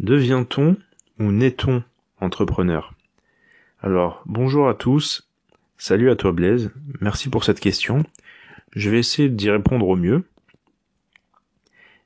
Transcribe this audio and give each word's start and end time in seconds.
Devient-on 0.00 0.78
ou 1.18 1.30
naît-on 1.30 1.82
entrepreneur? 2.22 2.94
Alors, 3.82 4.22
bonjour 4.24 4.66
à 4.66 4.72
tous, 4.72 5.30
salut 5.76 6.08
à 6.08 6.16
toi 6.16 6.32
Blaise, 6.32 6.72
merci 7.02 7.28
pour 7.28 7.44
cette 7.44 7.60
question. 7.60 8.02
Je 8.72 8.88
vais 8.88 8.98
essayer 8.98 9.28
d'y 9.28 9.50
répondre 9.50 9.86
au 9.86 9.96
mieux. 9.96 10.24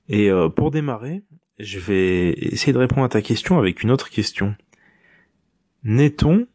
Et 0.09 0.29
euh, 0.29 0.49
pour 0.49 0.73
démarrer, 0.73 1.23
je 1.61 1.79
vais 1.79 2.31
essayer 2.31 2.73
de 2.73 2.79
répondre 2.79 3.05
à 3.05 3.09
ta 3.09 3.23
question 3.23 3.61
avec 3.61 3.85
une 3.85 3.93
autre 3.93 4.11
question. 4.11 4.57
Naît-on 5.85 6.49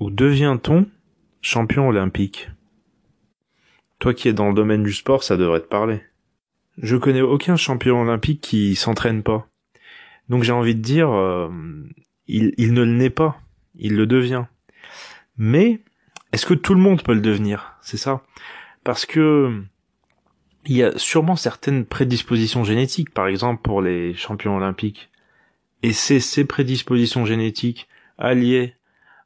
ou 0.00 0.10
devient-on 0.10 0.86
champion 1.42 1.86
olympique? 1.86 2.50
Toi 4.00 4.14
qui 4.14 4.26
es 4.26 4.32
dans 4.32 4.48
le 4.48 4.54
domaine 4.54 4.82
du 4.82 4.92
sport, 4.92 5.22
ça 5.22 5.36
devrait 5.36 5.60
te 5.60 5.68
parler. 5.68 6.00
Je 6.76 6.96
connais 6.96 7.20
aucun 7.20 7.54
champion 7.54 8.02
olympique 8.02 8.40
qui 8.40 8.74
s'entraîne 8.74 9.22
pas. 9.22 9.46
Donc 10.28 10.42
j'ai 10.42 10.52
envie 10.52 10.74
de 10.74 10.80
dire, 10.80 11.10
euh, 11.10 11.50
il, 12.26 12.72
ne 12.72 12.82
le 12.82 12.92
naît 12.92 13.10
pas, 13.10 13.40
il 13.74 13.96
le 13.96 14.06
devient. 14.06 14.44
Mais 15.36 15.80
est-ce 16.32 16.46
que 16.46 16.54
tout 16.54 16.74
le 16.74 16.80
monde 16.80 17.02
peut 17.02 17.14
le 17.14 17.20
devenir? 17.20 17.74
C'est 17.82 17.96
ça. 17.96 18.22
Parce 18.84 19.06
que 19.06 19.62
il 20.66 20.76
y 20.76 20.82
a 20.82 20.96
sûrement 20.96 21.36
certaines 21.36 21.84
prédispositions 21.84 22.64
génétiques, 22.64 23.10
par 23.10 23.26
exemple 23.26 23.62
pour 23.62 23.82
les 23.82 24.14
champions 24.14 24.56
olympiques. 24.56 25.10
Et 25.82 25.92
c'est 25.92 26.20
ces 26.20 26.44
prédispositions 26.44 27.24
génétiques 27.24 27.88
alliées 28.16 28.74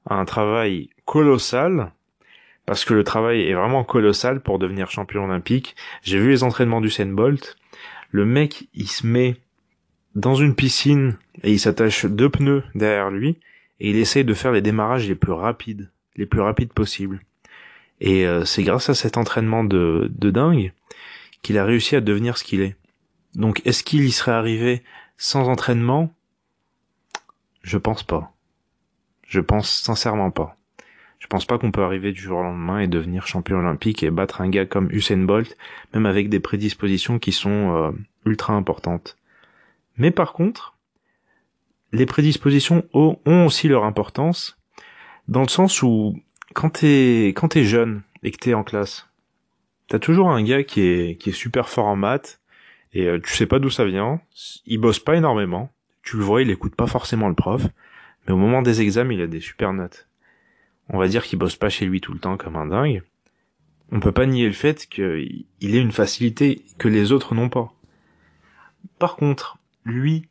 à 0.06 0.14
un 0.14 0.24
travail 0.24 0.88
colossal, 1.04 1.92
parce 2.64 2.84
que 2.84 2.94
le 2.94 3.04
travail 3.04 3.42
est 3.42 3.54
vraiment 3.54 3.84
colossal 3.84 4.40
pour 4.40 4.58
devenir 4.58 4.90
champion 4.90 5.24
olympique. 5.24 5.76
J'ai 6.02 6.18
vu 6.18 6.30
les 6.30 6.42
entraînements 6.42 6.80
du 6.80 6.90
Bolt. 7.06 7.56
Le 8.10 8.24
mec, 8.24 8.68
il 8.72 8.88
se 8.88 9.06
met 9.06 9.36
dans 10.16 10.34
une 10.34 10.54
piscine 10.54 11.16
et 11.42 11.52
il 11.52 11.60
s'attache 11.60 12.06
deux 12.06 12.30
pneus 12.30 12.64
derrière 12.74 13.10
lui 13.10 13.38
et 13.80 13.90
il 13.90 13.96
essaye 13.96 14.24
de 14.24 14.34
faire 14.34 14.50
les 14.50 14.62
démarrages 14.62 15.06
les 15.06 15.14
plus 15.14 15.32
rapides, 15.32 15.90
les 16.16 16.24
plus 16.24 16.40
rapides 16.40 16.72
possibles. 16.72 17.20
Et 18.00 18.26
euh, 18.26 18.44
c'est 18.46 18.62
grâce 18.62 18.88
à 18.88 18.94
cet 18.94 19.18
entraînement 19.18 19.62
de, 19.62 20.10
de 20.10 20.30
dingue 20.30 20.72
qu'il 21.42 21.58
a 21.58 21.64
réussi 21.64 21.96
à 21.96 22.00
devenir 22.00 22.38
ce 22.38 22.44
qu'il 22.44 22.62
est. 22.62 22.76
Donc 23.34 23.60
est-ce 23.66 23.84
qu'il 23.84 24.04
y 24.04 24.10
serait 24.10 24.32
arrivé 24.32 24.82
sans 25.18 25.48
entraînement? 25.48 26.14
Je 27.60 27.76
pense 27.76 28.02
pas. 28.02 28.32
Je 29.28 29.40
pense 29.40 29.70
sincèrement 29.70 30.30
pas. 30.30 30.56
Je 31.18 31.26
pense 31.26 31.44
pas 31.44 31.58
qu'on 31.58 31.72
peut 31.72 31.82
arriver 31.82 32.12
du 32.12 32.20
jour 32.20 32.38
au 32.38 32.42
lendemain 32.42 32.78
et 32.78 32.88
devenir 32.88 33.26
champion 33.26 33.58
olympique 33.58 34.02
et 34.02 34.10
battre 34.10 34.40
un 34.40 34.48
gars 34.48 34.64
comme 34.64 34.90
Usain 34.90 35.24
Bolt, 35.24 35.56
même 35.92 36.06
avec 36.06 36.30
des 36.30 36.40
prédispositions 36.40 37.18
qui 37.18 37.32
sont 37.32 37.74
euh, 37.74 37.90
ultra 38.24 38.54
importantes. 38.54 39.18
Mais 39.96 40.10
par 40.10 40.32
contre, 40.32 40.76
les 41.92 42.06
prédispositions 42.06 42.84
ont 42.92 43.18
aussi 43.24 43.68
leur 43.68 43.84
importance, 43.84 44.58
dans 45.28 45.42
le 45.42 45.48
sens 45.48 45.82
où 45.82 46.20
quand 46.54 46.70
t'es 46.70 47.28
quand 47.28 47.48
t'es 47.48 47.64
jeune 47.64 48.02
et 48.22 48.30
que 48.30 48.38
t'es 48.38 48.54
en 48.54 48.64
classe, 48.64 49.08
t'as 49.88 49.98
toujours 49.98 50.30
un 50.30 50.42
gars 50.42 50.64
qui 50.64 50.80
est 50.82 51.20
qui 51.20 51.30
est 51.30 51.34
super 51.34 51.68
fort 51.68 51.86
en 51.86 51.96
maths 51.96 52.40
et 52.92 53.06
euh, 53.06 53.20
tu 53.20 53.34
sais 53.34 53.46
pas 53.46 53.58
d'où 53.58 53.70
ça 53.70 53.84
vient. 53.84 54.20
Il 54.66 54.78
bosse 54.78 55.00
pas 55.00 55.16
énormément. 55.16 55.70
Tu 56.02 56.16
le 56.16 56.22
vois, 56.22 56.42
il 56.42 56.50
écoute 56.50 56.76
pas 56.76 56.86
forcément 56.86 57.28
le 57.28 57.34
prof, 57.34 57.66
mais 58.26 58.32
au 58.32 58.36
moment 58.36 58.62
des 58.62 58.80
examens, 58.80 59.12
il 59.12 59.20
a 59.20 59.26
des 59.26 59.40
super 59.40 59.72
notes. 59.72 60.08
On 60.88 60.98
va 60.98 61.08
dire 61.08 61.24
qu'il 61.24 61.38
bosse 61.38 61.56
pas 61.56 61.68
chez 61.68 61.84
lui 61.84 62.00
tout 62.00 62.12
le 62.12 62.20
temps 62.20 62.36
comme 62.36 62.56
un 62.56 62.66
dingue. 62.66 63.02
On 63.90 64.00
peut 64.00 64.12
pas 64.12 64.26
nier 64.26 64.46
le 64.46 64.52
fait 64.52 64.86
qu'il 64.86 65.46
ait 65.60 65.80
une 65.80 65.92
facilité 65.92 66.64
que 66.78 66.88
les 66.88 67.12
autres 67.12 67.34
n'ont 67.34 67.48
pas. 67.48 67.72
Par 68.98 69.16
contre, 69.16 69.55
lui, 69.86 70.28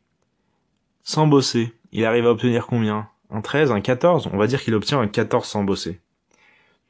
sans 1.02 1.26
bosser, 1.26 1.72
il 1.90 2.04
arrive 2.04 2.26
à 2.26 2.30
obtenir 2.30 2.66
combien? 2.66 3.08
Un 3.30 3.40
13, 3.40 3.72
un 3.72 3.80
14 3.80 4.28
On 4.32 4.36
va 4.36 4.46
dire 4.46 4.62
qu'il 4.62 4.74
obtient 4.74 5.00
un 5.00 5.08
14 5.08 5.48
sans 5.48 5.64
bosser. 5.64 6.00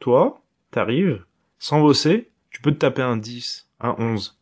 Toi, 0.01 0.43
t'arrives, 0.73 1.25
sans 1.59 1.81
bosser, 1.81 2.29
tu 2.51 2.61
peux 2.61 2.73
te 2.73 2.79
taper 2.79 3.03
un 3.03 3.17
10, 3.17 3.71
un 3.81 3.95
11. 3.99 4.39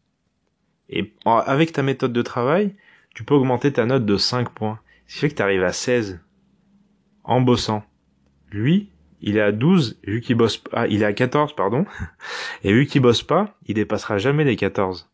Et 0.88 1.14
avec 1.26 1.72
ta 1.72 1.82
méthode 1.82 2.12
de 2.12 2.22
travail, 2.22 2.74
tu 3.14 3.24
peux 3.24 3.34
augmenter 3.34 3.72
ta 3.72 3.84
note 3.84 4.06
de 4.06 4.16
5 4.16 4.50
points. 4.50 4.80
Ce 5.06 5.14
qui 5.14 5.20
fait 5.20 5.28
que 5.28 5.34
t'arrives 5.34 5.62
à 5.62 5.72
16 5.72 6.20
en 7.24 7.40
bossant. 7.42 7.84
Lui, 8.50 8.90
il 9.20 9.36
est 9.36 9.42
à 9.42 9.52
12, 9.52 10.00
vu 10.02 10.20
qu'il 10.20 10.36
bosse 10.36 10.62
ah, 10.72 10.86
il 10.86 11.02
est 11.02 11.06
à 11.06 11.12
14, 11.12 11.54
pardon. 11.54 11.84
Et 12.64 12.72
vu 12.72 12.86
qu'il 12.86 13.02
bosse 13.02 13.22
pas, 13.22 13.56
il 13.66 13.74
dépassera 13.74 14.16
jamais 14.16 14.44
les 14.44 14.56
14 14.56 15.10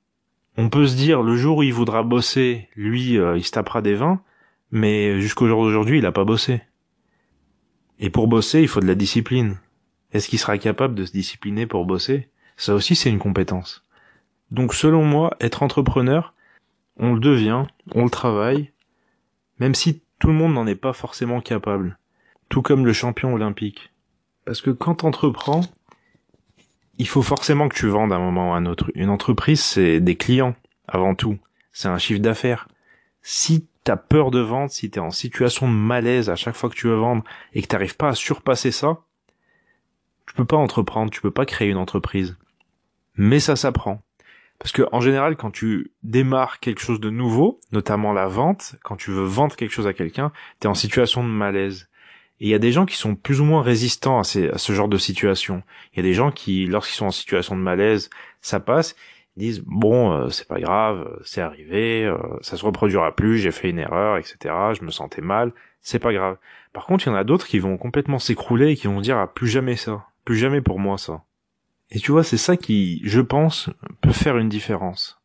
on 0.56 0.69
peut 0.69 0.87
se 0.87 0.97
dire 0.97 1.22
le 1.22 1.37
jour 1.37 1.59
où 1.59 1.62
il 1.62 1.72
voudra 1.72 2.03
bosser, 2.03 2.69
lui, 2.77 3.19
euh, 3.19 3.37
il 3.37 3.44
se 3.44 3.53
tapera 3.53 3.83
des 3.83 3.94
20, 3.94 4.22
mais 4.71 5.21
jusqu'au 5.21 5.49
jour 5.49 5.62
d'aujourd'hui, 5.65 5.99
il 5.99 6.06
a 6.06 6.12
pas 6.12 6.25
bossé. 6.25 6.62
Et 7.99 8.11
pour 8.11 8.28
bosser, 8.28 8.62
il 8.62 8.69
faut 8.69 8.81
de 8.81 8.87
la 8.87 8.94
discipline. 8.94 9.59
Est-ce 10.12 10.28
qu'il 10.28 10.38
sera 10.38 10.59
capable 10.59 10.94
de 10.94 11.05
se 11.05 11.12
discipliner 11.12 11.66
pour 11.66 11.84
bosser? 11.87 12.28
Ça 12.56 12.75
aussi, 12.75 12.97
c'est 12.97 13.11
une 13.11 13.19
compétence. 13.19 13.84
Donc 14.50 14.75
selon 14.75 15.05
moi, 15.05 15.37
être 15.41 15.62
entrepreneur, 15.62 16.34
on 16.97 17.15
le 17.15 17.21
devient, 17.21 17.65
on 17.94 18.05
le 18.05 18.11
travaille, 18.11 18.72
même 19.59 19.75
si 19.75 20.03
tout 20.19 20.28
le 20.28 20.34
monde 20.34 20.55
n'en 20.55 20.67
est 20.67 20.75
pas 20.75 20.93
forcément 20.93 21.41
capable. 21.41 21.99
Tout 22.49 22.62
comme 22.62 22.84
le 22.84 22.93
champion 22.93 23.32
olympique. 23.32 23.93
Parce 24.44 24.61
que 24.61 24.71
quand 24.71 24.97
t'entreprends, 24.97 25.62
il 27.00 27.09
faut 27.09 27.22
forcément 27.22 27.71
que 27.71 27.77
tu 27.77 27.88
vendes 27.88 28.12
à 28.12 28.16
un 28.16 28.21
moment 28.21 28.50
ou 28.50 28.53
à 28.53 28.56
un 28.59 28.66
autre. 28.66 28.93
Une 28.94 29.09
entreprise, 29.09 29.62
c'est 29.62 30.00
des 30.00 30.16
clients, 30.16 30.55
avant 30.87 31.15
tout. 31.15 31.38
C'est 31.72 31.88
un 31.88 31.97
chiffre 31.97 32.21
d'affaires. 32.21 32.69
Si 33.22 33.66
t'as 33.84 33.97
peur 33.97 34.31
de 34.31 34.41
vendre, 34.41 34.71
si 34.71 34.91
t'es 34.91 35.00
en 35.00 35.11
situation 35.11 35.66
de 35.66 35.72
malaise 35.72 36.28
à 36.28 36.37
chaque 36.37 36.56
fois 36.56 36.69
que 36.69 36.75
tu 36.75 36.88
veux 36.88 36.97
vendre 36.97 37.25
et 37.55 37.62
que 37.62 37.69
t'arrives 37.69 37.97
pas 37.97 38.11
à 38.11 38.15
surpasser 38.15 38.71
ça, 38.71 38.99
tu 40.27 40.34
peux 40.34 40.44
pas 40.44 40.59
entreprendre, 40.59 41.11
tu 41.11 41.22
peux 41.22 41.31
pas 41.31 41.47
créer 41.47 41.71
une 41.71 41.78
entreprise. 41.78 42.37
Mais 43.15 43.41
ça 43.41 43.56
s'apprend. 43.56 44.03
Parce 44.59 44.72
que 44.72 44.82
en 44.93 45.00
général, 45.00 45.37
quand 45.37 45.50
tu 45.50 45.93
démarres 46.03 46.61
quelque 46.61 46.82
chose 46.82 47.00
de 47.00 47.09
nouveau, 47.09 47.61
notamment 47.72 48.12
la 48.12 48.27
vente, 48.27 48.75
quand 48.84 48.97
tu 48.97 49.11
veux 49.11 49.25
vendre 49.25 49.56
quelque 49.56 49.72
chose 49.72 49.87
à 49.87 49.94
quelqu'un, 49.94 50.32
t'es 50.59 50.69
en 50.69 50.75
situation 50.75 51.25
de 51.25 51.31
malaise. 51.31 51.88
Et 52.41 52.47
il 52.47 52.49
y 52.49 52.55
a 52.55 52.59
des 52.59 52.73
gens 52.73 52.87
qui 52.87 52.97
sont 52.97 53.15
plus 53.15 53.41
ou 53.41 53.45
moins 53.45 53.62
résistants 53.62 54.19
à, 54.19 54.25
ce 54.25 54.73
genre 54.73 54.89
de 54.89 54.97
situation. 54.97 55.62
Il 55.93 55.97
y 55.97 56.01
a 56.01 56.03
des 56.03 56.15
gens 56.15 56.31
qui, 56.31 56.67
lorsqu'ils 56.67 56.97
sont 56.97 57.06
en 57.06 57.11
situation 57.11 57.55
de 57.55 57.61
malaise, 57.61 58.09
ça 58.41 58.61
passe, 58.61 58.97
ils 59.37 59.41
disent 59.41 59.62
bon, 59.67 60.12
euh, 60.12 60.28
c'est 60.31 60.49
pas 60.49 60.59
grave, 60.59 61.19
c'est 61.23 61.43
arrivé, 61.43 62.05
euh, 62.05 62.17
ça 62.41 62.56
se 62.56 62.65
reproduira 62.65 63.15
plus, 63.15 63.39
j'ai 63.39 63.53
fait 63.53 63.71
une 63.71 63.79
erreur, 63.79 64.17
etc. 64.17 64.55
Je 64.79 64.84
me 64.84 64.91
sentais 64.91 65.21
mal, 65.21 65.53
c'est 65.83 65.99
pas 65.99 66.12
grave. 66.12 66.39
Par 66.73 66.87
contre, 66.87 67.06
il 67.06 67.11
y 67.11 67.12
en 67.12 67.17
a 67.17 67.25
d'autres 67.25 67.47
qui 67.47 67.59
vont 67.59 67.77
complètement 67.77 68.19
s'écrouler 68.19 68.71
et 68.71 68.77
qui 68.77 68.87
vont 68.87 69.00
dire 69.00 69.19
ah, 69.19 69.27
plus 69.27 69.49
jamais 69.49 69.77
ça, 69.77 70.06
plus 70.25 70.37
jamais 70.37 70.62
pour 70.62 70.79
moi 70.79 70.97
ça. 70.97 71.23
Et 71.91 71.99
tu 71.99 72.12
vois, 72.12 72.25
c'est 72.25 72.37
ça 72.37 72.56
qui, 72.56 73.00
je 73.05 73.21
pense, 73.21 73.69
peut 74.00 74.12
faire 74.12 74.39
une 74.39 74.49
différence. 74.49 75.21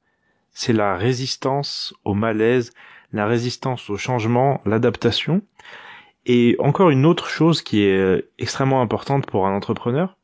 C'est 0.52 0.74
la 0.74 0.96
résistance 0.96 1.94
au 2.04 2.14
malaise, 2.14 2.74
la 3.14 3.28
résistance 3.28 3.90
au 3.90 3.98
changement, 3.98 4.62
l'adaptation. 4.66 5.42
Et 6.26 6.56
encore 6.60 6.90
une 6.90 7.06
autre 7.06 7.28
chose 7.28 7.62
qui 7.62 7.84
est 7.84 7.98
euh, 7.98 8.32
extrêmement 8.40 8.82
importante 8.82 9.28
pour 9.28 9.46
un 9.48 9.56
entrepreneur, 9.56 10.18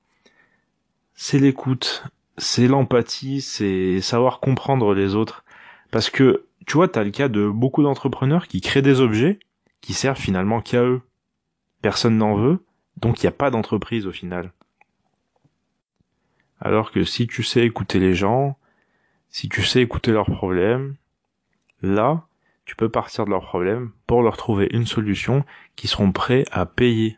c'est 1.14 1.38
l'écoute, 1.38 2.04
c'est 2.38 2.68
l'empathie, 2.68 3.42
c'est 3.42 4.02
savoir 4.02 4.40
comprendre 4.40 4.94
les 4.96 5.16
autres. 5.16 5.44
Parce 5.92 6.10
que, 6.10 6.46
tu 6.66 6.74
vois, 6.74 6.88
t'as 6.88 7.04
le 7.04 7.12
cas 7.12 7.28
de 7.28 7.48
beaucoup 7.48 7.84
d'entrepreneurs 7.84 8.48
qui 8.48 8.62
créent 8.62 8.82
des 8.82 9.00
objets 9.00 9.40
qui 9.82 9.94
servent 9.94 10.20
finalement 10.20 10.62
qu'à 10.62 10.84
eux. 10.84 11.02
Personne 11.82 12.18
n'en 12.18 12.36
veut, 12.36 12.64
donc 12.98 13.22
il 13.22 13.26
n'y 13.26 13.30
a 13.30 13.34
pas 13.34 13.50
d'entreprise 13.50 14.08
au 14.08 14.12
final. 14.12 14.52
Alors 16.60 16.92
que 16.92 17.04
si 17.04 17.28
tu 17.28 17.44
sais 17.44 17.66
écouter 17.66 18.00
les 18.00 18.14
gens, 18.14 18.58
si 19.30 19.50
tu 19.50 19.64
sais 19.64 19.82
écouter 19.82 20.12
leurs 20.12 20.30
problèmes, 20.30 20.96
là, 21.82 22.28
tu 22.66 22.76
peux 22.76 22.90
partir 22.90 23.26
de 23.26 23.32
leurs 23.32 23.46
problèmes 23.46 23.92
pour 24.08 24.22
leur 24.22 24.38
trouver 24.38 24.68
une 24.72 24.86
solution 24.86 25.44
qui 25.76 25.88
seront 25.88 26.12
prêts 26.12 26.46
à 26.52 26.66
payer. 26.66 27.18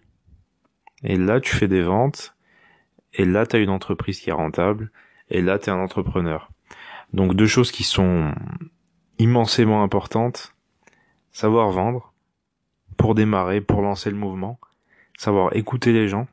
Et 1.04 1.18
là, 1.18 1.42
tu 1.42 1.56
fais 1.56 1.68
des 1.68 1.82
ventes, 1.82 2.36
et 3.14 3.26
là, 3.26 3.46
tu 3.46 3.56
as 3.56 3.60
une 3.60 3.70
entreprise 3.70 4.20
qui 4.20 4.30
est 4.30 4.34
rentable, 4.34 4.92
et 5.30 5.42
là, 5.42 5.60
tu 5.60 5.70
es 5.70 5.74
un 5.74 5.80
entrepreneur. 5.80 6.50
Donc 7.14 7.36
deux 7.36 7.46
choses 7.46 7.72
qui 7.72 7.84
sont 7.84 8.34
immensément 9.20 9.84
importantes. 9.84 10.56
Savoir 11.32 11.70
vendre, 11.70 12.14
pour 12.98 13.16
démarrer, 13.16 13.62
pour 13.62 13.82
lancer 13.82 14.10
le 14.10 14.16
mouvement. 14.16 14.60
Savoir 15.18 15.56
écouter 15.56 15.94
les 15.94 16.08
gens, 16.08 16.28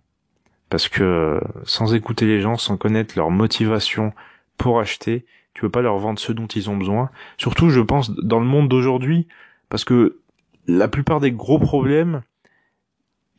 parce 0.70 0.88
que 0.88 1.40
sans 1.64 1.94
écouter 1.94 2.26
les 2.26 2.40
gens, 2.40 2.56
sans 2.56 2.76
connaître 2.76 3.14
leur 3.16 3.30
motivation 3.30 4.12
pour 4.56 4.80
acheter, 4.80 5.26
tu 5.54 5.62
peux 5.62 5.70
pas 5.70 5.82
leur 5.82 5.98
vendre 5.98 6.18
ce 6.18 6.32
dont 6.32 6.46
ils 6.46 6.70
ont 6.70 6.76
besoin. 6.76 7.10
Surtout, 7.36 7.70
je 7.70 7.80
pense, 7.80 8.10
dans 8.10 8.40
le 8.40 8.46
monde 8.46 8.68
d'aujourd'hui, 8.68 9.26
parce 9.68 9.84
que 9.84 10.18
la 10.66 10.88
plupart 10.88 11.20
des 11.20 11.32
gros 11.32 11.58
problèmes, 11.58 12.22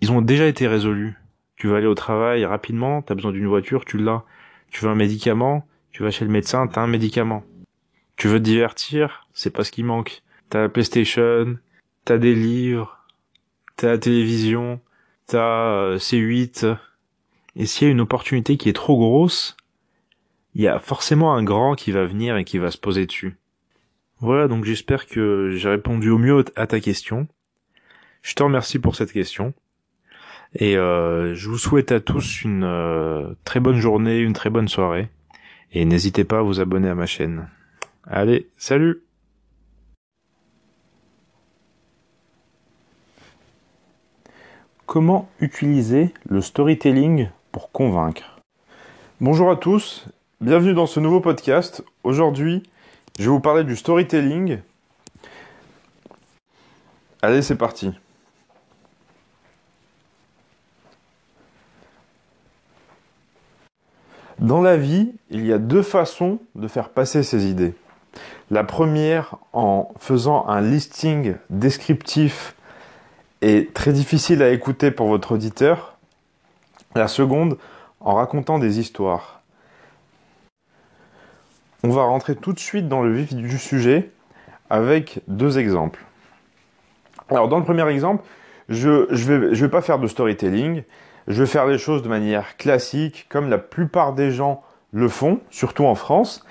ils 0.01 0.11
ont 0.11 0.21
déjà 0.21 0.47
été 0.47 0.67
résolus. 0.67 1.15
Tu 1.55 1.67
vas 1.67 1.77
aller 1.77 1.87
au 1.87 1.95
travail 1.95 2.43
rapidement, 2.45 3.01
tu 3.01 3.11
as 3.11 3.15
besoin 3.15 3.31
d'une 3.31 3.47
voiture, 3.47 3.85
tu 3.85 3.97
l'as. 3.97 4.23
Tu 4.69 4.83
veux 4.83 4.91
un 4.91 4.95
médicament, 4.95 5.67
tu 5.91 6.03
vas 6.03 6.11
chez 6.11 6.25
le 6.25 6.31
médecin, 6.31 6.67
t'as 6.67 6.81
un 6.81 6.87
médicament. 6.87 7.43
Tu 8.15 8.27
veux 8.27 8.39
te 8.39 8.43
divertir, 8.43 9.27
c'est 9.33 9.51
pas 9.51 9.63
ce 9.63 9.71
qui 9.71 9.83
manque. 9.83 10.23
T'as 10.49 10.61
la 10.61 10.69
PlayStation, 10.69 11.57
t'as 12.05 12.17
des 12.17 12.35
livres, 12.35 12.99
t'as 13.75 13.89
la 13.89 13.97
télévision, 13.97 14.79
t'as 15.27 15.73
euh, 15.73 15.97
C8, 15.97 16.77
et 17.55 17.65
s'il 17.65 17.87
y 17.87 17.89
a 17.89 17.91
une 17.91 18.01
opportunité 18.01 18.57
qui 18.57 18.69
est 18.69 18.73
trop 18.73 18.97
grosse, 18.97 19.57
il 20.53 20.61
y 20.61 20.67
a 20.67 20.79
forcément 20.79 21.33
un 21.33 21.43
grand 21.43 21.75
qui 21.75 21.91
va 21.91 22.05
venir 22.05 22.37
et 22.37 22.43
qui 22.43 22.57
va 22.57 22.71
se 22.71 22.77
poser 22.77 23.05
dessus. 23.05 23.37
Voilà, 24.19 24.47
donc 24.47 24.65
j'espère 24.65 25.07
que 25.07 25.51
j'ai 25.51 25.69
répondu 25.69 26.09
au 26.09 26.17
mieux 26.17 26.45
à 26.55 26.67
ta 26.67 26.79
question. 26.79 27.27
Je 28.21 28.35
te 28.35 28.43
remercie 28.43 28.79
pour 28.79 28.95
cette 28.95 29.11
question. 29.11 29.53
Et 30.53 30.77
euh, 30.77 31.33
je 31.33 31.49
vous 31.49 31.57
souhaite 31.57 31.91
à 31.91 32.01
tous 32.01 32.43
une 32.43 32.63
euh, 32.63 33.33
très 33.45 33.59
bonne 33.59 33.79
journée, 33.79 34.19
une 34.19 34.33
très 34.33 34.49
bonne 34.49 34.67
soirée. 34.67 35.09
Et 35.71 35.85
n'hésitez 35.85 36.23
pas 36.23 36.39
à 36.39 36.41
vous 36.41 36.59
abonner 36.59 36.89
à 36.89 36.95
ma 36.95 37.05
chaîne. 37.05 37.47
Allez, 38.05 38.49
salut 38.57 39.03
Comment 44.85 45.29
utiliser 45.39 46.13
le 46.27 46.41
storytelling 46.41 47.29
pour 47.53 47.71
convaincre? 47.71 48.41
Bonjour 49.21 49.49
à 49.49 49.55
tous, 49.55 50.05
bienvenue 50.41 50.73
dans 50.73 50.87
ce 50.87 50.99
nouveau 50.99 51.19
podcast. 51.19 51.83
Aujourd'hui, 52.03 52.63
je 53.19 53.25
vais 53.25 53.29
vous 53.29 53.39
parler 53.39 53.63
du 53.63 53.75
storytelling. 53.75 54.57
Allez, 57.21 57.43
c'est 57.43 57.55
parti. 57.55 57.91
Dans 64.39 64.63
la 64.63 64.77
vie, 64.77 65.11
il 65.29 65.45
y 65.45 65.53
a 65.53 65.59
deux 65.59 65.83
façons 65.83 66.39
de 66.55 66.67
faire 66.67 66.89
passer 66.89 67.21
ses 67.21 67.45
idées. 67.45 67.75
La 68.49 68.63
première 68.63 69.35
en 69.53 69.93
faisant 69.99 70.47
un 70.47 70.61
listing 70.61 71.35
descriptif 71.51 72.55
et 73.43 73.69
très 73.71 73.93
difficile 73.93 74.41
à 74.41 74.49
écouter 74.49 74.89
pour 74.89 75.07
votre 75.07 75.33
auditeur. 75.33 75.99
La 76.95 77.07
seconde 77.07 77.59
en 77.99 78.15
racontant 78.15 78.57
des 78.57 78.79
histoires. 78.79 79.40
On 81.83 81.89
va 81.89 82.03
rentrer 82.03 82.35
tout 82.35 82.53
de 82.53 82.59
suite 82.59 82.87
dans 82.87 83.01
le 83.01 83.11
vif 83.11 83.33
du 83.33 83.57
sujet 83.57 84.11
avec 84.69 85.21
deux 85.27 85.57
exemples. 85.57 86.03
Alors 87.29 87.47
dans 87.47 87.57
le 87.57 87.63
premier 87.63 87.87
exemple, 87.89 88.23
je 88.69 89.11
ne 89.11 89.15
vais, 89.15 89.55
vais 89.55 89.69
pas 89.69 89.81
faire 89.81 89.97
de 89.97 90.07
storytelling, 90.07 90.83
je 91.27 91.41
vais 91.41 91.47
faire 91.47 91.65
les 91.65 91.77
choses 91.77 92.03
de 92.03 92.07
manière 92.07 92.57
classique, 92.57 93.25
comme 93.29 93.49
la 93.49 93.57
plupart 93.57 94.13
des 94.13 94.31
gens 94.31 94.61
le 94.91 95.07
font, 95.09 95.39
surtout 95.49 95.85
en 95.85 95.95
France. 95.95 96.45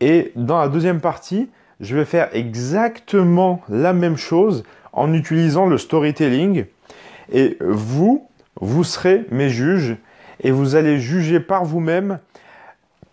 Et 0.00 0.32
dans 0.36 0.58
la 0.58 0.68
deuxième 0.68 1.00
partie, 1.00 1.48
je 1.80 1.96
vais 1.96 2.04
faire 2.04 2.28
exactement 2.32 3.62
la 3.68 3.92
même 3.92 4.16
chose 4.16 4.64
en 4.92 5.12
utilisant 5.12 5.66
le 5.66 5.78
storytelling. 5.78 6.66
Et 7.32 7.56
vous, 7.60 8.28
vous 8.60 8.84
serez 8.84 9.24
mes 9.30 9.48
juges 9.48 9.96
et 10.40 10.50
vous 10.50 10.74
allez 10.76 10.98
juger 10.98 11.40
par 11.40 11.64
vous-même 11.64 12.18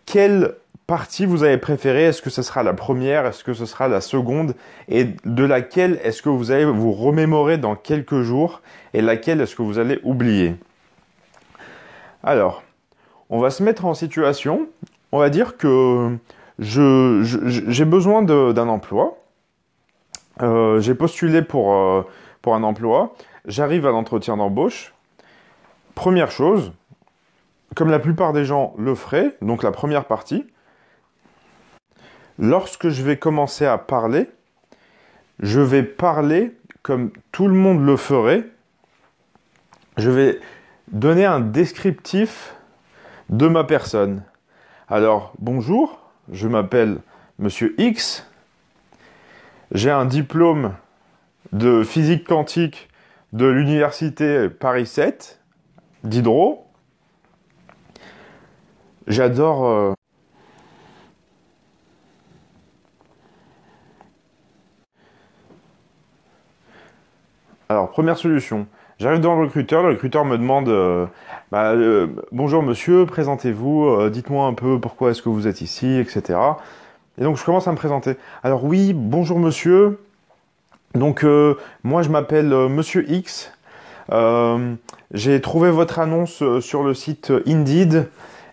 quelle 0.05 0.55
partie 0.91 1.25
vous 1.25 1.43
avez 1.43 1.57
préférée? 1.57 2.03
Est-ce 2.03 2.21
que 2.21 2.29
ce 2.29 2.41
sera 2.41 2.63
la 2.63 2.73
première? 2.73 3.25
Est-ce 3.25 3.45
que 3.45 3.53
ce 3.53 3.65
sera 3.65 3.87
la 3.87 4.01
seconde? 4.01 4.55
Et 4.89 5.05
de 5.23 5.45
laquelle 5.45 6.01
est-ce 6.03 6.21
que 6.21 6.27
vous 6.27 6.51
allez 6.51 6.65
vous 6.65 6.91
remémorer 6.91 7.57
dans 7.57 7.77
quelques 7.77 8.23
jours? 8.23 8.61
Et 8.93 9.01
laquelle 9.01 9.39
est-ce 9.39 9.55
que 9.55 9.61
vous 9.61 9.79
allez 9.79 10.01
oublier? 10.03 10.55
Alors, 12.23 12.61
on 13.29 13.39
va 13.39 13.51
se 13.51 13.63
mettre 13.63 13.85
en 13.85 13.93
situation, 13.93 14.67
on 15.13 15.19
va 15.19 15.29
dire 15.29 15.55
que 15.55 16.17
j'ai 16.59 17.85
besoin 17.85 18.21
d'un 18.21 18.67
emploi, 18.67 19.17
euh, 20.41 20.81
j'ai 20.81 20.93
postulé 20.93 21.41
pour, 21.41 21.73
euh, 21.73 22.01
pour 22.41 22.53
un 22.53 22.63
emploi, 22.63 23.15
j'arrive 23.45 23.87
à 23.87 23.91
l'entretien 23.91 24.35
d'embauche. 24.35 24.93
Première 25.95 26.31
chose, 26.31 26.73
comme 27.75 27.89
la 27.89 27.99
plupart 27.99 28.33
des 28.33 28.43
gens 28.43 28.73
le 28.77 28.93
feraient, 28.93 29.37
donc 29.41 29.63
la 29.63 29.71
première 29.71 30.03
partie, 30.03 30.45
lorsque 32.41 32.89
je 32.89 33.03
vais 33.03 33.17
commencer 33.17 33.65
à 33.65 33.77
parler, 33.77 34.29
je 35.39 35.61
vais 35.61 35.83
parler 35.83 36.57
comme 36.81 37.11
tout 37.31 37.47
le 37.47 37.53
monde 37.53 37.85
le 37.85 37.95
ferait. 37.95 38.43
Je 39.97 40.09
vais 40.09 40.39
donner 40.91 41.25
un 41.25 41.39
descriptif 41.39 42.55
de 43.29 43.47
ma 43.47 43.63
personne. 43.63 44.23
Alors, 44.89 45.33
bonjour, 45.39 46.01
je 46.31 46.47
m'appelle 46.47 46.99
Monsieur 47.39 47.75
X. 47.79 48.27
J'ai 49.71 49.91
un 49.91 50.05
diplôme 50.05 50.73
de 51.53 51.83
physique 51.83 52.27
quantique 52.27 52.89
de 53.33 53.45
l'université 53.45 54.49
Paris 54.49 54.87
7, 54.87 55.39
Diderot. 56.03 56.67
J'adore... 59.07 59.65
Euh, 59.65 59.93
Alors, 67.71 67.89
première 67.89 68.17
solution, 68.17 68.67
J'arrive 68.99 69.21
dans 69.21 69.33
le 69.33 69.45
recruteur, 69.45 69.81
le 69.81 69.91
recruteur 69.91 70.25
me 70.25 70.37
demande 70.37 70.67
euh, 70.67 71.05
bah, 71.53 71.71
euh, 71.71 72.07
bonjour 72.33 72.61
monsieur, 72.61 73.05
présentez-vous, 73.05 73.85
euh, 73.85 74.09
dites-moi 74.09 74.45
un 74.45 74.53
peu 74.53 74.77
pourquoi 74.77 75.09
est-ce 75.09 75.21
que 75.21 75.29
vous 75.29 75.47
êtes 75.47 75.61
ici, 75.61 75.97
etc. 75.97 76.37
Et 77.17 77.23
donc 77.23 77.37
je 77.37 77.45
commence 77.45 77.69
à 77.69 77.71
me 77.71 77.77
présenter. 77.77 78.17
Alors 78.43 78.65
oui, 78.65 78.91
bonjour 78.93 79.39
monsieur. 79.39 79.99
Donc 80.95 81.25
moi 81.83 82.01
je 82.01 82.09
m'appelle 82.09 82.49
Monsieur 82.67 83.09
X. 83.09 83.53
J'ai 85.13 85.39
trouvé 85.39 85.71
votre 85.71 85.99
annonce 85.99 86.43
sur 86.59 86.83
le 86.83 86.93
site 86.93 87.31
Indeed. 87.47 88.09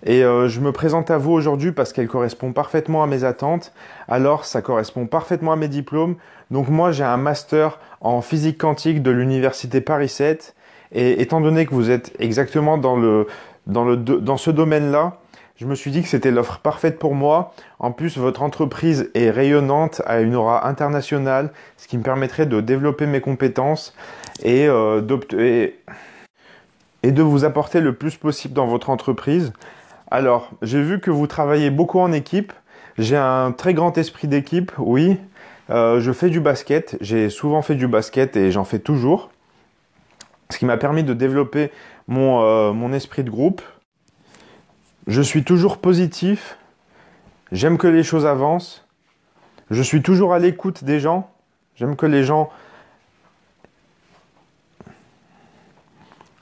Et 0.07 0.21
je 0.23 0.61
me 0.61 0.71
présente 0.71 1.11
à 1.11 1.19
vous 1.19 1.33
aujourd'hui 1.33 1.73
parce 1.73 1.93
qu'elle 1.93 2.07
correspond 2.07 2.53
parfaitement 2.53 3.03
à 3.03 3.09
mes 3.09 3.25
attentes. 3.25 3.73
Alors, 4.07 4.45
ça 4.45 4.63
correspond 4.63 5.07
parfaitement 5.07 5.53
à 5.53 5.57
mes 5.57 5.67
diplômes. 5.67 6.15
Donc 6.51 6.69
moi, 6.69 6.93
j'ai 6.93 7.05
un 7.05 7.17
master 7.17 7.79
en 8.01 8.21
physique 8.21 8.59
quantique 8.59 9.03
de 9.03 9.11
l'université 9.11 9.81
Paris 9.81 10.09
7. 10.09 10.55
Et 10.93 11.21
étant 11.21 11.41
donné 11.41 11.67
que 11.67 11.75
vous 11.75 11.91
êtes 11.91 12.15
exactement 12.19 12.79
dans, 12.79 12.97
le, 12.97 13.27
dans, 13.67 13.85
le, 13.85 13.97
dans 13.97 14.37
ce 14.37 14.51
domaine-là, 14.51 15.19
je 15.57 15.67
me 15.67 15.75
suis 15.75 15.91
dit 15.91 16.03
que 16.03 16.09
c'était 16.09 16.31
l'offre 16.31 16.61
parfaite 16.61 16.99
pour 16.99 17.15
moi. 17.15 17.53
En 17.81 17.91
plus, 17.91 18.17
votre 18.17 18.43
entreprise 18.43 19.11
est 19.15 19.31
rayonnante, 19.31 20.01
a 20.07 20.21
une 20.21 20.37
aura 20.37 20.69
internationale, 20.69 21.51
ce 21.77 21.89
qui 21.89 21.99
me 21.99 22.03
permettrait 22.03 22.47
de 22.47 22.61
développer 22.61 23.07
mes 23.07 23.21
compétences 23.21 23.93
et, 24.43 24.69
euh, 24.69 25.03
et 27.03 27.13
de 27.13 27.23
vous 27.23 27.45
apporter 27.45 27.81
le 27.81 27.93
plus 27.93 28.17
possible 28.17 28.55
dans 28.55 28.67
votre 28.67 28.89
entreprise. 28.89 29.53
Alors, 30.11 30.49
j'ai 30.63 30.81
vu 30.81 31.01
que 31.01 31.11
vous 31.11 31.27
travaillez 31.27 31.71
beaucoup 31.71 31.99
en 31.99 32.13
équipe. 32.13 32.53
J'ai 32.97 33.17
un 33.17 33.53
très 33.53 33.75
grand 33.75 33.99
esprit 33.99 34.29
d'équipe, 34.29 34.73
oui. 34.79 35.19
Euh, 35.71 36.01
je 36.01 36.13
fais 36.13 36.31
du 36.31 36.41
basket, 36.41 36.97
j'ai 37.01 37.29
souvent 37.29 37.61
fait 37.63 37.75
du 37.75 37.89
basket 37.89 38.37
et 38.37 38.51
j'en 38.51 38.65
fais 38.65 38.79
toujours. 38.79 39.31
Ce 40.51 40.57
qui 40.57 40.65
m'a 40.65 40.79
permis 40.79 41.05
de 41.05 41.13
développer 41.13 41.71
mon, 42.07 42.41
euh, 42.43 42.73
mon 42.73 42.93
esprit 42.93 43.23
de 43.23 43.31
groupe. 43.31 43.61
Je 45.07 45.21
suis 45.21 45.45
toujours 45.45 45.79
positif, 45.79 46.59
j'aime 47.53 47.79
que 47.79 47.87
les 47.87 48.03
choses 48.03 48.27
avancent, 48.27 48.87
je 49.71 49.83
suis 49.83 50.03
toujours 50.03 50.35
à 50.35 50.39
l'écoute 50.39 50.85
des 50.85 51.01
gens, 51.01 51.31
j'aime 51.77 51.97
que 51.97 52.07
les 52.07 52.25
gens... 52.25 52.51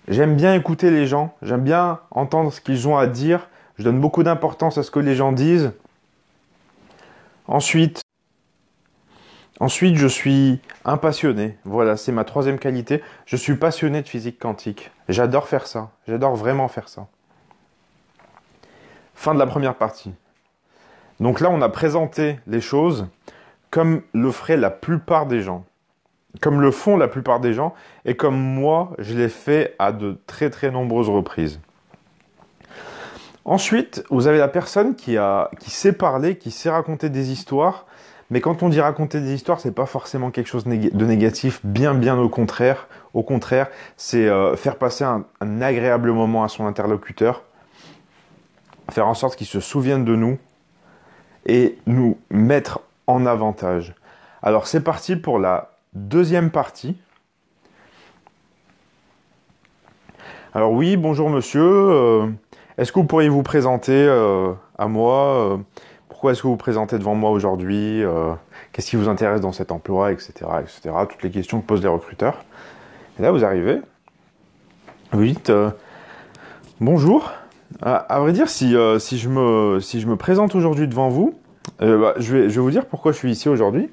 J'aime 0.09 0.37
bien 0.37 0.55
écouter 0.55 0.93
les 0.93 1.09
gens, 1.09 1.35
j'aime 1.43 1.63
bien 1.63 1.99
entendre 2.13 2.53
ce 2.53 2.61
qu'ils 2.61 2.87
ont 2.87 2.97
à 2.97 3.09
dire, 3.09 3.49
je 3.77 3.83
donne 3.83 4.01
beaucoup 4.01 4.23
d'importance 4.23 4.79
à 4.79 4.85
ce 4.85 4.93
que 4.93 5.01
les 5.01 5.17
gens 5.17 5.33
disent. 5.33 5.73
Ensuite, 7.49 8.06
Ensuite, 9.59 9.97
je 9.97 10.07
suis 10.07 10.61
un 10.85 10.99
passionné. 10.99 11.57
Voilà, 11.65 11.97
c'est 11.97 12.13
ma 12.13 12.25
troisième 12.25 12.59
qualité. 12.59 13.03
Je 13.25 13.37
suis 13.37 13.57
passionné 13.57 14.03
de 14.03 14.09
physique 14.09 14.39
quantique. 14.39 14.91
J'adore 15.09 15.49
faire 15.49 15.67
ça. 15.67 15.91
J'adore 16.07 16.37
vraiment 16.37 16.69
faire 16.69 16.89
ça. 16.89 17.07
Fin 19.15 19.33
de 19.33 19.39
la 19.39 19.47
première 19.47 19.77
partie. 19.77 20.13
Donc 21.21 21.41
là, 21.41 21.49
on 21.51 21.63
a 21.63 21.71
présenté 21.71 22.39
les 22.47 22.61
choses 22.61 23.07
comme 23.71 24.03
le 24.13 24.31
feraient 24.31 24.59
la 24.59 24.71
plupart 24.71 25.27
des 25.27 25.41
gens. 25.41 25.65
Comme 26.43 26.61
le 26.61 26.71
font 26.71 26.99
la 26.99 27.09
plupart 27.09 27.41
des 27.41 27.55
gens. 27.55 27.75
Et 28.05 28.15
comme 28.15 28.37
moi, 28.37 28.93
je 28.99 29.15
l'ai 29.15 29.31
fait 29.31 29.75
à 29.79 29.93
de 29.93 30.19
très 30.27 30.51
très 30.51 30.71
nombreuses 30.71 31.09
reprises. 31.09 31.61
Ensuite, 33.47 34.05
vous 34.11 34.27
avez 34.27 34.39
la 34.39 34.49
personne 34.49 34.97
qui, 34.97 35.17
qui 35.61 35.71
sait 35.71 35.93
parler, 35.93 36.37
qui 36.37 36.51
sait 36.51 36.69
raconter 36.69 37.09
des 37.09 37.31
histoires, 37.31 37.87
mais 38.31 38.41
quand 38.41 38.63
on 38.63 38.69
dit 38.69 38.81
raconter 38.81 39.21
des 39.21 39.35
histoires, 39.35 39.61
c'est 39.61 39.75
pas 39.75 39.87
forcément 39.87 40.31
quelque 40.31 40.49
chose 40.49 40.65
de 40.67 41.07
négatif, 41.07 41.61
bien 41.65 41.95
bien 41.95 42.19
au 42.19 42.29
contraire. 42.29 42.89
Au 43.15 43.23
contraire, 43.23 43.69
c'est 43.97 44.27
euh, 44.29 44.57
faire 44.57 44.77
passer 44.77 45.05
un, 45.05 45.25
agréable 45.63 46.11
moment 46.11 46.43
à 46.43 46.49
son 46.49 46.67
interlocuteur, 46.67 47.45
faire 48.91 49.07
en 49.07 49.15
sorte 49.15 49.37
qu'il 49.37 49.47
se 49.47 49.61
souvienne 49.61 50.05
de 50.05 50.17
nous 50.17 50.39
et 51.47 51.79
nous 51.87 52.19
mettre 52.31 52.81
en 53.07 53.27
avantage. 53.27 53.95
Alors 54.43 54.67
c'est 54.67 54.83
parti 54.83 55.15
pour 55.15 55.39
la 55.39 55.71
deuxième 55.93 56.51
partie. 56.51 56.97
Alors 60.53 60.73
oui, 60.73 60.97
bonjour 60.97 61.31
monsieur. 61.31 61.63
Euh, 61.63 62.27
est-ce 62.77 62.91
que 62.91 62.99
vous 62.99 63.07
pourriez 63.07 63.29
vous 63.29 63.45
présenter 63.45 63.93
euh, 63.93 64.53
à 64.79 64.89
moi 64.89 65.61
Pourquoi 66.17 66.33
est-ce 66.33 66.41
que 66.41 66.47
vous 66.47 66.55
vous 66.55 66.57
présentez 66.57 66.97
devant 66.97 67.15
moi 67.15 67.31
aujourd'hui 67.31 68.03
Qu'est-ce 68.73 68.89
qui 68.89 68.97
vous 68.97 69.11
intéresse 69.11 69.43
dans 69.43 69.53
cet 69.53 69.71
emploi, 69.71 70.13
etc., 70.13 70.33
etc. 70.63 70.95
Toutes 71.11 71.23
les 71.23 71.29
questions 71.29 71.61
que 71.61 71.67
posent 71.67 71.83
les 71.83 71.91
recruteurs. 71.91 72.43
Et 73.19 73.23
là, 73.23 73.33
vous 73.33 73.45
arrivez. 73.45 73.83
Vous 75.13 75.23
dites 75.23 75.53
bonjour. 76.81 77.33
À, 77.83 78.19
vrai 78.19 78.33
dire, 78.33 78.49
si, 78.49 78.75
si, 78.99 79.19
je 79.19 79.29
me, 79.29 80.15
présente 80.15 80.55
aujourd'hui 80.55 80.89
devant 80.89 81.11
vous, 81.11 81.35
bah, 81.81 82.15
je, 82.17 82.35
vais, 82.35 82.49
vous 82.49 82.71
dire 82.71 82.87
pourquoi 82.87 83.13
je 83.13 83.19
suis 83.19 83.31
ici 83.31 83.51
aujourd'hui. 83.51 83.91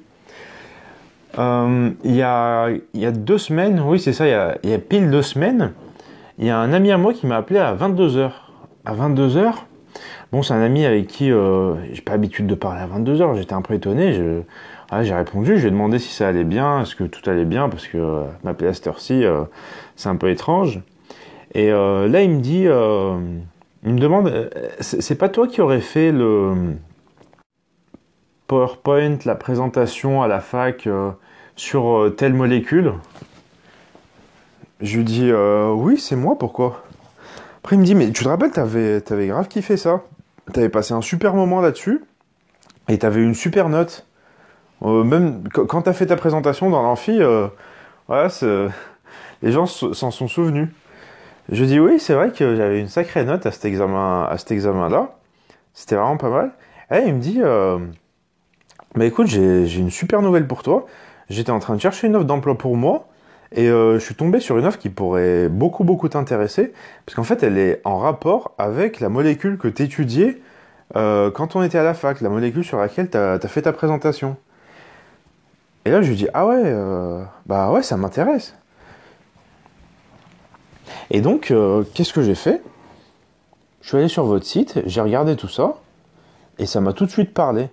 il, 1.36 1.94
y 2.06 2.22
a, 2.22 2.70
deux 3.12 3.36
semaines, 3.36 3.82
oui 3.86 4.00
c'est 4.00 4.14
ça, 4.14 4.26
il 4.26 4.30
y, 4.30 4.32
a, 4.32 4.56
y 4.64 4.72
a 4.72 4.78
pile 4.78 5.10
deux 5.10 5.20
semaines, 5.20 5.74
il 6.38 6.46
y 6.46 6.50
a 6.50 6.58
un 6.58 6.72
ami 6.72 6.90
à 6.90 6.96
moi 6.96 7.12
qui 7.12 7.26
m'a 7.26 7.36
appelé 7.36 7.58
à 7.58 7.74
22h. 7.74 8.30
À 8.86 8.94
22h, 8.94 9.52
bon, 10.34 10.42
c'est 10.42 10.52
un 10.52 10.62
ami 10.62 10.84
avec 10.84 11.06
qui 11.06 11.30
euh, 11.30 11.76
j'ai 11.92 12.02
pas 12.02 12.12
l'habitude 12.12 12.48
de 12.48 12.56
parler 12.56 12.80
à 12.80 12.88
22h. 12.88 13.36
J'étais 13.36 13.52
un 13.52 13.62
peu 13.62 13.74
étonné. 13.74 14.12
Je, 14.12 14.40
j'ai 15.02 15.14
répondu, 15.14 15.56
je 15.56 15.60
lui 15.62 15.68
ai 15.68 15.70
demandé 15.70 16.00
si 16.00 16.12
ça 16.12 16.26
allait 16.26 16.44
bien, 16.44 16.82
est-ce 16.82 16.96
que 16.96 17.04
tout 17.04 17.28
allait 17.30 17.44
bien, 17.44 17.68
parce 17.68 17.86
que 17.86 17.98
euh, 17.98 18.24
m'appeler 18.42 18.70
à 18.70 18.74
cette 18.74 18.86
heure-ci, 18.88 19.24
c'est 19.96 20.08
un 20.08 20.16
peu 20.16 20.28
étrange. 20.30 20.80
Et 21.54 21.70
euh, 21.70 22.08
là, 22.08 22.22
il 22.22 22.30
me 22.30 22.40
dit, 22.40 22.64
il 22.64 23.94
me 23.94 23.98
demande, 23.98 24.50
c'est 24.80 25.14
pas 25.16 25.28
toi 25.28 25.46
qui 25.46 25.60
aurais 25.60 25.80
fait 25.80 26.10
le 26.10 26.52
PowerPoint, 28.48 29.18
la 29.24 29.36
présentation 29.36 30.22
à 30.22 30.28
la 30.28 30.40
fac 30.40 30.88
sur 31.56 32.12
telle 32.16 32.34
molécule? 32.34 32.92
Je 34.80 34.96
lui 34.96 35.04
dis 35.04 35.32
oui, 35.32 35.98
c'est 35.98 36.16
moi, 36.16 36.36
pourquoi? 36.38 36.82
Après 37.62 37.76
il 37.76 37.78
me 37.78 37.84
dit 37.84 37.94
mais 37.94 38.10
tu 38.10 38.24
te 38.24 38.28
rappelles, 38.28 38.50
t'avais 38.50 39.02
avais 39.10 39.26
grave 39.26 39.48
kiffé 39.48 39.76
ça? 39.76 40.02
T'avais 40.52 40.68
passé 40.68 40.92
un 40.92 41.00
super 41.00 41.34
moment 41.34 41.60
là-dessus 41.60 42.02
et 42.88 42.98
t'avais 42.98 43.22
une 43.22 43.34
super 43.34 43.68
note. 43.68 44.06
Euh, 44.82 45.04
même 45.04 45.48
quand 45.48 45.82
t'as 45.82 45.92
fait 45.92 46.06
ta 46.06 46.16
présentation 46.16 46.68
dans 46.68 46.82
l'amphi, 46.82 47.18
euh, 47.20 47.48
les 49.42 49.52
gens 49.52 49.66
s'en 49.66 50.10
sont 50.10 50.28
souvenus. 50.28 50.68
Je 51.50 51.64
dis 51.64 51.80
oui, 51.80 51.98
c'est 51.98 52.14
vrai 52.14 52.30
que 52.30 52.56
j'avais 52.56 52.80
une 52.80 52.88
sacrée 52.88 53.24
note 53.24 53.46
à 53.46 53.50
cet 53.50 53.64
examen, 53.64 54.24
à 54.24 54.36
cet 54.38 54.52
examen-là. 54.52 55.16
C'était 55.72 55.96
vraiment 55.96 56.16
pas 56.16 56.30
mal. 56.30 56.52
Et 56.90 57.02
il 57.06 57.14
me 57.14 57.20
dit, 57.20 57.40
euh, 57.42 57.78
bah 58.94 59.04
écoute, 59.04 59.26
j'ai 59.26 59.78
une 59.78 59.90
super 59.90 60.22
nouvelle 60.22 60.46
pour 60.46 60.62
toi. 60.62 60.86
J'étais 61.30 61.50
en 61.50 61.58
train 61.58 61.74
de 61.74 61.80
chercher 61.80 62.06
une 62.06 62.16
offre 62.16 62.26
d'emploi 62.26 62.56
pour 62.56 62.76
moi. 62.76 63.08
Et 63.54 63.68
euh, 63.68 63.98
je 63.98 64.04
suis 64.04 64.16
tombé 64.16 64.40
sur 64.40 64.58
une 64.58 64.66
offre 64.66 64.78
qui 64.78 64.90
pourrait 64.90 65.48
beaucoup, 65.48 65.84
beaucoup 65.84 66.08
t'intéresser, 66.08 66.72
parce 67.06 67.14
qu'en 67.14 67.22
fait, 67.22 67.42
elle 67.44 67.56
est 67.56 67.80
en 67.84 67.98
rapport 67.98 68.52
avec 68.58 68.98
la 68.98 69.08
molécule 69.08 69.58
que 69.58 69.68
tu 69.68 69.84
étudiais 69.84 70.40
euh, 70.96 71.30
quand 71.30 71.56
on 71.56 71.62
était 71.62 71.78
à 71.78 71.84
la 71.84 71.94
fac, 71.94 72.20
la 72.20 72.28
molécule 72.28 72.64
sur 72.64 72.78
laquelle 72.78 73.10
tu 73.10 73.16
as, 73.16 73.38
fait 73.46 73.62
ta 73.62 73.72
présentation. 73.72 74.36
Et 75.84 75.90
là, 75.90 76.02
je 76.02 76.08
lui 76.08 76.16
dis, 76.16 76.28
ah 76.34 76.46
ouais, 76.46 76.62
euh, 76.64 77.22
bah 77.46 77.70
ouais, 77.70 77.82
ça 77.82 77.96
m'intéresse. 77.96 78.54
Et 81.10 81.20
donc, 81.20 81.50
euh, 81.50 81.84
qu'est-ce 81.94 82.12
que 82.12 82.22
j'ai 82.22 82.34
fait? 82.34 82.62
Je 83.82 83.88
suis 83.88 83.98
allé 83.98 84.08
sur 84.08 84.24
votre 84.24 84.46
site, 84.46 84.80
j'ai 84.86 85.00
regardé 85.00 85.36
tout 85.36 85.48
ça, 85.48 85.74
et 86.58 86.66
ça 86.66 86.80
m'a 86.80 86.92
tout 86.92 87.06
de 87.06 87.10
suite 87.10 87.34
parlé. 87.34 87.68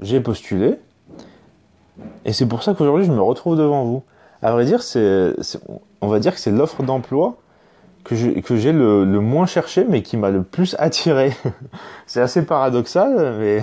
J'ai 0.00 0.20
postulé, 0.20 0.78
et 2.24 2.32
c'est 2.32 2.46
pour 2.46 2.62
ça 2.62 2.74
qu'aujourd'hui, 2.74 3.04
je 3.04 3.12
me 3.12 3.20
retrouve 3.20 3.56
devant 3.56 3.84
vous 3.84 4.02
à 4.42 4.52
vrai 4.52 4.64
dire, 4.64 4.82
c'est, 4.82 5.34
on 6.00 6.08
va 6.08 6.18
dire 6.18 6.34
que 6.34 6.40
c'est 6.40 6.50
l'offre 6.50 6.82
d'emploi 6.82 7.36
que 8.04 8.16
j'ai 8.56 8.72
le, 8.72 9.04
moins 9.20 9.46
cherché, 9.46 9.86
mais 9.88 10.02
qui 10.02 10.16
m'a 10.16 10.30
le 10.30 10.42
plus 10.42 10.74
attiré. 10.78 11.32
c'est 12.06 12.20
assez 12.20 12.44
paradoxal, 12.44 13.36
mais 13.38 13.62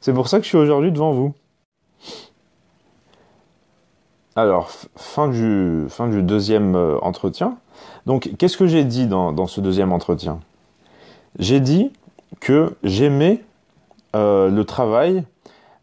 c'est 0.00 0.12
pour 0.12 0.28
ça 0.28 0.38
que 0.38 0.44
je 0.44 0.48
suis 0.48 0.58
aujourd'hui 0.58 0.92
devant 0.92 1.12
vous. 1.12 1.34
Alors, 4.34 4.70
fin 4.96 5.28
du, 5.28 5.86
fin 5.88 6.08
du 6.08 6.22
deuxième 6.22 6.74
euh, 6.74 6.98
entretien. 7.00 7.56
Donc, 8.04 8.30
qu'est-ce 8.38 8.58
que 8.58 8.66
j'ai 8.66 8.84
dit 8.84 9.06
dans, 9.06 9.32
dans, 9.32 9.46
ce 9.46 9.62
deuxième 9.62 9.92
entretien? 9.92 10.40
J'ai 11.38 11.58
dit 11.58 11.90
que 12.40 12.74
j'aimais 12.82 13.42
euh, 14.14 14.50
le 14.50 14.64
travail, 14.64 15.24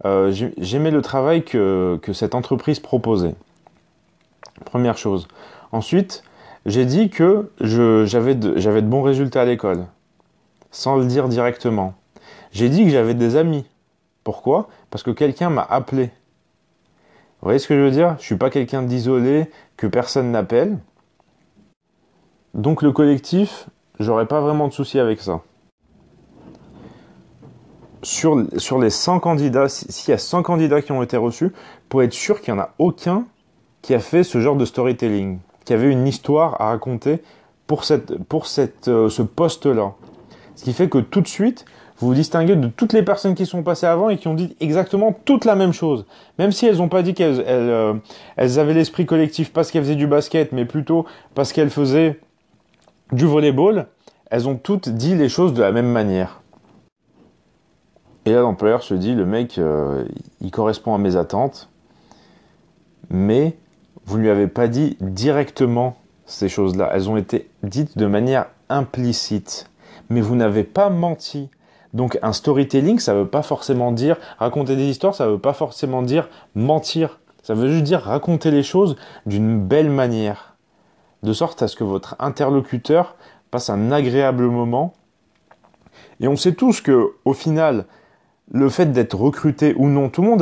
euh, 0.05 0.31
j'aimais 0.57 0.91
le 0.91 1.01
travail 1.01 1.43
que, 1.43 1.97
que 2.03 2.13
cette 2.13 2.35
entreprise 2.35 2.79
proposait. 2.79 3.33
Première 4.65 4.97
chose. 4.97 5.27
Ensuite, 5.71 6.23
j'ai 6.65 6.85
dit 6.85 7.09
que 7.09 7.51
j'avais 7.59 8.35
de, 8.35 8.81
bons 8.81 9.01
résultats 9.01 9.41
à 9.41 9.45
l'école, 9.45 9.85
sans 10.71 10.95
le 10.95 11.05
dire 11.05 11.27
directement. 11.27 11.93
J'ai 12.51 12.69
dit 12.69 12.85
que 12.85 12.89
j'avais 12.89 13.13
des 13.13 13.35
amis. 13.35 13.65
Pourquoi? 14.23 14.69
Parce 14.89 15.03
que 15.03 15.11
quelqu'un 15.11 15.49
m'a 15.49 15.63
appelé. 15.69 16.05
Vous 17.41 17.47
voyez 17.47 17.59
ce 17.59 17.67
que 17.67 17.75
je 17.75 17.81
veux 17.81 17.91
dire? 17.91 18.15
Je 18.19 18.23
suis 18.23 18.37
pas 18.37 18.49
quelqu'un 18.49 18.83
d'isolé 18.83 19.49
que 19.75 19.87
personne 19.87 20.31
n'appelle. 20.31 20.77
Donc 22.53 22.81
le 22.81 22.91
collectif, 22.91 23.67
j'aurais 23.99 24.27
pas 24.27 24.39
vraiment 24.39 24.67
de 24.67 24.73
souci 24.73 24.99
avec 24.99 25.19
ça. 25.19 25.41
Sur, 28.03 28.45
sur 28.57 28.79
les 28.79 28.89
100 28.89 29.19
candidats, 29.19 29.67
s'il 29.67 30.11
y 30.11 30.15
a 30.15 30.17
100 30.17 30.43
candidats 30.43 30.81
qui 30.81 30.91
ont 30.91 31.03
été 31.03 31.17
reçus, 31.17 31.51
pour 31.89 32.03
être 32.03 32.13
sûr 32.13 32.39
qu'il 32.39 32.53
n'y 32.53 32.59
en 32.59 32.63
a 32.63 32.73
aucun 32.77 33.25
qui 33.83 33.93
a 33.93 33.99
fait 33.99 34.23
ce 34.23 34.39
genre 34.39 34.55
de 34.55 34.65
storytelling, 34.65 35.37
qui 35.65 35.73
avait 35.73 35.91
une 35.91 36.07
histoire 36.07 36.59
à 36.59 36.69
raconter 36.69 37.21
pour, 37.67 37.83
cette, 37.83 38.17
pour 38.23 38.47
cette, 38.47 38.87
euh, 38.87 39.09
ce 39.09 39.21
poste-là. 39.21 39.93
Ce 40.55 40.63
qui 40.63 40.73
fait 40.73 40.89
que 40.89 40.97
tout 40.97 41.21
de 41.21 41.27
suite, 41.27 41.65
vous 41.99 42.07
vous 42.07 42.13
distinguez 42.13 42.55
de 42.55 42.67
toutes 42.67 42.93
les 42.93 43.03
personnes 43.03 43.35
qui 43.35 43.45
sont 43.45 43.61
passées 43.61 43.85
avant 43.85 44.09
et 44.09 44.17
qui 44.17 44.27
ont 44.27 44.33
dit 44.33 44.55
exactement 44.59 45.13
toute 45.25 45.45
la 45.45 45.55
même 45.55 45.73
chose. 45.73 46.05
Même 46.39 46.51
si 46.51 46.65
elles 46.65 46.77
n'ont 46.77 46.89
pas 46.89 47.03
dit 47.03 47.13
qu'elles 47.13 47.43
elles, 47.45 47.69
euh, 47.69 47.93
elles 48.37 48.57
avaient 48.57 48.73
l'esprit 48.73 49.05
collectif 49.05 49.51
parce 49.51 49.69
qu'elles 49.69 49.83
faisaient 49.83 49.95
du 49.95 50.07
basket, 50.07 50.53
mais 50.53 50.65
plutôt 50.65 51.05
parce 51.35 51.51
qu'elles 51.53 51.69
faisaient 51.69 52.19
du 53.11 53.25
volleyball, 53.25 53.87
elles 54.31 54.47
ont 54.47 54.55
toutes 54.55 54.89
dit 54.89 55.15
les 55.15 55.29
choses 55.29 55.53
de 55.53 55.61
la 55.61 55.71
même 55.71 55.91
manière. 55.91 56.41
Et 58.25 58.31
là, 58.31 58.39
l'employeur 58.39 58.81
se 58.81 58.93
dit, 58.93 59.13
le 59.13 59.25
mec, 59.25 59.57
euh, 59.57 60.05
il 60.39 60.51
correspond 60.51 60.95
à 60.95 60.97
mes 60.97 61.17
attentes, 61.17 61.69
mais 63.09 63.57
vous 64.05 64.17
ne 64.17 64.23
lui 64.23 64.29
avez 64.29 64.47
pas 64.47 64.67
dit 64.67 64.97
directement 64.99 65.97
ces 66.25 66.49
choses-là. 66.49 66.89
Elles 66.93 67.09
ont 67.09 67.17
été 67.17 67.49
dites 67.63 67.97
de 67.97 68.05
manière 68.05 68.47
implicite. 68.69 69.69
Mais 70.09 70.21
vous 70.21 70.35
n'avez 70.35 70.63
pas 70.63 70.89
menti. 70.89 71.49
Donc 71.93 72.17
un 72.21 72.33
storytelling, 72.33 72.99
ça 72.99 73.13
ne 73.13 73.19
veut 73.19 73.27
pas 73.27 73.43
forcément 73.43 73.91
dire 73.91 74.17
raconter 74.39 74.75
des 74.75 74.85
histoires, 74.85 75.15
ça 75.15 75.25
ne 75.25 75.31
veut 75.31 75.39
pas 75.39 75.53
forcément 75.53 76.01
dire 76.01 76.29
mentir. 76.55 77.19
Ça 77.43 77.53
veut 77.53 77.69
juste 77.69 77.83
dire 77.83 78.01
raconter 78.01 78.51
les 78.51 78.63
choses 78.63 78.95
d'une 79.25 79.59
belle 79.59 79.89
manière. 79.89 80.55
De 81.21 81.33
sorte 81.33 81.61
à 81.61 81.67
ce 81.67 81.75
que 81.75 81.83
votre 81.83 82.15
interlocuteur 82.19 83.15
passe 83.51 83.69
un 83.69 83.91
agréable 83.91 84.47
moment. 84.47 84.93
Et 86.19 86.27
on 86.27 86.35
sait 86.35 86.53
tous 86.53 86.81
que, 86.81 87.13
au 87.25 87.33
final, 87.33 87.85
le 88.51 88.69
fait 88.69 88.91
d'être 88.91 89.15
recruté 89.15 89.73
ou 89.77 89.87
non, 89.87 90.09
tout 90.09 90.21
le 90.21 90.27
monde 90.27 90.41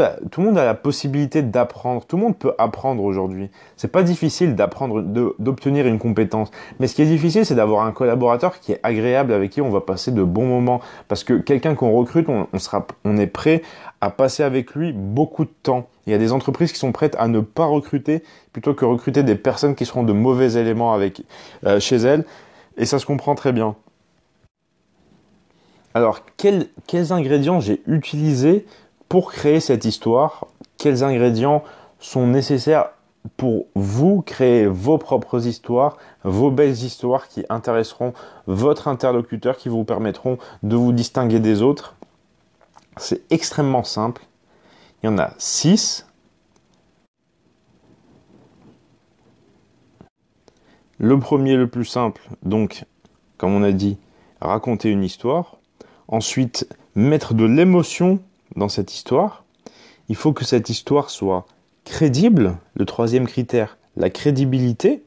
a, 0.58 0.65
la 0.65 0.74
possibilité 0.74 1.43
d'apprendre. 1.43 2.03
Tout 2.05 2.17
le 2.17 2.24
monde 2.24 2.38
peut 2.38 2.53
apprendre 2.58 3.03
aujourd'hui. 3.03 3.50
C'est 3.77 3.91
pas 3.91 4.03
difficile 4.03 4.55
d'apprendre, 4.55 5.01
d'obtenir 5.01 5.86
une 5.86 6.00
compétence. 6.00 6.50
Mais 6.79 6.88
ce 6.88 6.96
qui 6.96 7.03
est 7.03 7.08
difficile, 7.08 7.46
c'est 7.46 7.55
d'avoir 7.55 7.86
un 7.86 7.91
collaborateur 7.91 8.60
qui 8.60 8.72
est 8.72 8.79
agréable, 8.84 9.34
avec 9.34 9.51
qui 9.51 9.62
on 9.62 9.70
va 9.70 9.81
passer 9.81 10.12
de 10.12 10.24
bons 10.24 10.48
moments. 10.48 10.81
Parce 11.08 11.24
que 11.24 11.34
quelqu'un 11.34 11.75
qu'on 11.75 11.91
recrute, 11.91 12.27
on, 12.27 12.48
sera, 12.60 12.88
on 13.05 13.17
est 13.17 13.27
prêt 13.27 13.62
à 14.01 14.10
passer 14.10 14.43
avec 14.43 14.74
lui 14.74 14.93
beaucoup 14.93 15.46
de 15.46 15.53
temps. 15.62 15.88
Il 16.08 16.12
y 16.12 16.15
a 16.15 16.20
des 16.20 16.34
entreprises 16.34 16.72
qui 16.72 16.79
sont 16.79 16.91
prêtes 16.91 17.15
à 17.20 17.27
ne 17.27 17.39
pas 17.39 17.65
recruter 17.65 18.24
plutôt 18.51 18.74
que 18.74 18.84
recruter 18.84 19.22
des 19.22 19.36
personnes 19.36 19.75
qui 19.75 19.86
seront 19.86 20.03
de 20.03 20.13
mauvais 20.13 20.53
éléments 20.60 20.93
avec, 20.93 21.22
euh, 21.65 21.79
chez 21.79 21.98
elles. 21.98 22.25
Et 22.77 22.86
ça 22.86 22.98
se 22.98 23.05
comprend 23.05 23.36
très 23.36 23.53
bien. 23.53 23.75
Alors, 25.93 26.21
quels, 26.38 26.69
ingrédients 27.12 27.60
j'ai 27.60 27.81
utilisés 27.86 28.65
pour 29.10 29.31
créer 29.31 29.60
cette 29.60 29.83
histoire? 29.83 30.48
Quels 30.77 31.03
ingrédients 31.03 31.63
sont 32.00 32.27
nécessaires 32.27 32.91
pour 33.36 33.67
vous 33.75 34.21
créer 34.21 34.65
vos 34.65 34.98
propres 34.98 35.45
histoires, 35.48 35.98
vos 36.24 36.50
belles 36.50 36.71
histoires 36.71 37.27
qui 37.27 37.43
intéresseront 37.50 38.13
votre 38.48 38.88
interlocuteur, 38.88 39.57
qui 39.57 39.69
vous 39.69 39.83
permettront 39.83 40.38
de 40.63 40.75
vous 40.75 40.93
distinguer 40.93 41.39
des 41.39 41.62
autres? 41.62 41.95
C'est 42.98 43.21
extrêmement 43.29 43.83
simple. 43.83 44.24
Il 45.03 45.07
y 45.07 45.10
en 45.10 45.17
a 45.17 45.33
six. 45.38 46.07
Le 51.00 51.19
premier, 51.19 51.55
le 51.55 51.67
plus 51.67 51.86
simple, 51.86 52.21
donc, 52.43 52.86
comme 53.38 53.53
on 53.53 53.63
a 53.63 53.71
dit, 53.71 53.98
raconter 54.39 54.89
une 54.89 55.03
histoire. 55.03 55.57
Ensuite, 56.12 56.68
mettre 56.96 57.34
de 57.34 57.46
l'émotion 57.46 58.20
dans 58.56 58.70
cette 58.70 58.94
histoire. 58.94 59.44
Il 60.10 60.15
faut 60.15 60.34
que 60.34 60.46
cette 60.46 60.70
histoire 60.70 61.10
soit 61.10 61.46
crédible, 61.86 62.58
le 62.75 62.86
troisième 62.86 63.27
critère, 63.27 63.77
la 63.98 64.10
crédibilité, 64.10 65.03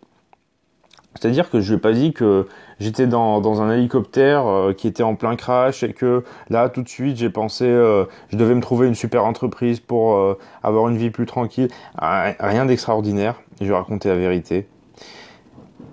c'est-à-dire 1.15 1.51
que 1.51 1.61
je 1.61 1.71
lui 1.71 1.77
ai 1.77 1.81
pas 1.81 1.93
dit 1.93 2.13
que 2.13 2.47
j'étais 2.81 3.07
dans, 3.07 3.63
un 3.63 3.71
hélicoptère 3.71 4.47
euh, 4.47 4.73
qui 4.73 4.89
était 4.89 5.03
en 5.03 5.15
plein 5.15 5.37
crash 5.37 5.83
et 5.83 5.93
que 5.93 6.25
là 6.51 6.69
tout 6.69 6.83
de 6.83 6.89
suite 6.89 7.17
j'ai 7.17 7.31
pensé 7.31 7.65
euh, 7.65 8.05
je 8.31 8.37
devais 8.37 8.55
me 8.55 8.61
trouver 8.61 8.89
une 8.89 8.95
super 8.95 9.25
entreprise 9.25 9.81
pour 9.81 10.17
euh, 10.17 10.39
avoir 10.63 10.89
une 10.89 10.97
vie 10.97 11.11
plus 11.11 11.27
tranquille. 11.27 11.69
Rien 11.99 12.67
d'extraordinaire, 12.67 13.41
je 13.61 13.67
vais 13.67 13.75
raconter 13.75 14.09
la 14.09 14.17
vérité. 14.17 14.67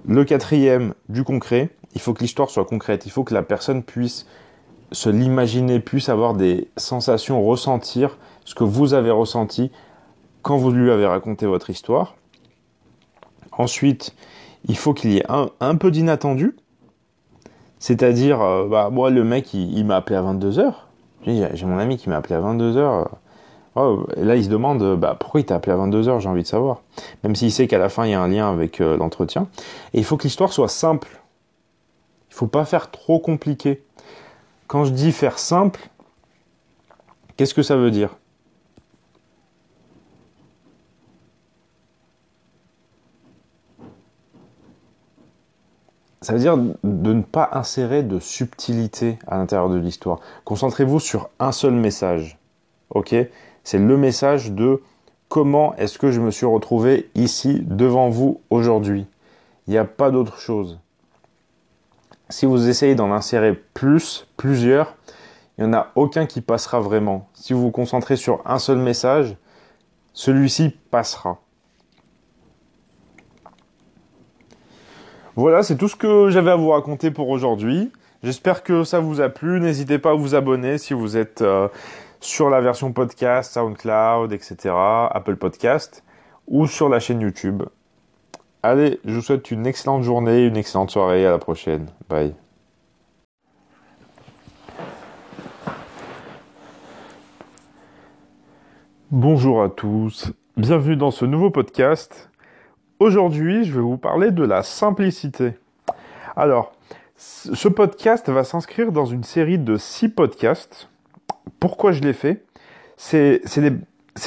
Le 0.08 0.24
quatrième, 0.26 0.96
du 1.10 1.24
concret, 1.24 1.70
il 1.94 2.02
faut 2.02 2.14
que 2.14 2.22
l'histoire 2.22 2.50
soit 2.50 2.66
concrète, 2.66 3.06
il 3.06 3.12
faut 3.12 3.24
que 3.24 3.36
la 3.36 3.44
personne 3.44 3.84
puisse 3.84 4.26
se 4.92 5.10
l'imaginer, 5.10 5.80
puisse 5.80 6.10
avoir 6.10 6.34
des 6.34 6.70
sensations, 6.78 7.44
ressentir 7.44 8.18
ce 8.46 8.56
que 8.56 8.64
vous 8.64 8.94
avez 8.94 9.12
ressenti 9.12 9.72
quand 10.42 10.58
vous 10.58 10.72
lui 10.72 10.92
avez 10.92 11.06
raconté 11.06 11.46
votre 11.46 11.70
histoire. 11.70 12.16
Ensuite, 13.52 14.16
il 14.66 14.78
faut 14.78 14.94
qu'il 14.94 15.14
y 15.14 15.18
ait 15.18 15.26
un, 15.60 15.76
peu 15.76 15.92
d'inattendu. 15.92 16.56
C'est-à-dire, 17.80 18.42
euh, 18.42 18.68
bah, 18.68 18.90
moi, 18.92 19.10
le 19.10 19.24
mec, 19.24 19.54
il, 19.54 19.86
m'a 19.86 19.98
appelé 19.98 20.16
à 20.16 20.22
22h. 20.22 20.74
J'ai 21.26 21.66
mon 21.66 21.78
ami 21.78 21.98
qui 21.98 22.10
m'a 22.10 22.18
appelé 22.18 22.36
à 22.36 22.42
22h. 22.42 23.08
Oh, 23.76 24.06
là, 24.18 24.36
il 24.36 24.44
se 24.44 24.50
demande 24.50 24.98
bah, 24.98 25.16
pourquoi 25.20 25.40
il 25.40 25.46
t'a 25.46 25.56
appelé 25.56 25.72
à 25.72 25.78
22h, 25.78 26.20
j'ai 26.20 26.30
envie 26.30 26.44
de 26.44 26.48
savoir. 26.48 26.82
Même 27.24 27.36
s'il 27.36 27.52
sait 27.52 27.68
qu'à 27.68 27.78
la 27.78 27.90
fin, 27.90 28.06
il 28.06 28.12
y 28.12 28.14
a 28.14 28.22
un 28.22 28.28
lien 28.28 28.52
avec 28.52 28.82
euh, 28.82 28.98
l'entretien. 28.98 29.48
Et 29.94 30.00
il 30.00 30.04
faut 30.04 30.18
que 30.18 30.24
l'histoire 30.24 30.52
soit 30.52 30.68
simple. 30.68 31.22
Il 32.30 32.36
faut 32.36 32.48
pas 32.48 32.66
faire 32.66 32.92
trop 32.92 33.20
compliqué. 33.20 33.84
Quand 34.72 34.86
je 34.86 34.92
dis 34.92 35.12
faire 35.12 35.38
simple, 35.38 35.82
qu'est-ce 37.36 37.54
que 37.54 37.62
ça 37.62 37.76
veut 37.76 37.92
dire? 37.92 38.16
Ça 46.22 46.32
veut 46.32 46.40
dire 46.40 46.56
de 46.56 47.12
ne 47.12 47.22
pas 47.22 47.50
insérer 47.52 48.02
de 48.02 48.22
subtilité 48.22 49.20
à 49.28 49.36
l'intérieur 49.40 49.70
de 49.70 49.76
l'histoire. 49.76 50.22
Concentrez-vous 50.46 51.02
sur 51.02 51.30
un 51.40 51.52
seul 51.52 51.74
message. 51.74 52.40
Ok? 52.92 53.14
C'est 53.66 53.78
le 53.78 53.98
message 53.98 54.54
de 54.54 54.82
comment 55.28 55.76
est-ce 55.76 56.00
que 56.00 56.12
je 56.12 56.22
me 56.22 56.32
suis 56.32 56.46
retrouvé 56.46 57.10
ici 57.14 57.60
devant 57.66 58.08
vous 58.08 58.40
aujourd'hui. 58.50 59.06
Il 59.68 59.72
n'y 59.72 59.78
a 59.78 59.84
pas 59.84 60.12
d'autre 60.12 60.40
chose. 60.40 60.80
Si 62.32 62.46
vous 62.46 62.70
essayez 62.70 62.96
d'en 62.96 63.12
insérer 63.12 63.54
plus, 63.54 64.26
plusieurs, 64.38 64.96
il 65.58 65.66
n'y 65.66 65.70
en 65.70 65.74
a 65.74 65.92
aucun 65.96 66.26
qui 66.26 66.40
passera 66.40 66.80
vraiment. 66.80 67.30
Si 67.34 67.52
vous 67.52 67.62
vous 67.62 67.72
concentrez 67.72 68.16
sur 68.16 68.42
un 68.46 68.58
seul 68.58 68.78
message, 68.78 69.36
celui-ci 70.14 70.70
passera. 70.92 71.40
Voilà, 75.36 75.62
c'est 75.62 75.76
tout 75.76 75.90
ce 75.90 75.98
que 75.98 76.30
j'avais 76.30 76.52
à 76.52 76.56
vous 76.56 76.70
raconter 76.70 77.12
pour 77.12 77.28
aujourd'hui. 77.28 77.92
J'espère 78.24 78.64
que 78.64 78.86
ça 78.86 79.02
vous 79.02 79.20
a 79.20 79.28
plu. 79.28 79.60
N'hésitez 79.60 80.00
pas 80.00 80.12
à 80.12 80.16
vous 80.16 80.34
abonner 80.34 80.78
si 80.78 80.94
vous 80.94 81.18
êtes 81.18 81.42
euh, 81.42 81.68
sur 82.22 82.50
la 82.50 82.62
version 82.62 82.94
podcast, 82.94 83.54
SoundCloud, 83.54 84.32
etc., 84.32 84.74
Apple 84.74 85.36
Podcast, 85.36 86.04
ou 86.48 86.66
sur 86.66 86.88
la 86.88 87.02
chaîne 87.02 87.20
YouTube. 87.20 87.64
Allez, 88.64 89.00
je 89.06 89.16
vous 89.16 89.22
souhaite 89.22 89.50
une 89.50 89.66
excellente 89.66 90.04
journée, 90.04 90.46
une 90.46 90.56
excellente 90.56 90.92
soirée. 90.92 91.26
À 91.26 91.32
la 91.32 91.40
prochaine. 91.40 91.88
Bye. 92.08 92.36
Bonjour 99.10 99.64
à 99.64 99.70
tous. 99.70 100.32
Bienvenue 100.58 100.96
dans 100.96 101.10
ce 101.10 101.26
nouveau 101.26 101.50
podcast 101.50 102.30
Aujourd'hui, 103.00 103.66
je 103.66 103.74
vais 103.74 103.82
vous 103.82 103.98
parler 103.98 104.30
de 104.30 104.44
la 104.44 104.62
simplicité. 104.62 105.54
Alors, 106.36 106.72
ce 107.18 107.68
podcast 107.68 108.30
va 108.30 108.44
s'inscrire 108.44 108.92
dans 108.92 109.06
une 109.06 109.24
série 109.24 109.58
de 109.58 109.76
six 109.76 110.08
podcasts. 110.08 110.88
Pourquoi 111.60 111.94
je 111.94 112.02
l'ai 112.02 112.14
fait? 112.14 112.46
C'est 112.96 113.42
des, 113.58 113.72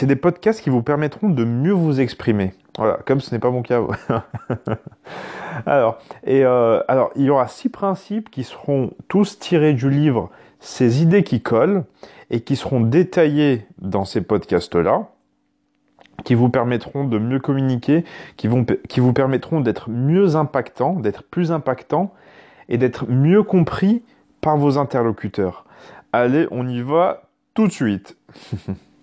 des 0.07 0.17
podcasts 0.17 0.61
qui 0.61 0.71
vous 0.71 0.83
permettront 0.83 1.29
de 1.29 1.45
mieux 1.45 1.73
vous 1.73 2.01
exprimer. 2.01 2.53
Voilà, 2.77 2.99
comme 3.07 3.21
ce 3.21 3.33
n'est 3.33 3.39
pas 3.39 3.51
mon 3.51 3.63
cas. 3.63 3.83
alors, 5.67 5.99
et 6.25 6.45
euh, 6.45 6.83
alors, 6.89 7.11
il 7.15 7.25
y 7.25 7.31
aura 7.31 7.47
six 7.47 7.69
principes 7.69 8.31
qui 8.31 8.43
seront 8.43 8.91
tous 9.09 9.39
tirés 9.39 9.75
du 9.75 9.91
livre 9.91 10.31
Ces 10.59 11.03
idées 11.03 11.23
qui 11.23 11.41
collent 11.41 11.85
et 12.31 12.41
qui 12.41 12.57
seront 12.57 12.81
détaillés 12.81 13.67
dans 13.79 14.05
ces 14.05 14.23
podcasts-là 14.23 15.09
qui 16.25 16.35
vous 16.35 16.49
permettront 16.49 17.05
de 17.05 17.19
mieux 17.19 17.39
communiquer, 17.39 18.05
qui, 18.37 18.49
vont, 18.49 18.65
qui 18.89 19.01
vous 19.01 19.13
permettront 19.13 19.61
d'être 19.61 19.91
mieux 19.91 20.37
impactant, 20.37 20.95
d'être 20.95 21.23
plus 21.23 21.53
impactant 21.53 22.13
et 22.69 22.79
d'être 22.79 23.09
mieux 23.09 23.43
compris 23.43 24.03
par 24.41 24.57
vos 24.57 24.79
interlocuteurs. 24.79 25.65
Allez, 26.13 26.47
on 26.51 26.67
y 26.69 26.81
va 26.81 27.29
tout 27.55 27.67
de 27.67 27.73
suite. 27.73 28.17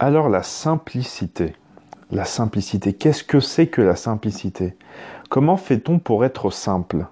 Alors 0.00 0.28
la 0.28 0.44
simplicité. 0.44 1.54
La 2.12 2.24
simplicité, 2.24 2.92
qu'est-ce 2.92 3.24
que 3.24 3.40
c'est 3.40 3.66
que 3.66 3.82
la 3.82 3.96
simplicité? 3.96 4.76
Comment 5.28 5.56
fait-on 5.56 5.98
pour 5.98 6.24
être 6.24 6.50
simple? 6.50 7.06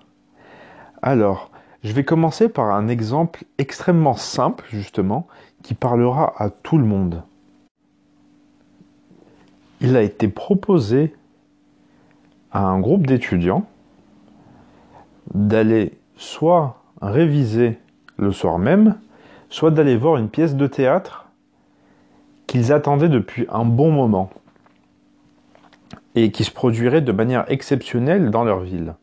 Alors, 1.02 1.50
je 1.82 1.92
vais 1.92 2.04
commencer 2.04 2.48
par 2.48 2.70
un 2.70 2.86
exemple 2.86 3.44
extrêmement 3.58 4.14
simple, 4.14 4.64
justement, 4.70 5.26
qui 5.64 5.74
parlera 5.74 6.32
à 6.38 6.48
tout 6.48 6.78
le 6.78 6.84
monde. 6.84 7.24
Il 9.80 9.96
a 9.96 10.02
été 10.02 10.28
proposé 10.28 11.12
à 12.52 12.60
un 12.60 12.78
groupe 12.78 13.06
d'étudiants 13.06 13.66
d'aller 15.34 15.98
soit 16.16 16.82
réviser 17.02 17.80
le 18.16 18.30
soir 18.30 18.60
même, 18.60 18.96
soit 19.50 19.72
d'aller 19.72 19.96
voir 19.96 20.18
une 20.18 20.28
pièce 20.28 20.54
de 20.54 20.68
théâtre 20.68 21.25
qu'ils 22.46 22.72
attendaient 22.72 23.08
depuis 23.08 23.46
un 23.50 23.64
bon 23.64 23.90
moment 23.90 24.30
et 26.14 26.30
qui 26.30 26.44
se 26.44 26.50
produirait 26.50 27.02
de 27.02 27.12
manière 27.12 27.44
exceptionnelle 27.48 28.30
dans 28.30 28.44
leur 28.44 28.60
ville. 28.60 28.94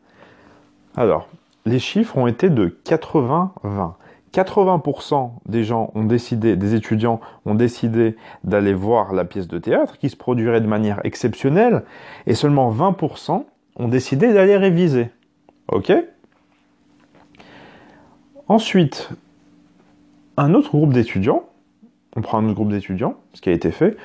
Alors, 0.96 1.28
les 1.64 1.78
chiffres 1.78 2.18
ont 2.18 2.26
été 2.26 2.50
de 2.50 2.76
80-20. 2.84 3.94
80% 4.32 5.30
des 5.46 5.62
gens 5.62 5.92
ont 5.94 6.02
décidé, 6.02 6.56
des 6.56 6.74
étudiants 6.74 7.20
ont 7.46 7.54
décidé 7.54 8.16
d'aller 8.42 8.74
voir 8.74 9.12
la 9.12 9.24
pièce 9.24 9.46
de 9.46 9.58
théâtre 9.58 9.96
qui 9.96 10.10
se 10.10 10.16
produirait 10.16 10.60
de 10.60 10.66
manière 10.66 11.00
exceptionnelle 11.04 11.84
et 12.26 12.34
seulement 12.34 12.72
20% 12.72 13.44
ont 13.76 13.88
décidé 13.88 14.32
d'aller 14.32 14.56
réviser. 14.56 15.10
Ok? 15.70 15.92
Ensuite, 18.48 19.10
un 20.36 20.52
autre 20.52 20.70
groupe 20.70 20.92
d'étudiants, 20.92 21.44
on 22.16 22.20
prend 22.20 22.38
un 22.38 22.44
autre 22.44 22.54
groupe 22.54 22.70
d'étudiants, 22.70 23.16
ce 23.32 23.40
qui 23.40 23.50
a 23.50 23.52
été 23.52 23.70
fait, 23.70 23.96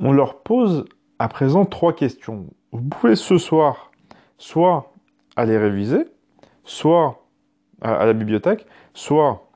on 0.00 0.12
leur 0.12 0.42
pose 0.42 0.84
à 1.18 1.28
présent 1.28 1.64
trois 1.64 1.92
questions. 1.92 2.46
Vous 2.72 2.82
pouvez 2.82 3.16
ce 3.16 3.38
soir 3.38 3.90
soit 4.36 4.92
aller 5.36 5.56
réviser, 5.56 6.04
soit 6.64 7.24
à, 7.80 8.06
la 8.06 8.12
bibliothèque, 8.12 8.66
soit 8.94 9.48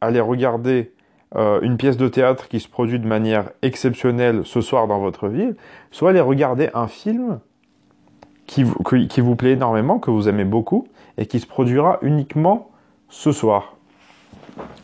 aller 0.00 0.20
regarder 0.20 0.92
euh, 1.36 1.60
une 1.62 1.76
pièce 1.76 1.96
de 1.96 2.08
théâtre 2.08 2.48
qui 2.48 2.60
se 2.60 2.68
produit 2.68 2.98
de 2.98 3.06
manière 3.06 3.50
exceptionnelle 3.62 4.42
ce 4.44 4.60
soir 4.60 4.86
dans 4.86 4.98
votre 4.98 5.28
ville, 5.28 5.56
soit 5.90 6.10
aller 6.10 6.20
regarder 6.20 6.70
un 6.74 6.88
film 6.88 7.40
qui 8.46 8.64
vous, 8.64 8.82
qui 8.82 9.20
vous 9.20 9.36
plaît 9.36 9.52
énormément, 9.52 9.98
que 9.98 10.10
vous 10.10 10.28
aimez 10.28 10.44
beaucoup, 10.44 10.88
et 11.18 11.26
qui 11.26 11.38
se 11.40 11.46
produira 11.46 11.98
uniquement 12.02 12.70
ce 13.08 13.32
soir 13.32 13.76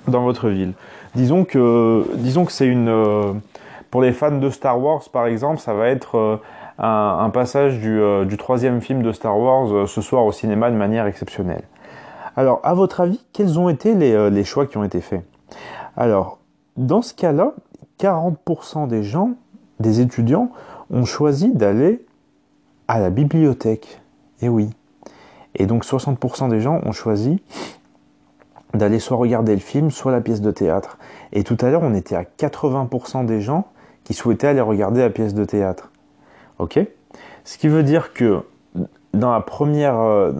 dans 0.06 0.22
votre 0.22 0.48
ville. 0.48 0.72
Disons 1.16 1.44
que, 1.46 2.04
disons 2.16 2.44
que 2.44 2.52
c'est 2.52 2.66
une, 2.66 2.90
euh, 2.90 3.32
pour 3.90 4.02
les 4.02 4.12
fans 4.12 4.36
de 4.36 4.50
Star 4.50 4.78
Wars, 4.78 5.02
par 5.10 5.26
exemple, 5.26 5.60
ça 5.60 5.72
va 5.72 5.88
être 5.88 6.18
euh, 6.18 6.36
un, 6.78 7.30
passage 7.30 7.80
euh, 7.82 8.26
du, 8.26 8.36
troisième 8.36 8.82
film 8.82 9.02
de 9.02 9.12
Star 9.12 9.38
Wars 9.38 9.88
ce 9.88 10.02
soir 10.02 10.26
au 10.26 10.32
cinéma 10.32 10.70
de 10.70 10.76
manière 10.76 11.06
exceptionnelle. 11.06 11.62
Alors, 12.36 12.60
à 12.64 12.74
votre 12.74 13.00
avis, 13.00 13.24
quels 13.32 13.58
ont 13.58 13.70
été 13.70 13.94
les, 13.94 14.44
choix 14.44 14.66
qui 14.66 14.76
ont 14.76 14.84
été 14.84 15.00
faits? 15.00 15.24
Alors, 15.96 16.38
dans 16.76 17.00
ce 17.00 17.14
cas-là, 17.14 17.54
40% 17.98 18.86
des 18.86 19.02
gens, 19.02 19.30
des 19.80 20.02
étudiants, 20.02 20.50
ont 20.90 21.06
choisi 21.06 21.50
d'aller 21.50 22.04
à 22.88 23.00
la 23.00 23.08
bibliothèque. 23.08 24.02
Et 24.42 24.46
eh 24.46 24.48
oui. 24.50 24.68
Et 25.54 25.64
donc 25.64 25.86
60% 25.86 26.50
des 26.50 26.60
gens 26.60 26.78
ont 26.84 26.92
choisi 26.92 27.40
d'aller 28.76 28.98
soit 28.98 29.16
regarder 29.16 29.54
le 29.54 29.60
film, 29.60 29.90
soit 29.90 30.12
la 30.12 30.20
pièce 30.20 30.40
de 30.40 30.50
théâtre. 30.50 30.98
Et 31.32 31.44
tout 31.44 31.56
à 31.60 31.70
l'heure, 31.70 31.82
on 31.82 31.94
était 31.94 32.16
à 32.16 32.22
80% 32.22 33.26
des 33.26 33.40
gens 33.40 33.68
qui 34.04 34.14
souhaitaient 34.14 34.48
aller 34.48 34.60
regarder 34.60 35.00
la 35.00 35.10
pièce 35.10 35.34
de 35.34 35.44
théâtre. 35.44 35.90
Ok? 36.58 36.78
Ce 37.44 37.58
qui 37.58 37.68
veut 37.68 37.82
dire 37.82 38.12
que 38.12 38.42
dans 39.14 39.32
la 39.32 39.40
première, 39.40 39.98
euh, 39.98 40.32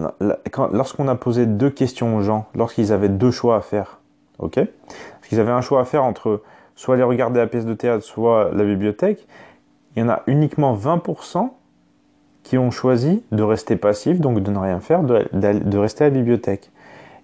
lorsqu'on 0.71 1.07
a 1.07 1.15
posé 1.15 1.45
deux 1.45 1.69
questions 1.69 2.15
aux 2.17 2.21
gens, 2.21 2.45
lorsqu'ils 2.55 2.93
avaient 2.93 3.09
deux 3.09 3.31
choix 3.31 3.57
à 3.57 3.61
faire, 3.61 3.99
ok? 4.39 4.55
Parce 4.55 5.27
qu'ils 5.27 5.39
avaient 5.39 5.51
un 5.51 5.61
choix 5.61 5.81
à 5.81 5.85
faire 5.85 6.03
entre 6.03 6.41
soit 6.75 6.95
aller 6.95 7.03
regarder 7.03 7.39
la 7.39 7.47
pièce 7.47 7.65
de 7.65 7.73
théâtre, 7.73 8.03
soit 8.03 8.51
la 8.53 8.63
bibliothèque. 8.63 9.27
Il 9.95 9.99
y 9.99 10.03
en 10.03 10.09
a 10.09 10.21
uniquement 10.27 10.75
20% 10.75 11.49
qui 12.43 12.57
ont 12.57 12.71
choisi 12.71 13.23
de 13.31 13.43
rester 13.43 13.75
passifs, 13.75 14.21
donc 14.21 14.41
de 14.41 14.51
ne 14.51 14.59
rien 14.59 14.79
faire, 14.79 15.03
de, 15.03 15.77
rester 15.77 16.05
à 16.05 16.07
la 16.07 16.13
bibliothèque. 16.13 16.71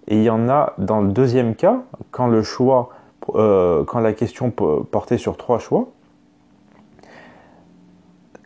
Et 0.07 0.17
il 0.17 0.23
y 0.23 0.29
en 0.29 0.49
a 0.49 0.73
dans 0.77 1.01
le 1.01 1.09
deuxième 1.11 1.55
cas, 1.55 1.83
quand 2.11 2.27
le 2.27 2.43
choix, 2.43 2.89
euh, 3.35 3.83
quand 3.85 3.99
la 3.99 4.13
question 4.13 4.51
portait 4.51 5.17
sur 5.17 5.37
trois 5.37 5.59
choix, 5.59 5.87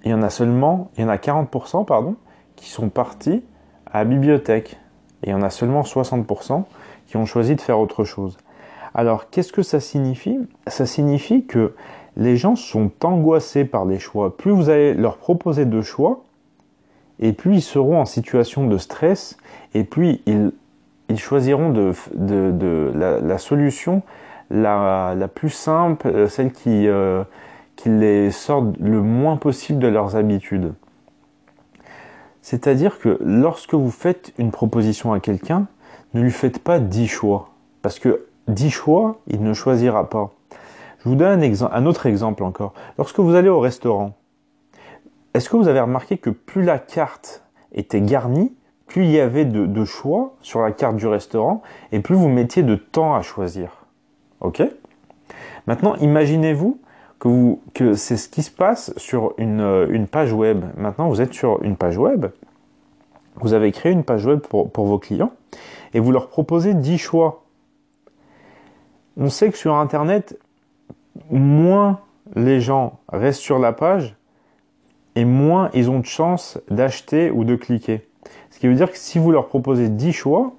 il 0.04 0.12
y 0.12 0.14
en 0.14 0.22
a 0.22 0.30
seulement, 0.30 0.90
il 0.98 1.02
y 1.02 1.04
en 1.04 1.10
a 1.10 1.18
40%, 1.18 1.86
pardon, 1.86 2.16
qui 2.56 2.70
sont 2.70 2.90
partis 2.90 3.44
à 3.92 4.00
la 4.00 4.06
bibliothèque. 4.06 4.78
Et 5.24 5.28
il 5.28 5.32
y 5.32 5.34
en 5.34 5.42
a 5.42 5.50
seulement 5.50 5.82
60% 5.82 6.64
qui 7.08 7.18
ont 7.18 7.26
choisi 7.26 7.56
de 7.56 7.62
faire 7.62 7.80
autre 7.80 8.04
chose. 8.04 8.38
Alors, 8.94 9.30
qu'est-ce 9.30 9.52
que 9.52 9.64
ça 9.64 9.80
signifie? 9.80 10.38
Ça 10.68 10.86
signifie 10.86 11.46
que 11.46 11.74
les 12.16 12.38
gens 12.38 12.56
sont 12.56 12.92
angoissés 13.04 13.66
par 13.66 13.86
les 13.86 14.00
choix. 14.00 14.36
Plus 14.38 14.52
vous 14.52 14.70
allez 14.70 14.94
leur 14.94 15.18
proposer 15.18 15.66
de 15.66 15.82
choix, 15.82 16.24
et 17.20 17.34
plus 17.34 17.56
ils 17.58 17.62
seront 17.62 18.00
en 18.00 18.06
situation 18.06 18.68
de 18.68 18.78
stress, 18.78 19.38
et 19.74 19.84
plus 19.84 20.20
ils, 20.26 20.52
choisiront 21.16 21.70
de, 21.70 22.92
la, 22.94 23.38
solution 23.38 24.02
la, 24.50 25.16
plus 25.34 25.50
simple, 25.50 26.08
euh, 26.08 26.28
celle 26.28 26.52
qui, 26.52 26.88
euh, 26.88 27.24
qui 27.76 27.90
les 27.90 28.32
sortent 28.32 28.78
le 28.80 29.02
moins 29.02 29.38
possible 29.38 29.80
de 29.80 29.88
leurs 29.88 30.16
habitudes. 30.16 30.74
C'est-à-dire 32.42 33.00
que 33.00 33.18
lorsque 33.22 33.74
vous 33.74 33.92
faites 33.92 34.34
une 34.38 34.52
proposition 34.52 35.14
à 35.14 35.20
quelqu'un, 35.20 35.68
ne 36.14 36.22
lui 36.22 36.32
faites 36.32 36.60
pas 36.60 36.80
dix 36.80 37.08
choix. 37.08 37.50
Parce 37.82 38.00
que 38.00 38.26
dix 38.48 38.70
choix, 38.70 39.20
il 39.28 39.44
ne 39.44 39.54
choisira 39.54 40.10
pas. 40.10 40.32
Je 41.00 41.10
vous 41.10 41.16
donne 41.16 41.42
un 41.44 41.86
autre 41.86 42.06
exemple 42.06 42.44
encore. 42.44 42.74
Lorsque 42.98 43.20
vous 43.20 43.36
allez 43.36 43.50
au 43.50 43.60
restaurant, 43.60 44.14
est-ce 45.34 45.50
que 45.50 45.56
vous 45.56 45.68
avez 45.68 45.80
remarqué 45.80 46.18
que 46.18 46.30
plus 46.30 46.64
la 46.64 46.80
carte 46.80 47.44
était 47.72 48.02
garnie, 48.02 48.54
plus 48.88 49.04
il 49.04 49.12
y 49.12 49.20
avait 49.20 49.46
de, 49.46 49.86
choix 49.86 50.36
sur 50.42 50.62
la 50.62 50.72
carte 50.72 50.96
du 50.96 51.08
restaurant, 51.08 51.62
et 51.92 52.00
plus 52.00 52.16
vous 52.16 52.30
mettiez 52.30 52.64
de 52.64 52.76
temps 52.76 53.16
à 53.16 53.22
choisir. 53.22 53.86
Ok? 54.40 54.64
Maintenant, 55.68 55.96
imaginez-vous 55.96 56.80
que, 57.20 57.94
c'est 57.94 58.18
ce 58.18 58.30
qui 58.30 58.44
se 58.44 58.52
passe 58.52 58.94
sur 58.98 59.34
une, 59.38 59.60
euh, 59.60 59.88
une, 59.90 60.08
page 60.08 60.32
web. 60.32 60.64
Maintenant, 60.78 61.10
vous 61.10 61.22
êtes 61.22 61.34
sur 61.34 61.62
une 61.64 61.76
page 61.76 61.98
web, 61.98 62.28
vous 63.36 63.54
avez 63.54 63.72
créé 63.72 63.92
une 63.92 64.04
page 64.04 64.26
web 64.26 64.40
pour, 64.40 64.72
pour 64.72 64.86
vos 64.86 65.00
clients, 65.00 65.32
et 65.94 66.00
vous 66.00 66.12
leur 66.12 66.30
proposez 66.30 66.74
10 66.74 66.98
choix. 66.98 67.44
On 69.18 69.30
sait 69.30 69.52
que 69.52 69.58
sur 69.58 69.76
Internet, 69.76 70.40
moins 71.30 72.00
les 72.36 72.62
gens 72.62 73.00
restent 73.10 73.42
sur 73.42 73.60
la 73.60 73.74
page, 73.74 74.16
et 75.16 75.26
moins 75.26 75.70
ils 75.74 75.90
ont 75.90 76.00
de 76.00 76.06
chances 76.06 76.60
d'acheter 76.70 77.32
ou 77.32 77.44
de 77.44 77.56
cliquer. 77.56 78.08
Ce 78.58 78.60
qui 78.60 78.68
veut 78.68 78.74
dire 78.74 78.92
que 78.92 78.98
si 78.98 79.20
vous 79.20 79.32
leur 79.32 79.50
proposez 79.50 79.88
10 79.88 80.14
choix, 80.14 80.56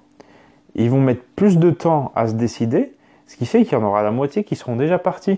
ils 0.73 0.89
vont 0.89 1.01
mettre 1.01 1.21
plus 1.35 1.57
de 1.57 1.69
temps 1.69 2.13
à 2.15 2.29
se 2.29 2.33
décider, 2.33 2.93
ce 3.27 3.35
qui 3.35 3.45
fait 3.45 3.65
qu'il 3.65 3.77
y 3.77 3.81
en 3.81 3.83
aura 3.83 4.03
la 4.03 4.11
moitié 4.11 4.45
qui 4.45 4.55
seront 4.55 4.77
déjà 4.77 4.97
partis. 4.97 5.37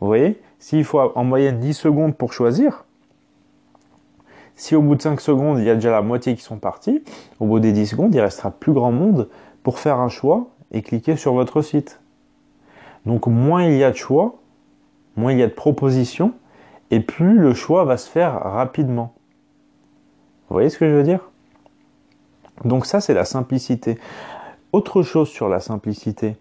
Vous 0.00 0.08
voyez? 0.08 0.42
S'il 0.58 0.82
faut 0.82 0.98
en 0.98 1.22
moyenne 1.22 1.60
10 1.60 1.74
secondes 1.74 2.16
pour 2.16 2.32
choisir, 2.32 2.84
si 4.56 4.74
au 4.74 4.82
bout 4.82 4.96
de 4.96 5.02
5 5.02 5.20
secondes, 5.20 5.60
il 5.60 5.66
y 5.66 5.70
a 5.70 5.76
déjà 5.76 5.92
la 5.92 6.02
moitié 6.02 6.34
qui 6.34 6.42
sont 6.42 6.58
partis, 6.58 7.04
au 7.38 7.46
bout 7.46 7.60
des 7.60 7.70
10 7.70 7.86
secondes, 7.86 8.12
il 8.12 8.20
restera 8.20 8.50
plus 8.50 8.72
grand 8.72 8.90
monde 8.90 9.28
pour 9.62 9.78
faire 9.78 10.00
un 10.00 10.08
choix 10.08 10.48
et 10.72 10.82
cliquer 10.82 11.14
sur 11.14 11.32
votre 11.32 11.62
site. 11.62 12.00
Donc 13.06 13.28
moins 13.28 13.62
il 13.62 13.76
y 13.76 13.84
a 13.84 13.92
de 13.92 13.96
choix, 13.96 14.34
moins 15.14 15.30
il 15.30 15.38
y 15.38 15.44
a 15.44 15.46
de 15.46 15.52
propositions, 15.52 16.32
et 16.90 16.98
plus 16.98 17.38
le 17.38 17.54
choix 17.54 17.84
va 17.84 17.96
se 17.96 18.10
faire 18.10 18.32
rapidement. 18.32 19.14
Vous 20.52 20.56
voyez 20.56 20.68
ce 20.68 20.76
que 20.76 20.86
je 20.86 20.92
veux 20.92 21.02
dire? 21.02 21.30
Donc 22.66 22.84
ça, 22.84 23.00
c'est 23.00 23.14
la 23.14 23.24
simplicité. 23.24 23.98
Autre 24.74 25.02
chose 25.02 25.30
sur 25.30 25.48
la 25.48 25.60
simplicité. 25.60 26.36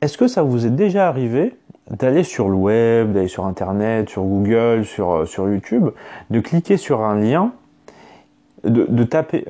Est-ce 0.00 0.16
que 0.16 0.26
ça 0.26 0.42
vous 0.42 0.64
est 0.64 0.70
déjà 0.70 1.06
arrivé 1.06 1.58
d'aller 1.90 2.24
sur 2.24 2.48
le 2.48 2.54
web, 2.54 3.12
d'aller 3.12 3.28
sur 3.28 3.44
Internet, 3.44 4.08
sur 4.08 4.22
Google, 4.22 4.86
sur, 4.86 5.10
euh, 5.10 5.52
YouTube, 5.52 5.90
de 6.30 6.40
cliquer 6.40 6.78
sur 6.78 7.02
un 7.02 7.20
lien, 7.20 7.52
de 8.64 9.04
taper... 9.04 9.44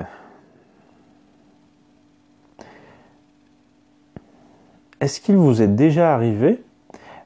Est-ce 5.01 5.21
qu'il 5.21 5.37
vous 5.37 5.63
est 5.63 5.69
déjà 5.69 6.13
arrivé 6.13 6.65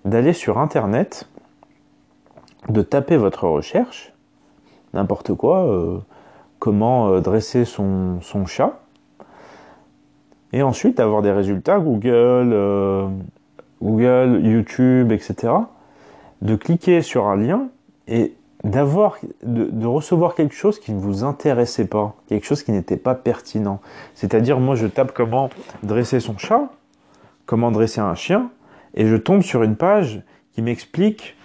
d'aller 0.04 0.34
sur 0.34 0.58
Internet, 0.58 1.30
de 2.68 2.82
taper 2.82 3.16
votre 3.16 3.48
recherche, 3.48 4.13
n'importe 4.94 5.35
quoi, 5.35 5.64
euh, 5.66 5.98
comment 6.59 7.09
euh, 7.09 7.20
dresser 7.20 7.64
son, 7.64 8.20
son, 8.22 8.46
chat, 8.46 8.80
et 10.52 10.62
ensuite 10.62 11.00
avoir 11.00 11.20
des 11.20 11.33
résultats 11.33 11.78
Google, 11.78 12.57
Google, 13.83 14.40
YouTube, 14.42 15.12
etc., 15.12 15.52
de 16.42 16.57
cliquer 16.57 17.02
sur 17.02 17.26
un 17.26 17.37
lien 17.37 17.68
et 18.07 18.35
d'avoir, 18.64 19.18
de, 19.42 19.87
recevoir 19.87 20.35
quelque 20.35 20.54
chose 20.54 20.80
qui 20.80 20.92
ne 20.92 20.98
vous 20.98 21.22
intéressait 21.22 21.87
pas, 21.87 22.14
quelque 22.28 22.46
chose 22.46 22.62
qui 22.62 22.72
n'était 22.72 22.96
pas 22.96 23.14
pertinent. 23.14 23.80
C'est-à-dire, 24.14 24.59
moi, 24.59 24.74
je 24.74 24.87
tape 24.87 25.12
comment 25.12 25.50
dresser 25.83 26.18
son 26.18 26.38
chat, 26.38 26.70
comment 27.46 27.70
dresser 27.70 28.00
un 28.00 28.14
chien, 28.14 28.50
et 28.94 29.07
je 29.07 29.16
tombe 29.16 29.42
sur 29.42 29.62
une 29.62 29.76
page 29.76 30.22
qui 30.52 30.62
m'explique 30.62 31.37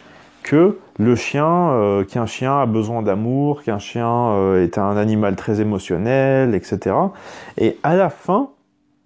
que 0.44 0.78
le 0.98 1.16
chien, 1.16 1.72
euh, 1.72 2.04
qu'un 2.04 2.26
chien 2.26 2.60
a 2.60 2.66
besoin 2.66 3.02
d'amour, 3.02 3.64
qu'un 3.64 3.80
chien 3.80 4.30
euh, 4.32 4.64
est 4.64 4.78
un 4.78 4.98
animal 4.98 5.36
très 5.36 5.62
émotionnel, 5.62 6.56
etc. 6.56 6.96
Et 7.58 7.78
à 7.84 7.96
la 7.96 8.10
fin, 8.10 8.50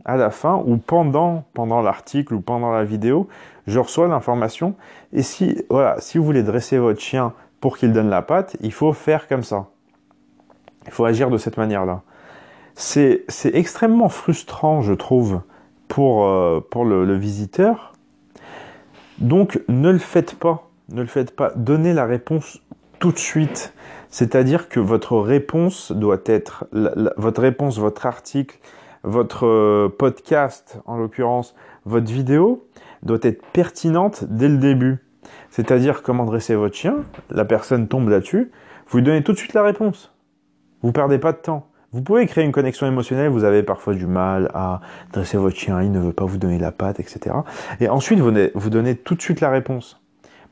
à 0.05 0.17
la 0.17 0.31
fin 0.31 0.61
ou 0.65 0.77
pendant, 0.77 1.45
pendant 1.53 1.81
l'article 1.81 2.33
ou 2.33 2.41
pendant 2.41 2.71
la 2.71 2.83
vidéo, 2.83 3.27
je 3.67 3.79
reçois 3.79 4.07
l'information. 4.07 4.75
Et 5.13 5.21
si, 5.21 5.63
voilà, 5.69 5.95
si 5.99 6.17
vous 6.17 6.23
voulez 6.23 6.43
dresser 6.43 6.77
votre 6.77 6.99
chien 6.99 7.33
pour 7.61 7.77
qu'il 7.77 7.93
donne 7.93 8.09
la 8.09 8.21
patte, 8.21 8.57
il 8.61 8.73
faut 8.73 8.93
faire 8.93 9.27
comme 9.27 9.43
ça. 9.43 9.67
Il 10.85 10.91
faut 10.91 11.05
agir 11.05 11.29
de 11.29 11.37
cette 11.37 11.57
manière-là. 11.57 12.01
C'est, 12.75 13.25
extrêmement 13.53 14.09
frustrant, 14.09 14.81
je 14.81 14.93
trouve, 14.93 15.41
pour, 15.87 16.25
euh, 16.25 16.59
pour 16.59 16.85
le 16.85 17.15
visiteur. 17.15 17.93
Donc, 19.19 19.61
ne 19.67 19.91
le 19.91 19.99
faites 19.99 20.35
pas. 20.35 20.69
Ne 20.89 21.01
le 21.01 21.07
faites 21.07 21.35
pas. 21.35 21.51
Donnez 21.55 21.93
la 21.93 22.05
réponse 22.05 22.61
tout 22.99 23.11
de 23.11 23.17
suite. 23.17 23.73
C'est-à-dire 24.09 24.69
que 24.69 24.79
votre 24.79 25.17
réponse 25.17 25.91
doit 25.91 26.21
être, 26.25 26.65
votre 27.17 27.41
réponse, 27.41 27.79
votre 27.79 28.05
article, 28.05 28.59
votre 29.03 29.45
euh, 29.45 29.89
podcast, 29.89 30.79
en 30.85 30.97
l'occurrence 30.97 31.55
votre 31.85 32.11
vidéo, 32.11 32.67
doit 33.01 33.19
être 33.23 33.43
pertinente 33.51 34.23
dès 34.29 34.47
le 34.47 34.57
début. 34.57 35.03
C'est-à-dire 35.49 36.01
comment 36.01 36.25
dresser 36.25 36.55
votre 36.55 36.75
chien, 36.75 36.97
la 37.29 37.45
personne 37.45 37.87
tombe 37.87 38.09
là-dessus, 38.09 38.51
vous 38.87 38.97
lui 38.99 39.03
donnez 39.03 39.23
tout 39.23 39.33
de 39.33 39.37
suite 39.37 39.53
la 39.53 39.63
réponse. 39.63 40.13
Vous 40.81 40.91
perdez 40.91 41.17
pas 41.17 41.31
de 41.31 41.37
temps. 41.37 41.67
Vous 41.91 42.01
pouvez 42.01 42.25
créer 42.25 42.43
une 42.43 42.51
connexion 42.51 42.87
émotionnelle, 42.87 43.29
vous 43.29 43.43
avez 43.43 43.61
parfois 43.61 43.93
du 43.93 44.07
mal 44.07 44.49
à 44.53 44.81
dresser 45.11 45.37
votre 45.37 45.55
chien, 45.55 45.81
il 45.81 45.91
ne 45.91 45.99
veut 45.99 46.13
pas 46.13 46.25
vous 46.25 46.37
donner 46.37 46.57
la 46.57 46.71
patte, 46.71 46.99
etc. 46.99 47.35
Et 47.79 47.87
ensuite, 47.87 48.19
vous, 48.19 48.33
vous 48.55 48.69
donnez 48.69 48.95
tout 48.95 49.13
de 49.13 49.21
suite 49.21 49.41
la 49.41 49.51
réponse. 49.51 50.02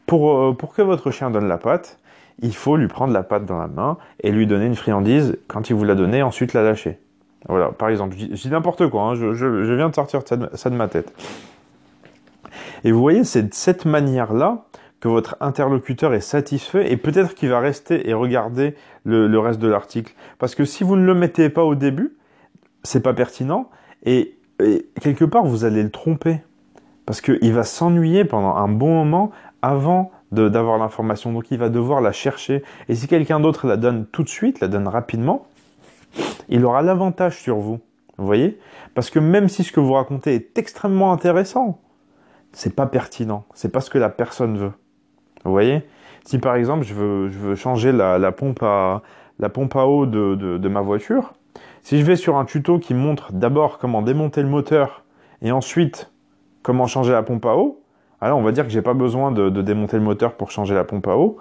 Pour, 0.05 0.37
euh, 0.37 0.53
pour 0.53 0.73
que 0.73 0.81
votre 0.81 1.11
chien 1.11 1.31
donne 1.31 1.47
la 1.47 1.57
patte, 1.57 1.99
il 2.41 2.55
faut 2.55 2.75
lui 2.75 2.87
prendre 2.87 3.13
la 3.13 3.23
patte 3.23 3.45
dans 3.45 3.57
la 3.57 3.67
main 3.67 3.97
et 4.21 4.31
lui 4.31 4.47
donner 4.47 4.65
une 4.65 4.75
friandise. 4.75 5.37
Quand 5.47 5.69
il 5.69 5.75
vous 5.75 5.83
l'a 5.83 5.95
donnée, 5.95 6.23
ensuite 6.23 6.53
la 6.53 6.63
lâcher. 6.63 6.99
Voilà, 7.47 7.69
par 7.69 7.89
exemple, 7.89 8.15
je 8.17 8.25
dis 8.25 8.49
n'importe 8.49 8.87
quoi, 8.87 9.01
hein, 9.03 9.15
je, 9.15 9.73
viens 9.73 9.89
de 9.89 9.95
sortir 9.95 10.21
ça 10.27 10.69
de, 10.69 10.75
ma 10.75 10.87
tête. 10.87 11.11
Et 12.83 12.91
vous 12.91 12.99
voyez, 12.99 13.23
c'est 13.23 13.43
de 13.43 13.53
cette 13.53 13.85
manière-là 13.85 14.65
que 14.99 15.07
votre 15.07 15.35
interlocuteur 15.39 16.13
est 16.13 16.21
satisfait 16.21 16.91
et 16.91 16.97
peut-être 16.97 17.33
qu'il 17.33 17.49
va 17.49 17.59
rester 17.59 18.07
et 18.07 18.13
regarder 18.13 18.75
le, 19.03 19.35
reste 19.39 19.59
de 19.59 19.67
l'article. 19.67 20.13
Parce 20.37 20.53
que 20.53 20.65
si 20.65 20.83
vous 20.83 20.95
ne 20.95 21.05
le 21.05 21.15
mettez 21.15 21.49
pas 21.49 21.63
au 21.63 21.73
début, 21.73 22.15
c'est 22.83 23.01
pas 23.01 23.13
pertinent 23.13 23.69
et, 24.05 24.37
quelque 25.01 25.25
part 25.25 25.43
vous 25.43 25.65
allez 25.65 25.81
le 25.81 25.89
tromper. 25.89 26.41
Parce 27.07 27.19
qu'il 27.19 27.51
va 27.51 27.63
s'ennuyer 27.63 28.25
pendant 28.25 28.55
un 28.55 28.67
bon 28.67 29.03
moment 29.03 29.31
avant 29.61 30.11
d'avoir 30.31 30.77
l'information. 30.77 31.31
Donc 31.31 31.51
il 31.51 31.57
va 31.57 31.69
devoir 31.69 32.01
la 32.01 32.11
chercher. 32.11 32.63
Et 32.89 32.95
si 32.95 33.07
quelqu'un 33.07 33.39
d'autre 33.39 33.67
la 33.67 33.77
donne 33.77 34.05
tout 34.05 34.23
de 34.23 34.29
suite, 34.29 34.59
la 34.59 34.67
donne 34.67 34.87
rapidement, 34.87 35.47
il 36.49 36.65
aura 36.65 36.81
l'avantage 36.81 37.41
sur 37.41 37.57
vous. 37.57 37.79
Vous 38.17 38.25
voyez? 38.25 38.59
Parce 38.93 39.09
que 39.09 39.19
même 39.19 39.49
si 39.49 39.63
ce 39.63 39.71
que 39.71 39.79
vous 39.79 39.93
racontez 39.93 40.35
est 40.35 40.57
extrêmement 40.57 41.11
intéressant, 41.11 41.79
c'est 42.53 42.75
pas 42.75 42.85
pertinent. 42.85 43.45
C'est 43.53 43.71
pas 43.71 43.81
ce 43.81 43.89
que 43.89 43.97
la 43.97 44.09
personne 44.09 44.57
veut. 44.57 44.73
Vous 45.43 45.51
voyez? 45.51 45.83
Si 46.25 46.37
par 46.37 46.55
exemple 46.55 46.83
je 46.83 46.93
veux, 46.93 47.29
je 47.29 47.39
veux 47.39 47.55
changer 47.55 47.91
la, 47.91 48.31
pompe 48.31 48.61
à 48.61 49.01
la 49.39 49.49
pompe 49.49 49.75
à 49.75 49.87
eau 49.87 50.05
de, 50.05 50.35
de, 50.35 50.69
ma 50.69 50.81
voiture, 50.81 51.33
si 51.81 51.99
je 51.99 52.05
vais 52.05 52.15
sur 52.15 52.37
un 52.37 52.45
tuto 52.45 52.77
qui 52.77 52.93
montre 52.93 53.33
d'abord 53.33 53.79
comment 53.79 54.03
démonter 54.03 54.43
le 54.43 54.49
moteur 54.49 55.03
et 55.41 55.51
ensuite 55.51 56.11
comment 56.61 56.85
changer 56.85 57.11
la 57.11 57.23
pompe 57.23 57.45
à 57.47 57.55
eau, 57.55 57.80
alors 58.21 58.37
on 58.37 58.43
va 58.43 58.51
dire 58.51 58.65
que 58.65 58.71
j'ai 58.71 58.81
pas 58.81 58.93
besoin 58.93 59.31
de, 59.31 59.49
démonter 59.61 59.97
le 59.97 60.03
moteur 60.03 60.33
pour 60.33 60.51
changer 60.51 60.75
la 60.75 60.83
pompe 60.83 61.07
à 61.07 61.17
eau. 61.17 61.37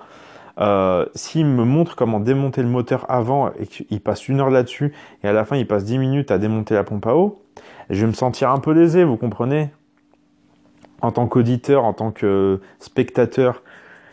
Euh, 0.58 1.06
S'il 1.14 1.46
me 1.46 1.64
montre 1.64 1.94
comment 1.94 2.20
démonter 2.20 2.62
le 2.62 2.68
moteur 2.68 3.06
avant 3.08 3.52
et 3.58 3.66
qu'il 3.66 4.00
passe 4.00 4.28
une 4.28 4.40
heure 4.40 4.50
là-dessus 4.50 4.92
et 5.22 5.28
à 5.28 5.32
la 5.32 5.44
fin 5.44 5.56
il 5.56 5.66
passe 5.66 5.84
10 5.84 5.98
minutes 5.98 6.30
à 6.30 6.38
démonter 6.38 6.74
la 6.74 6.84
pompe 6.84 7.06
à 7.06 7.14
eau, 7.14 7.42
je 7.90 8.00
vais 8.00 8.06
me 8.06 8.14
sentir 8.14 8.50
un 8.50 8.58
peu 8.58 8.72
lésé, 8.72 9.04
vous 9.04 9.16
comprenez? 9.16 9.70
En 11.02 11.12
tant 11.12 11.26
qu'auditeur, 11.26 11.84
en 11.84 11.94
tant 11.94 12.10
que 12.10 12.60
spectateur, 12.78 13.62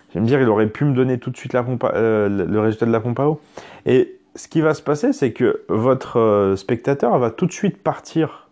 je 0.09 0.15
vais 0.15 0.21
me 0.21 0.25
dire 0.25 0.41
il 0.41 0.47
aurait 0.47 0.67
pu 0.67 0.85
me 0.85 0.93
donner 0.93 1.17
tout 1.17 1.31
de 1.31 1.37
suite 1.37 1.55
euh, 1.55 2.29
le 2.29 2.59
résultat 2.59 2.85
de 2.85 2.91
la 2.91 2.99
pompe 2.99 3.19
à 3.19 3.27
eau. 3.27 3.41
Et 3.85 4.17
ce 4.35 4.47
qui 4.47 4.61
va 4.61 4.73
se 4.73 4.81
passer, 4.81 5.13
c'est 5.13 5.33
que 5.33 5.63
votre 5.67 6.19
euh, 6.19 6.55
spectateur 6.55 7.17
va 7.17 7.31
tout 7.31 7.45
de 7.45 7.51
suite 7.51 7.81
partir 7.81 8.47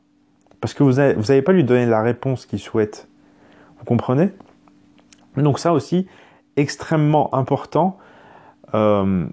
parce 0.60 0.74
que 0.74 0.84
vous 0.84 0.94
n'avez 0.94 1.42
pas 1.42 1.52
lui 1.52 1.64
donné 1.64 1.86
la 1.86 2.02
réponse 2.02 2.46
qu'il 2.46 2.60
souhaite. 2.60 3.08
Vous 3.80 3.86
comprenez? 3.86 4.32
Donc 5.38 5.60
ça 5.60 5.74
aussi, 5.74 6.08
extrêmement 6.56 7.34
important, 7.34 7.98
euh, 8.74 9.26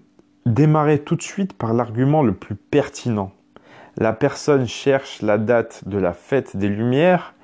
démarrer 0.46 0.98
tout 0.98 1.16
de 1.16 1.22
suite 1.22 1.52
par 1.52 1.72
l'argument 1.74 2.22
le 2.22 2.34
plus 2.34 2.56
pertinent. 2.56 3.32
La 3.98 4.12
personne 4.12 4.66
cherche 4.66 5.22
la 5.22 5.38
date 5.38 5.82
de 5.86 5.98
la 5.98 6.12
fête 6.12 6.56
des 6.56 6.68
Lumières. 6.68 7.34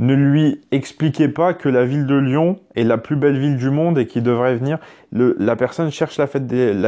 Ne 0.00 0.14
lui 0.14 0.60
expliquez 0.72 1.28
pas 1.28 1.54
que 1.54 1.68
la 1.68 1.84
ville 1.84 2.06
de 2.06 2.16
Lyon 2.16 2.58
est 2.74 2.82
la 2.82 2.98
plus 2.98 3.14
belle 3.14 3.38
ville 3.38 3.56
du 3.56 3.70
monde 3.70 3.98
et 3.98 4.06
qu'il 4.08 4.24
devrait 4.24 4.56
venir. 4.56 4.78
la 5.12 5.54
personne 5.54 5.92
cherche 5.92 6.18
la, 6.18 6.26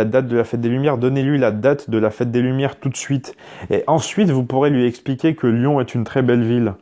date 0.05 0.27
de 0.27 0.37
la 0.37 0.42
fête 0.42 0.61
des 0.61 0.68
Lumières. 0.68 0.98
Donnez-lui 0.98 1.38
la 1.38 1.53
date 1.53 1.88
de 1.88 1.98
la 1.98 2.11
fête 2.11 2.33
des 2.33 2.42
Lumières 2.42 2.77
tout 2.81 2.88
de 2.88 2.96
suite. 2.96 3.37
Et 3.70 3.85
ensuite, 3.87 4.31
vous 4.31 4.42
pourrez 4.42 4.70
lui 4.70 4.85
expliquer 4.85 5.37
que 5.37 5.46
Lyon 5.46 5.81
est 5.81 5.94
une 5.94 6.03
très 6.03 6.22
belle 6.22 6.42
ville. 6.42 6.74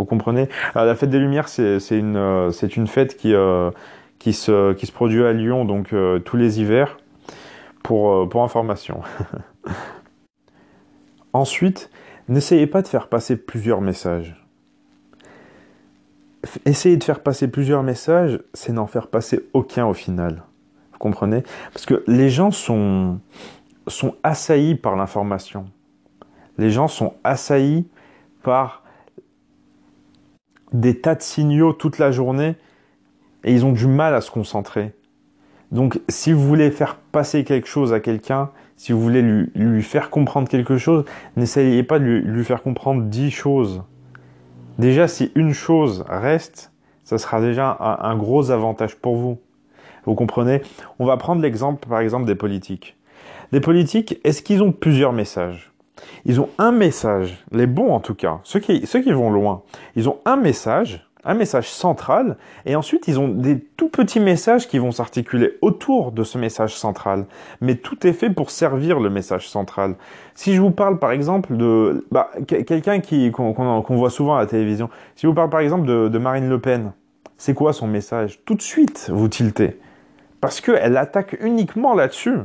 Vous 0.00 0.06
comprenez 0.06 0.48
La 0.74 0.94
fête 0.94 1.10
des 1.10 1.18
Lumières, 1.18 1.48
c'est 1.48 1.76
une, 1.90 2.16
euh, 2.16 2.50
une 2.50 2.86
fête 2.86 3.18
qui, 3.18 3.34
euh, 3.34 3.70
qui 4.18 4.32
se, 4.32 4.90
produit 4.92 5.24
à 5.26 5.34
Lyon 5.34 5.66
donc 5.66 5.92
euh, 5.92 6.18
tous 6.20 6.38
les 6.38 6.58
hivers 6.58 6.96
pour, 7.82 8.10
euh, 8.10 8.42
information. 8.42 9.02
Ensuite, 11.34 11.90
n'essayez 12.28 12.66
pas 12.66 12.80
de 12.80 12.88
faire 12.88 13.08
passer 13.08 13.36
plusieurs 13.36 13.82
messages. 13.82 14.42
Essayez 16.64 16.96
de 16.96 17.04
faire 17.04 17.20
passer 17.20 17.48
plusieurs 17.48 17.82
messages, 17.82 18.40
c'est 18.54 18.72
n'en 18.72 18.86
faire 18.86 19.08
passer 19.08 19.50
aucun 19.52 19.84
au 19.84 19.94
final. 19.94 20.44
Vous 20.92 20.98
comprenez? 20.98 21.42
Parce 21.74 21.84
que 21.84 22.04
les 22.06 22.30
gens 22.30 22.50
sont, 22.50 23.20
sont 23.86 24.16
assaillis 24.22 24.76
par 24.76 24.96
l'information. 24.96 25.66
Les 26.56 26.70
gens 26.70 26.88
sont 26.88 27.12
assaillis 27.22 27.86
par 28.42 28.82
des 30.72 31.00
tas 31.00 31.14
de 31.14 31.22
signaux 31.22 31.72
toute 31.72 31.98
la 31.98 32.10
journée 32.10 32.54
et 33.44 33.52
ils 33.52 33.64
ont 33.64 33.72
du 33.72 33.86
mal 33.86 34.14
à 34.14 34.20
se 34.20 34.30
concentrer. 34.30 34.92
Donc 35.72 36.00
si 36.08 36.32
vous 36.32 36.46
voulez 36.46 36.70
faire 36.70 36.96
passer 36.96 37.44
quelque 37.44 37.68
chose 37.68 37.92
à 37.92 38.00
quelqu'un, 38.00 38.50
si 38.76 38.92
vous 38.92 39.00
voulez 39.00 39.22
lui, 39.22 39.82
faire 39.82 40.10
comprendre 40.10 40.48
quelque 40.48 40.78
chose, 40.78 41.04
n'essayez 41.36 41.82
pas 41.82 41.98
de 41.98 42.04
lui, 42.04 42.44
faire 42.44 42.62
comprendre 42.62 43.02
dix 43.02 43.30
choses. 43.30 43.82
Déjà, 44.78 45.06
si 45.06 45.30
une 45.34 45.52
chose 45.52 46.04
reste, 46.08 46.72
ça 47.04 47.18
sera 47.18 47.40
déjà 47.40 47.76
un, 47.78 48.10
un 48.10 48.16
gros 48.16 48.50
avantage 48.50 48.96
pour 48.96 49.16
vous. 49.16 49.38
Vous 50.06 50.14
comprenez? 50.14 50.62
On 50.98 51.04
va 51.04 51.18
prendre 51.18 51.42
l'exemple, 51.42 51.86
par 51.86 52.00
exemple, 52.00 52.24
des 52.24 52.34
politiques. 52.34 52.96
Les 53.52 53.60
politiques, 53.60 54.18
est-ce 54.24 54.42
qu'ils 54.42 54.62
ont 54.62 54.72
plusieurs 54.72 55.12
messages? 55.12 55.69
Ils 56.24 56.40
ont 56.40 56.48
un 56.58 56.72
message, 56.72 57.44
les 57.52 57.66
bons 57.66 57.92
en 57.92 58.00
tout 58.00 58.14
cas, 58.14 58.40
ceux 58.44 58.60
qui, 58.60 58.86
ceux 58.86 59.00
qui 59.00 59.12
vont 59.12 59.30
loin. 59.30 59.62
Ils 59.96 60.08
ont 60.08 60.18
un 60.24 60.36
message 60.36 61.06
un 61.24 61.34
message 61.34 61.70
central, 61.70 62.36
et 62.64 62.76
ensuite 62.76 63.06
ils 63.08 63.20
ont 63.20 63.28
des 63.28 63.60
tout 63.60 63.88
petits 63.88 64.20
messages 64.20 64.68
qui 64.68 64.78
vont 64.78 64.90
s'articuler 64.90 65.58
autour 65.60 66.12
de 66.12 66.24
ce 66.24 66.38
message 66.38 66.74
central. 66.74 67.26
Mais 67.60 67.74
tout 67.74 68.06
est 68.06 68.12
fait 68.12 68.30
pour 68.30 68.50
servir 68.50 69.00
le 69.00 69.10
message 69.10 69.48
central. 69.48 69.96
Si 70.34 70.54
je 70.54 70.60
vous 70.60 70.70
parle 70.70 70.98
par 70.98 71.12
exemple 71.12 71.56
de 71.56 72.06
bah, 72.10 72.30
quelqu'un 72.46 73.00
qui 73.00 73.30
qu'on 73.30 73.82
voit 73.96 74.10
souvent 74.10 74.36
à 74.36 74.40
la 74.40 74.46
télévision, 74.46 74.88
si 75.14 75.22
je 75.22 75.26
vous 75.26 75.34
parle 75.34 75.50
par 75.50 75.60
exemple 75.60 75.86
de, 75.86 76.08
de 76.08 76.18
Marine 76.18 76.48
Le 76.48 76.58
Pen, 76.58 76.92
c'est 77.36 77.54
quoi 77.54 77.72
son 77.72 77.86
message? 77.86 78.40
Tout 78.44 78.54
de 78.54 78.62
suite 78.62 79.10
vous 79.12 79.28
tiltez, 79.28 79.78
parce 80.40 80.60
qu'elle 80.60 80.96
attaque 80.96 81.36
uniquement 81.40 81.94
là-dessus. 81.94 82.38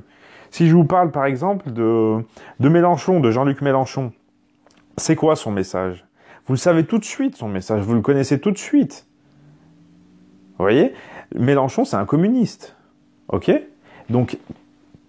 Si 0.55 0.69
je 0.69 0.73
vous 0.73 0.85
parle 0.85 1.11
par 1.11 1.25
exemple 1.25 1.69
de, 1.73 2.23
Mélenchon, 2.61 3.19
de 3.19 3.29
Jean-Luc 3.29 3.61
Mélenchon, 3.61 4.13
c'est 4.95 5.17
quoi 5.17 5.35
son 5.35 5.51
message? 5.51 6.05
Vous 6.45 6.53
le 6.53 6.57
savez 6.57 6.85
tout 6.85 6.97
de 6.97 7.03
suite, 7.03 7.35
son 7.35 7.49
message. 7.49 7.83
Vous 7.83 7.93
le 7.93 7.99
connaissez 7.99 8.39
tout 8.39 8.51
de 8.51 8.57
suite. 8.57 9.05
Vous 10.51 10.63
voyez? 10.63 10.93
Mélenchon, 11.35 11.83
c'est 11.83 11.97
un 11.97 12.05
communiste. 12.05 12.77
OK? 13.27 13.51
Donc, 14.09 14.37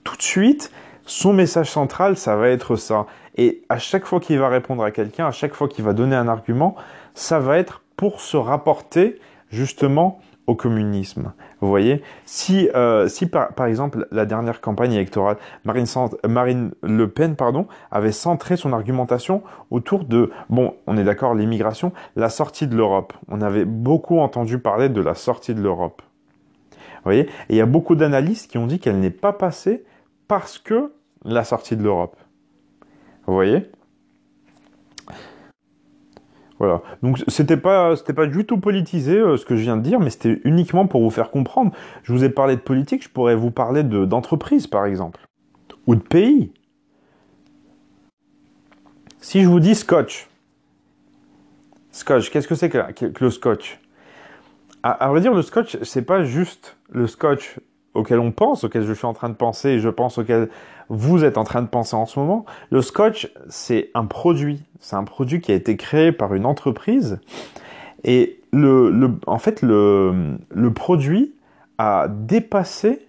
tout 0.02 0.16
de 0.16 0.22
suite, 0.22 0.72
son 1.04 1.32
message 1.32 1.70
central, 1.70 2.16
ça 2.16 2.34
va 2.34 2.48
être 2.48 2.74
ça. 2.74 3.06
Et 3.36 3.62
à 3.68 3.78
chaque 3.78 4.04
fois 4.04 4.18
qu'il 4.18 4.40
va 4.40 4.48
répondre 4.48 4.82
à 4.82 4.90
quelqu'un, 4.90 5.28
à 5.28 5.30
chaque 5.30 5.54
fois 5.54 5.68
qu'il 5.68 5.84
va 5.84 5.92
donner 5.92 6.16
un 6.16 6.26
argument, 6.26 6.74
ça 7.14 7.38
va 7.38 7.56
être 7.56 7.84
pour 7.96 8.20
se 8.20 8.36
rapporter 8.36 9.20
justement 9.50 10.18
au 10.48 10.56
communisme. 10.56 11.34
Vous 11.60 11.68
voyez 11.68 12.02
Si, 12.26 12.68
euh, 12.74 13.08
si 13.08 13.26
par, 13.26 13.54
par, 13.54 13.66
exemple 13.66 14.06
la 14.10 14.26
dernière 14.26 14.60
campagne 14.60 14.92
électorale, 14.92 15.38
Marine, 15.64 15.86
Marine 16.28 16.72
Le 16.82 17.08
Pen 17.08 17.34
pardon, 17.34 17.66
avait 17.90 18.12
centré 18.12 18.56
son 18.56 18.72
argumentation 18.72 19.42
autour 19.70 20.04
de, 20.04 20.30
bon, 20.50 20.74
on 20.86 20.98
est 20.98 21.04
d'accord, 21.04 21.34
l'immigration, 21.34 21.92
la 22.14 22.28
sortie 22.28 22.66
de 22.66 22.76
l'Europe. 22.76 23.14
On 23.28 23.40
avait 23.40 23.64
beaucoup 23.64 24.18
entendu 24.18 24.58
parler 24.58 24.88
de 24.90 25.00
la 25.00 25.14
sortie 25.14 25.54
de 25.54 25.62
l'Europe. 25.62 26.02
Vous 26.72 27.12
voyez 27.12 27.22
Et 27.22 27.54
il 27.54 27.56
y 27.56 27.62
a 27.62 27.66
beaucoup 27.66 27.94
d'analystes 27.94 28.50
qui 28.50 28.58
ont 28.58 28.66
dit 28.66 28.78
qu'elle 28.78 28.98
n'est 28.98 29.10
pas 29.10 29.32
passée 29.32 29.84
parce 30.28 30.58
que 30.58 30.92
la 31.24 31.44
sortie 31.44 31.76
de 31.76 31.82
l'Europe. 31.82 32.16
Vous 33.26 33.34
voyez 33.34 33.70
voilà. 36.58 36.82
Donc 37.02 37.22
c'était 37.28 37.56
pas 37.56 37.94
pas 38.14 38.26
du 38.26 38.46
tout 38.46 38.58
politisé 38.58 39.18
euh, 39.18 39.36
ce 39.36 39.44
que 39.44 39.56
je 39.56 39.62
viens 39.62 39.76
de 39.76 39.82
dire, 39.82 40.00
mais 40.00 40.10
c'était 40.10 40.40
uniquement 40.44 40.86
pour 40.86 41.02
vous 41.02 41.10
faire 41.10 41.30
comprendre. 41.30 41.72
Je 42.02 42.12
vous 42.12 42.24
ai 42.24 42.30
parlé 42.30 42.56
de 42.56 42.60
politique, 42.60 43.02
je 43.02 43.08
pourrais 43.08 43.34
vous 43.34 43.50
parler 43.50 43.82
de 43.82 44.04
d'entreprise 44.04 44.66
par 44.66 44.86
exemple 44.86 45.20
ou 45.86 45.94
de 45.94 46.00
pays. 46.00 46.52
Si 49.20 49.42
je 49.42 49.48
vous 49.48 49.60
dis 49.60 49.74
scotch, 49.74 50.28
scotch, 51.90 52.30
qu'est-ce 52.30 52.48
que 52.48 52.54
c'est 52.54 52.70
que, 52.70 53.12
le 53.20 53.30
scotch? 53.30 53.80
À, 54.82 54.92
à 54.92 55.08
vrai 55.08 55.20
dire, 55.20 55.34
le 55.34 55.42
scotch, 55.42 55.78
c'est 55.82 56.02
pas 56.02 56.22
juste 56.22 56.76
le 56.90 57.06
scotch 57.06 57.58
auquel 57.96 58.18
on 58.18 58.32
pense, 58.32 58.64
auquel 58.64 58.84
je 58.84 58.92
suis 58.92 59.06
en 59.06 59.12
train 59.12 59.28
de 59.28 59.34
penser 59.34 59.70
et 59.70 59.80
je 59.80 59.88
pense 59.88 60.18
auquel 60.18 60.48
vous 60.88 61.24
êtes 61.24 61.38
en 61.38 61.44
train 61.44 61.62
de 61.62 61.68
penser 61.68 61.96
en 61.96 62.06
ce 62.06 62.18
moment. 62.18 62.44
Le 62.70 62.82
scotch, 62.82 63.32
c'est 63.48 63.90
un 63.94 64.06
produit. 64.06 64.62
C'est 64.80 64.96
un 64.96 65.04
produit 65.04 65.40
qui 65.40 65.52
a 65.52 65.54
été 65.54 65.76
créé 65.76 66.12
par 66.12 66.34
une 66.34 66.46
entreprise. 66.46 67.18
Et 68.04 68.40
le, 68.52 68.90
le 68.90 69.10
en 69.26 69.38
fait, 69.38 69.62
le, 69.62 70.36
le 70.50 70.72
produit 70.72 71.34
a 71.78 72.08
dépassé 72.08 73.06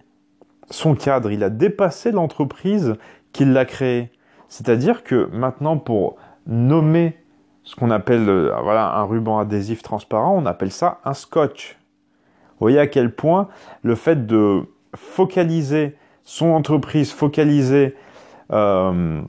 son 0.70 0.94
cadre. 0.94 1.30
Il 1.30 1.44
a 1.44 1.50
dépassé 1.50 2.10
l'entreprise 2.10 2.94
qui 3.32 3.44
l'a 3.44 3.64
créé. 3.64 4.10
C'est-à-dire 4.48 5.04
que 5.04 5.28
maintenant, 5.32 5.78
pour 5.78 6.16
nommer 6.46 7.16
ce 7.62 7.76
qu'on 7.76 7.90
appelle 7.90 8.28
euh, 8.28 8.52
voilà, 8.62 8.96
un 8.96 9.04
ruban 9.04 9.38
adhésif 9.38 9.82
transparent, 9.82 10.34
on 10.34 10.46
appelle 10.46 10.72
ça 10.72 11.00
un 11.04 11.14
scotch. 11.14 11.76
Vous 12.52 12.64
voyez 12.64 12.78
à 12.78 12.86
quel 12.86 13.14
point 13.14 13.48
le 13.82 13.94
fait 13.94 14.26
de 14.26 14.62
focaliser 14.94 15.96
son 16.24 16.48
entreprise, 16.48 17.12
focaliser 17.12 17.94
euh, 18.52 19.22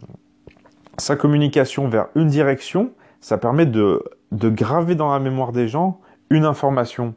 sa 0.98 1.16
communication 1.16 1.88
vers 1.88 2.08
une 2.16 2.28
direction, 2.28 2.92
ça 3.22 3.38
permet 3.38 3.66
de, 3.66 4.04
de 4.32 4.50
graver 4.50 4.96
dans 4.96 5.12
la 5.12 5.20
mémoire 5.20 5.52
des 5.52 5.68
gens 5.68 6.00
une 6.30 6.46
information. 6.46 7.16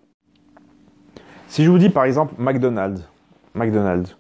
Si 1.49 1.65
je 1.65 1.71
vous 1.71 1.79
dis 1.79 1.91
par 1.91 2.05
exemple 2.05 2.35
McDonald's, 2.39 3.03
McDonald's, 3.55 4.17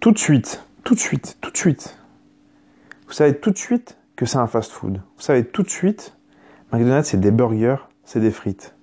tout 0.00 0.12
de 0.12 0.18
suite, 0.18 0.64
tout 0.84 0.94
de 0.94 1.00
suite, 1.00 1.38
tout 1.40 1.50
de 1.50 1.56
suite, 1.56 1.98
vous 3.06 3.12
savez 3.12 3.36
tout 3.38 3.50
de 3.50 3.58
suite 3.58 3.98
que 4.14 4.26
c'est 4.26 4.38
un 4.38 4.46
fast-food. 4.46 5.00
Vous 5.16 5.22
savez 5.22 5.44
tout 5.44 5.62
de 5.62 5.70
suite, 5.70 6.16
McDonald's 6.72 7.08
c'est 7.08 7.20
des 7.20 7.30
burgers, 7.30 7.88
c'est 8.04 8.20
des 8.20 8.30
frites. 8.30 8.77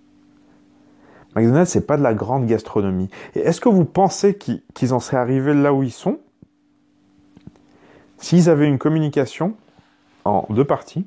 McDonald's, 1.35 1.71
c'est 1.71 1.85
pas 1.85 1.97
de 1.97 2.03
la 2.03 2.13
grande 2.13 2.45
gastronomie. 2.45 3.09
Et 3.35 3.39
est-ce 3.39 3.59
que 3.59 3.69
vous 3.69 3.85
pensez 3.85 4.37
qu'ils 4.37 4.93
en 4.93 4.99
seraient 4.99 5.17
arrivés 5.17 5.53
là 5.53 5.73
où 5.73 5.83
ils 5.83 5.91
sont? 5.91 6.19
S'ils 8.17 8.49
avaient 8.49 8.67
une 8.67 8.77
communication 8.77 9.55
en 10.23 10.47
deux 10.49 10.63
parties 10.63 11.05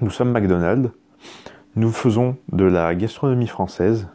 Nous 0.00 0.10
sommes 0.10 0.32
McDonald's, 0.32 0.90
nous 1.76 1.90
faisons 1.90 2.36
de 2.52 2.64
la 2.64 2.94
gastronomie 2.94 3.46
française 3.46 4.08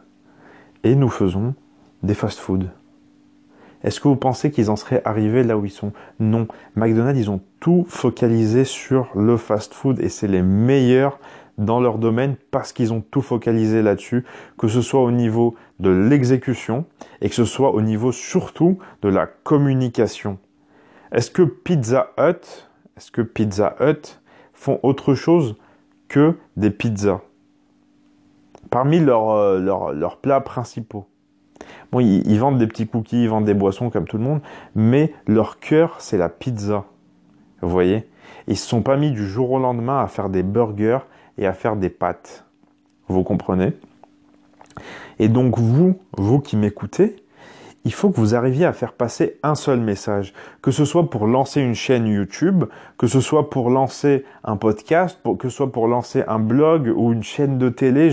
et 0.84 0.94
nous 0.94 1.08
faisons 1.08 1.54
des 2.02 2.14
fast-foods. 2.14 2.68
Est-ce 3.82 4.00
que 4.00 4.08
vous 4.08 4.16
pensez 4.16 4.50
qu'ils 4.50 4.70
en 4.70 4.76
seraient 4.76 5.02
arrivés 5.04 5.44
là 5.44 5.56
où 5.58 5.64
ils 5.64 5.70
sont? 5.70 5.92
Non. 6.18 6.48
McDonald's, 6.74 7.20
ils 7.20 7.30
ont 7.30 7.40
tout 7.60 7.84
focalisé 7.88 8.64
sur 8.64 9.08
le 9.14 9.36
fast-food 9.36 10.00
et 10.00 10.08
c'est 10.08 10.28
les 10.28 10.42
meilleurs 10.42 11.18
dans 11.58 11.80
leur 11.80 11.98
domaine 11.98 12.36
parce 12.50 12.72
qu'ils 12.72 12.92
ont 12.92 13.00
tout 13.00 13.22
focalisé 13.22 13.82
là-dessus, 13.82 14.24
que 14.58 14.68
ce 14.68 14.82
soit 14.82 15.02
au 15.02 15.10
niveau 15.10 15.54
de 15.80 15.90
l'exécution 15.90 16.84
et 17.20 17.28
que 17.28 17.34
ce 17.34 17.44
soit 17.44 17.72
au 17.72 17.82
niveau 17.82 18.12
surtout 18.12 18.78
de 19.02 19.08
la 19.08 19.26
communication. 19.26 20.38
Est-ce 21.12 21.30
que 21.30 21.42
Pizza 21.42 22.12
Hut, 22.18 22.68
est-ce 22.96 23.10
que 23.10 23.22
Pizza 23.22 23.76
Hut 23.80 24.20
font 24.52 24.80
autre 24.82 25.14
chose 25.14 25.56
que 26.08 26.34
des 26.56 26.70
pizzas? 26.70 27.20
Parmi 28.70 28.98
leurs, 28.98 29.30
euh, 29.30 29.92
leurs, 29.92 30.16
plats 30.18 30.40
principaux 30.40 31.06
Bon, 31.92 32.00
ils, 32.00 32.38
vendent 32.38 32.58
des 32.58 32.66
petits 32.66 32.88
cookies, 32.88 33.22
ils 33.22 33.28
vendent 33.28 33.44
des 33.44 33.54
boissons 33.54 33.90
comme 33.90 34.06
tout 34.06 34.18
le 34.18 34.24
monde, 34.24 34.40
mais 34.74 35.14
leur 35.26 35.60
cœur, 35.60 35.96
c'est 36.00 36.18
la 36.18 36.28
pizza. 36.28 36.84
Vous 37.62 37.68
voyez? 37.68 38.08
Ils 38.48 38.56
se 38.56 38.68
sont 38.68 38.82
pas 38.82 38.96
mis 38.96 39.12
du 39.12 39.26
jour 39.26 39.52
au 39.52 39.58
lendemain 39.58 40.00
à 40.02 40.08
faire 40.08 40.28
des 40.28 40.42
burgers 40.42 40.98
et 41.38 41.46
à 41.46 41.52
faire 41.52 41.76
des 41.76 41.90
pâtes. 41.90 42.44
Vous 43.08 43.22
comprenez? 43.22 43.72
Et 45.18 45.28
donc 45.28 45.58
vous, 45.58 45.98
vous 46.16 46.40
qui 46.40 46.56
m'écoutez, 46.56 47.16
il 47.86 47.92
faut 47.92 48.10
que 48.10 48.16
vous 48.16 48.34
arriviez 48.34 48.64
à 48.64 48.72
faire 48.72 48.92
passer 48.92 49.38
un 49.44 49.54
seul 49.54 49.78
message, 49.78 50.34
que 50.60 50.72
ce 50.72 50.84
soit 50.84 51.08
pour 51.08 51.28
lancer 51.28 51.60
une 51.60 51.76
chaîne 51.76 52.08
YouTube, 52.08 52.64
que 52.98 53.06
ce 53.06 53.20
soit 53.20 53.48
pour 53.48 53.70
lancer 53.70 54.24
un 54.42 54.56
podcast, 54.56 55.20
que 55.38 55.48
ce 55.48 55.56
soit 55.56 55.70
pour 55.70 55.86
lancer 55.86 56.24
un 56.26 56.40
blog 56.40 56.92
ou 56.96 57.12
une 57.12 57.22
chaîne 57.22 57.58
de 57.58 57.68
télé, 57.68 58.10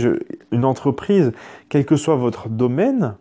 une 0.52 0.64
entreprise, 0.64 1.32
quel 1.70 1.86
que 1.86 1.96
soit 1.96 2.16
votre 2.16 2.50
domaine, 2.50 3.16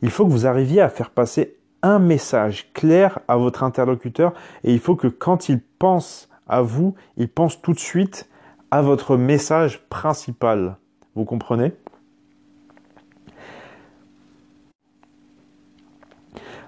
il 0.00 0.10
faut 0.10 0.24
que 0.24 0.30
vous 0.30 0.46
arriviez 0.46 0.80
à 0.80 0.88
faire 0.88 1.10
passer 1.10 1.56
un 1.82 1.98
message 1.98 2.70
clair 2.74 3.18
à 3.26 3.36
votre 3.36 3.64
interlocuteur 3.64 4.34
et 4.62 4.72
il 4.72 4.78
faut 4.78 4.94
que 4.94 5.08
quand 5.08 5.48
il 5.48 5.60
pense 5.80 6.28
à 6.46 6.62
vous, 6.62 6.94
il 7.16 7.28
pense 7.28 7.60
tout 7.60 7.72
de 7.72 7.78
suite 7.80 8.27
à 8.70 8.82
votre 8.82 9.16
message 9.16 9.80
principal. 9.88 10.76
Vous 11.14 11.24
comprenez? 11.24 11.72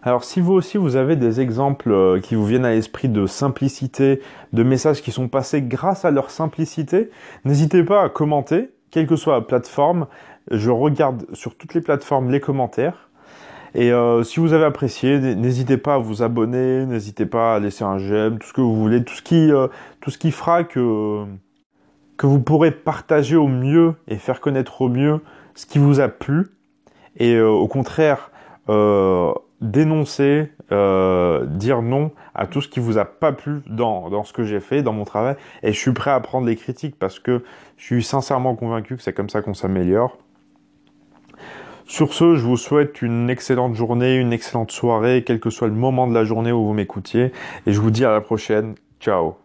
Alors 0.02 0.24
si 0.24 0.40
vous 0.40 0.54
aussi 0.54 0.78
vous 0.78 0.96
avez 0.96 1.14
des 1.14 1.42
exemples 1.42 1.92
euh, 1.92 2.20
qui 2.20 2.34
vous 2.34 2.46
viennent 2.46 2.64
à 2.64 2.70
l'esprit 2.70 3.08
de 3.08 3.26
simplicité, 3.26 4.22
de 4.54 4.62
messages 4.62 5.02
qui 5.02 5.12
sont 5.12 5.28
passés 5.28 5.60
grâce 5.60 6.06
à 6.06 6.10
leur 6.10 6.30
simplicité, 6.30 7.10
n'hésitez 7.44 7.84
pas 7.84 8.02
à 8.02 8.08
commenter, 8.08 8.70
quelle 8.90 9.06
que 9.06 9.16
soit 9.16 9.34
la 9.34 9.40
plateforme. 9.42 10.06
Je 10.50 10.70
regarde 10.70 11.26
sur 11.34 11.54
toutes 11.54 11.74
les 11.74 11.82
plateformes 11.82 12.30
les 12.30 12.40
commentaires. 12.40 13.10
Et 13.74 13.92
euh, 13.92 14.24
si 14.24 14.40
vous 14.40 14.54
avez 14.54 14.64
apprécié, 14.64 15.18
n'hésitez 15.18 15.76
pas 15.76 15.94
à 15.94 15.98
vous 15.98 16.22
abonner, 16.22 16.86
n'hésitez 16.86 17.26
pas 17.26 17.56
à 17.56 17.60
laisser 17.60 17.84
un 17.84 17.98
j'aime, 17.98 18.38
tout 18.38 18.48
ce 18.48 18.52
que 18.54 18.60
vous 18.62 18.74
voulez, 18.74 19.04
tout 19.04 19.14
ce 19.14 19.22
qui, 19.22 19.52
euh, 19.52 19.68
tout 20.00 20.10
ce 20.10 20.18
qui 20.18 20.32
fera 20.32 20.64
que 20.64 21.24
que 22.20 22.26
vous 22.26 22.38
pourrez 22.38 22.70
partager 22.70 23.36
au 23.36 23.48
mieux 23.48 23.94
et 24.06 24.16
faire 24.16 24.42
connaître 24.42 24.82
au 24.82 24.90
mieux 24.90 25.20
ce 25.54 25.64
qui 25.64 25.78
vous 25.78 26.00
a 26.00 26.08
plu 26.08 26.48
et 27.16 27.32
euh, 27.32 27.48
au 27.48 27.66
contraire 27.66 28.30
euh, 28.68 29.32
dénoncer, 29.62 30.52
euh, 30.70 31.46
dire 31.46 31.80
non 31.80 32.10
à 32.34 32.46
tout 32.46 32.60
ce 32.60 32.68
qui 32.68 32.78
vous 32.78 32.98
a 32.98 33.06
pas 33.06 33.32
plu 33.32 33.62
dans, 33.66 34.10
dans 34.10 34.24
ce 34.24 34.34
que 34.34 34.44
j'ai 34.44 34.60
fait, 34.60 34.82
dans 34.82 34.92
mon 34.92 35.06
travail. 35.06 35.36
Et 35.62 35.72
je 35.72 35.78
suis 35.78 35.94
prêt 35.94 36.10
à 36.10 36.20
prendre 36.20 36.46
les 36.46 36.56
critiques 36.56 36.98
parce 36.98 37.18
que 37.18 37.42
je 37.78 37.84
suis 37.84 38.04
sincèrement 38.04 38.54
convaincu 38.54 38.98
que 38.98 39.02
c'est 39.02 39.14
comme 39.14 39.30
ça 39.30 39.40
qu'on 39.40 39.54
s'améliore. 39.54 40.18
Sur 41.86 42.12
ce, 42.12 42.36
je 42.36 42.44
vous 42.44 42.58
souhaite 42.58 43.00
une 43.00 43.30
excellente 43.30 43.74
journée, 43.74 44.16
une 44.16 44.34
excellente 44.34 44.72
soirée, 44.72 45.24
quel 45.26 45.40
que 45.40 45.48
soit 45.48 45.68
le 45.68 45.74
moment 45.74 46.06
de 46.06 46.12
la 46.12 46.24
journée 46.24 46.52
où 46.52 46.66
vous 46.66 46.74
m'écoutiez. 46.74 47.32
Et 47.66 47.72
je 47.72 47.80
vous 47.80 47.90
dis 47.90 48.04
à 48.04 48.12
la 48.12 48.20
prochaine. 48.20 48.74
Ciao 49.00 49.36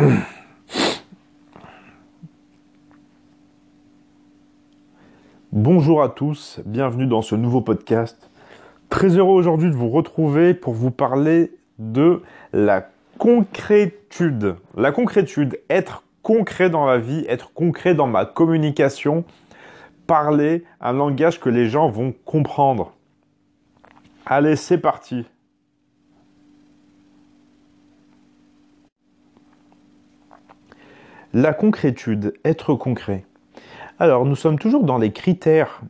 Bonjour 5.52 6.02
à 6.02 6.08
tous, 6.08 6.60
bienvenue 6.64 7.06
dans 7.06 7.22
ce 7.22 7.34
nouveau 7.34 7.60
podcast. 7.60 8.30
Très 8.88 9.18
heureux 9.18 9.34
aujourd'hui 9.34 9.70
de 9.70 9.74
vous 9.74 9.90
retrouver 9.90 10.54
pour 10.54 10.74
vous 10.74 10.90
parler 10.90 11.52
de 11.78 12.22
la 12.52 12.88
concrétude. 13.18 14.56
La 14.76 14.92
concrétude, 14.92 15.60
être 15.68 16.04
concret 16.22 16.70
dans 16.70 16.86
la 16.86 16.98
vie, 16.98 17.24
être 17.28 17.52
concret 17.52 17.94
dans 17.94 18.06
ma 18.06 18.24
communication, 18.24 19.24
parler 20.06 20.64
un 20.80 20.92
langage 20.92 21.40
que 21.40 21.50
les 21.50 21.68
gens 21.68 21.90
vont 21.90 22.14
comprendre. 22.24 22.94
Allez, 24.24 24.56
c'est 24.56 24.78
parti. 24.78 25.26
La 31.32 31.52
concrétude, 31.54 32.34
être 32.44 32.74
concret. 32.74 33.24
Alors, 34.00 34.24
nous 34.24 34.34
sommes 34.34 34.58
toujours 34.58 34.82
dans 34.82 34.98
les 34.98 35.12
critères 35.12 35.80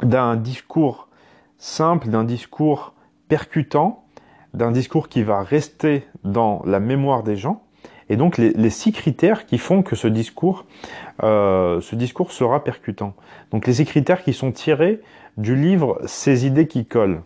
d'un 0.00 0.36
discours 0.36 1.08
simple, 1.58 2.08
d'un 2.08 2.22
discours 2.22 2.94
percutant, 3.28 4.04
d'un 4.54 4.70
discours 4.70 5.08
qui 5.08 5.24
va 5.24 5.42
rester 5.42 6.06
dans 6.22 6.62
la 6.66 6.78
mémoire 6.78 7.24
des 7.24 7.36
gens. 7.36 7.64
Et 8.08 8.16
donc 8.16 8.36
les, 8.36 8.70
six 8.70 8.92
critères 8.92 9.46
qui 9.46 9.58
font 9.58 9.82
que 9.82 9.96
ce 9.96 10.06
discours, 10.06 10.66
euh, 11.22 11.80
ce 11.80 11.96
discours 11.96 12.30
sera 12.30 12.62
percutant. 12.62 13.14
Donc 13.50 13.66
les 13.66 13.74
six 13.74 13.86
critères 13.86 14.22
qui 14.22 14.34
sont 14.34 14.52
tirés 14.52 15.00
du 15.38 15.56
livre 15.56 15.98
Ces 16.04 16.46
idées 16.46 16.68
qui 16.68 16.84
collent. 16.84 17.22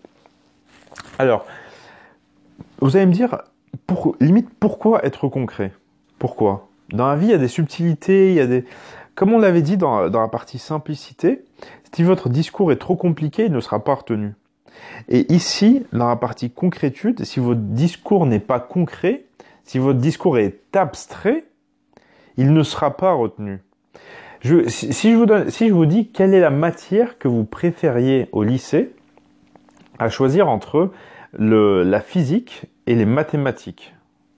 Alors, 1.18 1.44
vous 2.80 2.96
allez 2.96 3.06
me 3.06 3.12
dire, 3.12 3.42
limite, 4.20 4.48
pourquoi 4.60 5.04
être 5.04 5.28
concret? 5.28 5.72
Pourquoi? 6.18 6.68
Dans 6.90 7.08
la 7.08 7.16
vie, 7.16 7.26
il 7.26 7.30
y 7.30 7.34
a 7.34 7.38
des 7.38 7.48
subtilités, 7.48 8.30
il 8.30 8.36
y 8.36 8.40
a 8.40 8.46
des... 8.46 8.64
Comme 9.14 9.32
on 9.32 9.38
l'avait 9.38 9.62
dit 9.62 9.76
dans, 9.76 10.08
la 10.08 10.28
partie 10.28 10.58
simplicité, 10.58 11.42
si 11.92 12.02
votre 12.02 12.28
discours 12.28 12.70
est 12.70 12.76
trop 12.76 12.96
compliqué, 12.96 13.46
il 13.46 13.52
ne 13.52 13.60
sera 13.60 13.82
pas 13.82 13.94
retenu. 13.94 14.34
Et 15.08 15.32
ici, 15.32 15.86
dans 15.92 16.08
la 16.08 16.16
partie 16.16 16.50
concrétude, 16.50 17.24
si 17.24 17.40
votre 17.40 17.60
discours 17.60 18.26
n'est 18.26 18.40
pas 18.40 18.60
concret, 18.60 19.24
si 19.64 19.78
votre 19.78 19.98
discours 19.98 20.38
est 20.38 20.76
abstrait, 20.76 21.44
il 22.36 22.52
ne 22.52 22.62
sera 22.62 22.96
pas 22.96 23.12
retenu. 23.12 23.60
Si, 24.68 25.12
je 25.12 25.72
vous 25.72 25.86
dis 25.86 26.08
quelle 26.08 26.34
est 26.34 26.40
la 26.40 26.50
matière 26.50 27.18
que 27.18 27.26
vous 27.26 27.44
préfériez 27.44 28.28
au 28.32 28.42
lycée, 28.42 28.92
à 29.98 30.10
choisir 30.10 30.48
entre 30.48 30.92
la 31.38 32.00
physique 32.00 32.66
et 32.86 32.94
les 32.94 33.06
mathématiques. 33.06 33.95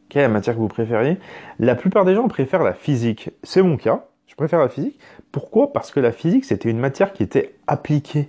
Quelle 0.08 0.20
est 0.20 0.26
la 0.26 0.32
matière 0.32 0.54
que 0.54 0.60
vous 0.60 0.68
préfériez 0.68 1.18
La 1.58 1.74
plupart 1.74 2.04
des 2.04 2.14
gens 2.14 2.28
préfèrent 2.28 2.62
la 2.62 2.72
physique. 2.72 3.30
C'est 3.42 3.62
mon 3.62 3.76
cas. 3.76 4.06
Je 4.26 4.34
préfère 4.34 4.58
la 4.58 4.68
physique. 4.68 4.98
Pourquoi? 5.32 5.72
Parce 5.72 5.90
que 5.90 6.00
la 6.00 6.12
physique, 6.12 6.44
c'était 6.44 6.70
une 6.70 6.78
matière 6.78 7.12
qui 7.12 7.22
était 7.22 7.54
appliquée. 7.66 8.28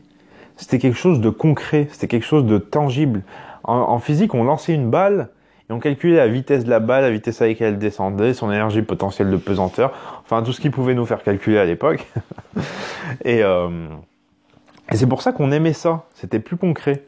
C'était 0.57 0.77
quelque 0.77 0.97
chose 0.97 1.21
de 1.21 1.29
concret. 1.29 1.87
C'était 1.91 2.07
quelque 2.07 2.25
chose 2.25 2.45
de 2.45 2.57
tangible. 2.57 3.23
En, 3.63 3.99
physique, 3.99 4.33
on 4.33 4.43
lançait 4.43 4.73
une 4.73 4.89
balle 4.89 5.29
et 5.69 5.73
on 5.73 5.79
calculait 5.79 6.17
la 6.17 6.27
vitesse 6.27 6.65
de 6.65 6.69
la 6.69 6.79
balle, 6.79 7.03
la 7.03 7.11
vitesse 7.11 7.41
avec 7.41 7.59
laquelle 7.59 7.73
elle 7.73 7.79
descendait, 7.79 8.33
son 8.33 8.51
énergie 8.51 8.81
potentielle 8.81 9.29
de 9.29 9.37
pesanteur. 9.37 10.21
Enfin, 10.23 10.41
tout 10.41 10.51
ce 10.51 10.59
qui 10.59 10.69
pouvait 10.69 10.95
nous 10.95 11.05
faire 11.05 11.21
calculer 11.23 11.59
à 11.59 11.65
l'époque. 11.65 12.05
euh, 13.25 13.87
et 14.91 14.95
c'est 14.97 15.07
pour 15.07 15.21
ça 15.21 15.31
qu'on 15.31 15.51
aimait 15.51 15.73
ça. 15.73 16.05
C'était 16.15 16.39
plus 16.39 16.57
concret. 16.57 17.03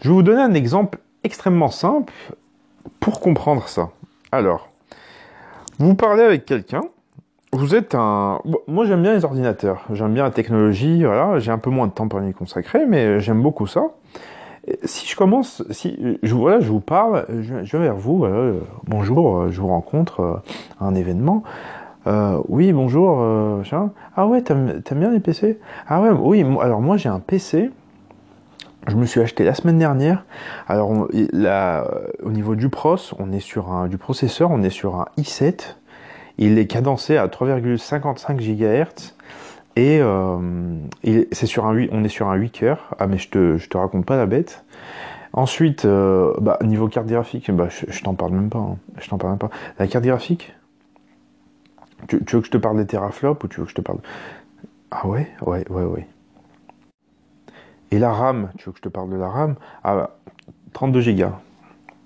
Je 0.00 0.08
vais 0.08 0.14
vous 0.14 0.22
donner 0.22 0.40
un 0.40 0.54
exemple 0.54 0.98
extrêmement 1.22 1.70
simple 1.70 2.12
pour 3.00 3.20
comprendre 3.20 3.68
ça, 3.68 3.90
alors, 4.30 4.68
vous 5.78 5.94
parlez 5.94 6.22
avec 6.22 6.44
quelqu'un, 6.44 6.82
vous 7.52 7.74
êtes 7.74 7.94
un... 7.94 8.40
moi 8.66 8.86
j'aime 8.86 9.02
bien 9.02 9.14
les 9.14 9.24
ordinateurs, 9.24 9.84
j'aime 9.92 10.14
bien 10.14 10.24
la 10.24 10.30
technologie, 10.30 11.04
voilà, 11.04 11.38
j'ai 11.38 11.50
un 11.50 11.58
peu 11.58 11.70
moins 11.70 11.86
de 11.86 11.92
temps 11.92 12.08
pour 12.08 12.22
y 12.22 12.32
consacrer, 12.32 12.86
mais 12.86 13.20
j'aime 13.20 13.42
beaucoup 13.42 13.66
ça. 13.66 13.88
si 14.84 15.06
je 15.06 15.16
commence, 15.16 15.62
si 15.70 16.18
je, 16.22 16.34
voilà, 16.34 16.60
je 16.60 16.68
vous 16.70 16.80
parle, 16.80 17.26
je, 17.42 17.54
viens 17.62 17.78
vers 17.78 17.96
vous, 17.96 18.26
bonjour, 18.84 19.50
je 19.50 19.60
vous 19.60 19.68
rencontre 19.68 20.20
euh, 20.20 20.36
un 20.80 20.94
événement. 20.94 21.42
Euh, 22.06 22.38
oui, 22.48 22.72
bonjour. 22.72 23.18
Euh, 23.20 23.62
ah 24.16 24.26
ouais, 24.26 24.42
t'aimes 24.42 24.82
bien 24.92 25.10
les 25.10 25.20
PC 25.20 25.58
Ah 25.86 26.00
ouais, 26.02 26.10
oui. 26.10 26.44
Alors 26.60 26.80
moi 26.80 26.96
j'ai 26.96 27.08
un 27.08 27.20
PC 27.20 27.70
je 28.88 28.96
me 28.96 29.06
suis 29.06 29.20
acheté 29.20 29.44
la 29.44 29.54
semaine 29.54 29.78
dernière. 29.78 30.24
Alors 30.68 30.90
au 30.90 32.30
niveau 32.30 32.56
du 32.56 32.68
pros, 32.68 32.96
on 33.18 33.32
est 33.32 33.40
sur 33.40 33.72
un 33.72 33.86
du 33.88 33.98
processeur, 33.98 34.50
on 34.50 34.62
est 34.62 34.70
sur 34.70 34.96
un 34.96 35.06
i7. 35.18 35.76
Il 36.38 36.58
est 36.58 36.66
cadencé 36.66 37.16
à 37.16 37.28
3,55 37.28 38.36
GHz 38.36 39.14
et, 39.76 40.00
euh, 40.00 40.38
c'est 41.32 41.46
sur 41.46 41.66
un 41.66 41.72
8, 41.72 41.90
on 41.92 42.04
est 42.04 42.08
sur 42.08 42.28
un 42.28 42.34
8 42.34 42.50
cœurs. 42.50 42.94
Ah 42.98 43.06
mais 43.06 43.18
je 43.18 43.28
te 43.28 43.56
je 43.58 43.68
te 43.68 43.76
raconte 43.76 44.06
pas 44.06 44.16
la 44.16 44.26
bête. 44.26 44.64
Ensuite, 45.34 45.86
euh, 45.86 46.34
bah, 46.40 46.58
niveau 46.62 46.88
carte 46.88 47.06
graphique, 47.06 47.50
bah, 47.50 47.68
je, 47.70 48.02
t'en 48.02 48.14
parle 48.14 48.32
même 48.32 48.50
pas. 48.50 48.58
Hein. 48.58 48.76
Je 48.98 49.08
t'en 49.08 49.16
parle 49.16 49.32
même 49.32 49.38
pas. 49.38 49.50
La 49.78 49.86
carte 49.86 50.04
graphique? 50.04 50.54
Tu, 52.08 52.22
tu, 52.24 52.36
veux 52.36 52.42
que 52.42 52.46
je 52.46 52.52
te 52.52 52.58
parle 52.58 52.76
des 52.76 52.86
teraflops 52.86 53.42
ou 53.44 53.48
tu 53.48 53.60
veux 53.60 53.64
que 53.64 53.70
je 53.70 53.76
te 53.76 53.80
parle? 53.80 54.00
Ah 54.90 55.06
ouais, 55.06 55.28
ouais, 55.46 55.64
ouais, 55.70 55.84
ouais. 55.84 56.06
Et 57.92 57.98
la 57.98 58.10
RAM, 58.10 58.48
tu 58.56 58.64
veux 58.64 58.72
que 58.72 58.78
je 58.78 58.82
te 58.82 58.88
parle 58.88 59.10
de 59.10 59.16
la 59.16 59.28
RAM? 59.28 59.54
Ah, 59.84 60.10
32 60.72 61.12
Go. 61.12 61.26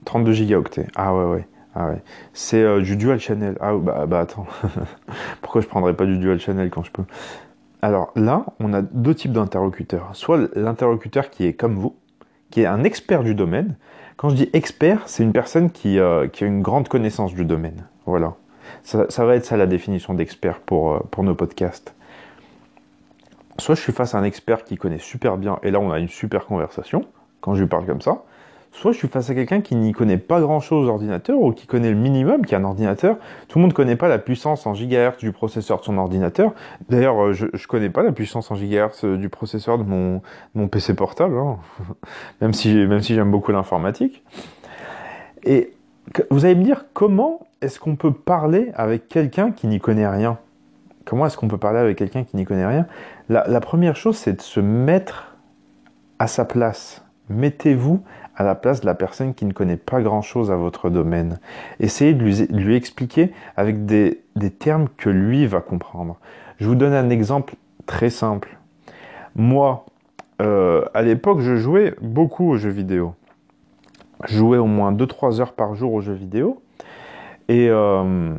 32 0.04 0.32
gigaoctets. 0.32 0.88
Ah 0.96 1.14
ouais, 1.14 1.24
ouais. 1.24 1.46
Ah 1.76 1.88
ouais. 1.88 2.02
C'est 2.32 2.62
euh, 2.62 2.80
du 2.80 2.96
dual 2.96 3.20
channel. 3.20 3.56
Ah 3.60 3.74
bah, 3.74 4.04
bah 4.06 4.20
attends. 4.20 4.46
Pourquoi 5.42 5.60
je 5.60 5.68
prendrais 5.68 5.94
pas 5.94 6.04
du 6.04 6.18
dual 6.18 6.40
channel 6.40 6.70
quand 6.70 6.82
je 6.82 6.90
peux? 6.90 7.04
Alors 7.82 8.10
là, 8.16 8.46
on 8.58 8.72
a 8.72 8.82
deux 8.82 9.14
types 9.14 9.32
d'interlocuteurs. 9.32 10.10
Soit 10.12 10.50
l'interlocuteur 10.56 11.30
qui 11.30 11.44
est 11.46 11.52
comme 11.52 11.76
vous, 11.76 11.94
qui 12.50 12.62
est 12.62 12.66
un 12.66 12.82
expert 12.82 13.22
du 13.22 13.36
domaine. 13.36 13.76
Quand 14.16 14.30
je 14.30 14.34
dis 14.34 14.50
expert, 14.54 15.02
c'est 15.06 15.22
une 15.22 15.32
personne 15.32 15.70
qui, 15.70 16.00
euh, 16.00 16.26
a 16.26 16.44
une 16.44 16.62
grande 16.62 16.88
connaissance 16.88 17.32
du 17.32 17.44
domaine. 17.44 17.86
Voilà. 18.06 18.34
Ça, 18.82 19.24
va 19.24 19.36
être 19.36 19.44
ça 19.44 19.56
la 19.56 19.66
définition 19.66 20.14
d'expert 20.14 20.58
pour, 20.58 20.94
euh, 20.94 21.00
pour 21.12 21.22
nos 21.22 21.36
podcasts. 21.36 21.94
Soit 23.58 23.74
je 23.74 23.80
suis 23.80 23.92
face 23.92 24.14
à 24.14 24.18
un 24.18 24.24
expert 24.24 24.64
qui 24.64 24.76
connaît 24.76 24.98
super 24.98 25.38
bien, 25.38 25.58
et 25.62 25.70
là 25.70 25.80
on 25.80 25.90
a 25.90 25.98
une 25.98 26.08
super 26.08 26.46
conversation, 26.46 27.04
quand 27.40 27.54
je 27.54 27.62
lui 27.62 27.68
parle 27.68 27.86
comme 27.86 28.02
ça 28.02 28.22
soit 28.76 28.92
je 28.92 28.98
suis 28.98 29.08
face 29.08 29.30
à 29.30 29.34
quelqu'un 29.34 29.62
qui 29.62 29.74
n'y 29.74 29.92
connaît 29.92 30.18
pas 30.18 30.40
grand-chose 30.40 30.86
aux 30.86 30.90
ordinateurs 30.90 31.40
ou 31.40 31.52
qui 31.52 31.66
connaît 31.66 31.90
le 31.90 31.96
minimum, 31.96 32.44
qui 32.44 32.54
a 32.54 32.58
un 32.58 32.64
ordinateur. 32.64 33.16
Tout 33.48 33.58
le 33.58 33.62
monde 33.62 33.70
ne 33.72 33.76
connaît 33.76 33.96
pas 33.96 34.08
la 34.08 34.18
puissance 34.18 34.66
en 34.66 34.74
gigahertz 34.74 35.18
du 35.18 35.32
processeur 35.32 35.80
de 35.80 35.84
son 35.84 35.96
ordinateur. 35.96 36.52
D'ailleurs, 36.90 37.24
euh, 37.24 37.32
je 37.32 37.46
ne 37.46 37.66
connais 37.66 37.88
pas 37.88 38.02
la 38.02 38.12
puissance 38.12 38.50
en 38.50 38.54
gigahertz 38.54 39.04
euh, 39.04 39.16
du 39.16 39.30
processeur 39.30 39.78
de 39.78 39.84
mon, 39.84 40.20
mon 40.54 40.68
PC 40.68 40.94
portable, 40.94 41.38
hein. 41.38 41.56
même 42.42 42.52
si, 42.52 42.74
même 42.74 43.00
si 43.00 43.14
j'aime 43.14 43.30
beaucoup 43.30 43.50
l'informatique. 43.50 44.22
Et 45.42 45.72
vous 46.30 46.44
allez 46.44 46.54
me 46.54 46.62
dire, 46.62 46.84
comment 46.92 47.46
est-ce 47.62 47.80
qu'on 47.80 47.96
peut 47.96 48.12
parler 48.12 48.72
avec 48.74 49.08
quelqu'un 49.08 49.52
qui 49.52 49.68
n'y 49.68 49.80
connaît 49.80 50.08
rien? 50.08 50.38
Comment 51.06 51.24
est-ce 51.24 51.38
qu'on 51.38 51.48
peut 51.48 51.56
parler 51.56 51.78
avec 51.78 51.96
quelqu'un 51.96 52.24
qui 52.24 52.36
n'y 52.36 52.44
connaît 52.44 52.66
rien? 52.66 52.86
La, 53.28 53.60
première 53.60 53.96
chose, 53.96 54.16
c'est 54.16 54.34
de 54.34 54.40
se 54.40 54.60
mettre 54.60 55.36
à 56.18 56.26
sa 56.26 56.44
place. 56.44 57.04
Mettez-vous 57.28 58.02
à 58.36 58.44
la 58.44 58.54
place 58.54 58.82
de 58.82 58.86
la 58.86 58.94
personne 58.94 59.34
qui 59.34 59.46
ne 59.46 59.52
connaît 59.52 59.76
pas 59.76 60.00
grand-chose 60.00 60.52
à 60.52 60.56
votre 60.56 60.90
domaine. 60.90 61.40
Essayez 61.80 62.14
de 62.14 62.22
lui, 62.22 62.76
expliquer 62.76 63.32
avec 63.56 63.84
des, 63.86 64.22
termes 64.58 64.88
que 64.96 65.10
lui 65.10 65.46
va 65.46 65.60
comprendre. 65.60 66.18
Je 66.58 66.66
vous 66.68 66.74
donne 66.74 66.92
un 66.92 67.10
exemple 67.10 67.54
très 67.86 68.10
simple. 68.10 68.58
Moi, 69.34 69.86
euh, 70.40 70.84
à 70.94 71.02
l'époque, 71.02 71.40
je 71.40 71.56
jouais 71.56 71.94
beaucoup 72.00 72.50
aux 72.50 72.56
jeux 72.56 72.70
vidéo. 72.70 73.14
Je 74.26 74.36
jouais 74.36 74.58
au 74.58 74.66
moins 74.66 74.92
2-3 74.92 75.40
heures 75.40 75.52
par 75.52 75.74
jour 75.74 75.92
aux 75.92 76.00
jeux 76.00 76.14
vidéo. 76.14 76.62
Et, 77.48 77.68
euh, 77.70 78.34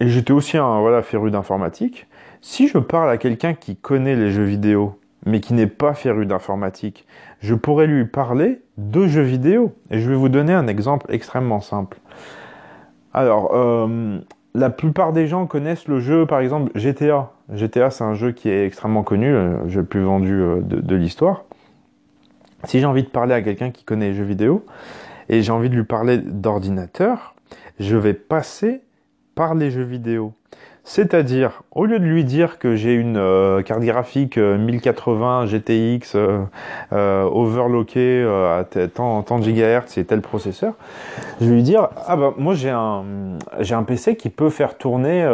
j'étais 0.00 0.32
aussi 0.32 0.56
un 0.56 0.80
voilà, 0.80 1.02
féru 1.02 1.30
d'informatique. 1.30 2.06
Si 2.40 2.68
je 2.68 2.78
parle 2.78 3.10
à 3.10 3.16
quelqu'un 3.16 3.54
qui 3.54 3.76
connaît 3.76 4.16
les 4.16 4.30
jeux 4.30 4.44
vidéo, 4.44 4.98
mais 5.24 5.40
qui 5.40 5.54
n'est 5.54 5.66
pas 5.66 5.94
féru 5.94 6.26
d'informatique, 6.26 7.06
je 7.40 7.54
pourrais 7.54 7.86
lui 7.86 8.04
parler 8.04 8.62
de 8.78 9.06
jeux 9.06 9.22
vidéo. 9.22 9.74
Et 9.90 9.98
je 9.98 10.08
vais 10.08 10.16
vous 10.16 10.28
donner 10.28 10.52
un 10.52 10.68
exemple 10.68 11.06
extrêmement 11.12 11.60
simple. 11.60 11.98
Alors, 13.12 13.50
euh, 13.54 14.18
la 14.54 14.70
plupart 14.70 15.12
des 15.12 15.26
gens 15.26 15.46
connaissent 15.46 15.88
le 15.88 16.00
jeu, 16.00 16.26
par 16.26 16.40
exemple, 16.40 16.70
GTA. 16.78 17.32
GTA, 17.52 17.90
c'est 17.90 18.04
un 18.04 18.14
jeu 18.14 18.32
qui 18.32 18.48
est 18.48 18.66
extrêmement 18.66 19.02
connu, 19.02 19.32
le 19.32 19.68
jeu 19.68 19.80
le 19.80 19.86
plus 19.86 20.02
vendu 20.02 20.32
euh, 20.32 20.60
de 20.60 20.94
l'histoire. 20.94 21.44
Si 22.64 22.80
j'ai 22.80 22.86
envie 22.86 23.02
de 23.02 23.08
parler 23.08 23.34
à 23.34 23.42
quelqu'un 23.42 23.70
qui 23.70 23.84
connaît 23.84 24.08
les 24.08 24.14
jeux 24.14 24.24
vidéo, 24.24 24.64
et 25.28 25.42
j'ai 25.42 25.52
envie 25.52 25.70
de 25.70 25.74
lui 25.74 25.84
parler 25.84 26.18
d'ordinateur, 26.18 27.34
je 27.78 27.96
vais 27.96 28.14
passer 28.14 28.82
par 29.34 29.54
les 29.54 29.70
jeux 29.70 29.82
vidéo. 29.82 30.32
C'est-à-dire, 30.88 31.64
au 31.72 31.84
lieu 31.84 31.98
de 31.98 32.04
lui 32.04 32.22
dire 32.22 32.60
que 32.60 32.76
j'ai 32.76 32.94
une 32.94 33.16
euh, 33.16 33.60
carte 33.62 33.82
graphique 33.82 34.38
1080 34.38 35.42
euh, 35.42 35.46
GTX 35.46 36.14
euh, 36.14 37.24
overlockée 37.24 38.22
à 38.22 38.64
tant, 38.94 39.20
tant 39.24 39.42
gigahertz 39.42 39.98
et 39.98 40.04
tel 40.04 40.20
processeur, 40.20 40.74
je 41.40 41.46
vais 41.46 41.56
lui 41.56 41.64
dire 41.64 41.88
ah 42.06 42.14
bah 42.14 42.34
moi 42.38 42.54
j'ai 42.54 42.70
un 42.70 43.02
j'ai 43.58 43.74
un 43.74 43.82
PC 43.82 44.16
qui 44.16 44.30
peut 44.30 44.48
faire 44.48 44.78
tourner 44.78 45.24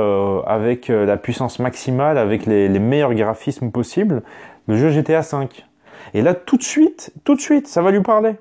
avec 0.47 0.89
la 0.89 1.19
puissance 1.19 1.59
maximale, 1.59 2.17
avec 2.17 2.47
les, 2.47 2.69
les 2.69 2.79
meilleurs 2.79 3.13
graphismes 3.13 3.71
possibles, 3.71 4.23
le 4.69 4.77
jeu 4.79 4.89
GTA 4.89 5.23
5. 5.23 5.67
Et 6.15 6.23
là 6.23 6.33
tout 6.33 6.57
de 6.57 6.63
suite, 6.63 7.13
tout 7.25 7.35
de 7.35 7.43
suite, 7.43 7.69
ça 7.69 7.83
va 7.83 7.91
lui 7.91 8.01
parler. 8.01 8.37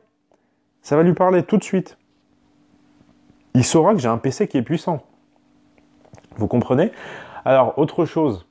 Ça 0.81 0.95
va 0.95 1.03
lui 1.03 1.13
parler 1.13 1.43
tout 1.43 1.57
de 1.57 1.63
suite. 1.63 1.97
Il 3.53 3.65
saura 3.65 3.93
que 3.93 3.99
j'ai 3.99 4.07
un 4.07 4.17
PC 4.17 4.47
qui 4.47 4.57
est 4.57 4.63
puissant. 4.63 5.03
Vous 6.35 6.47
comprenez? 6.47 6.91
Alors, 7.45 7.77
autre 7.77 8.05
chose. 8.05 8.45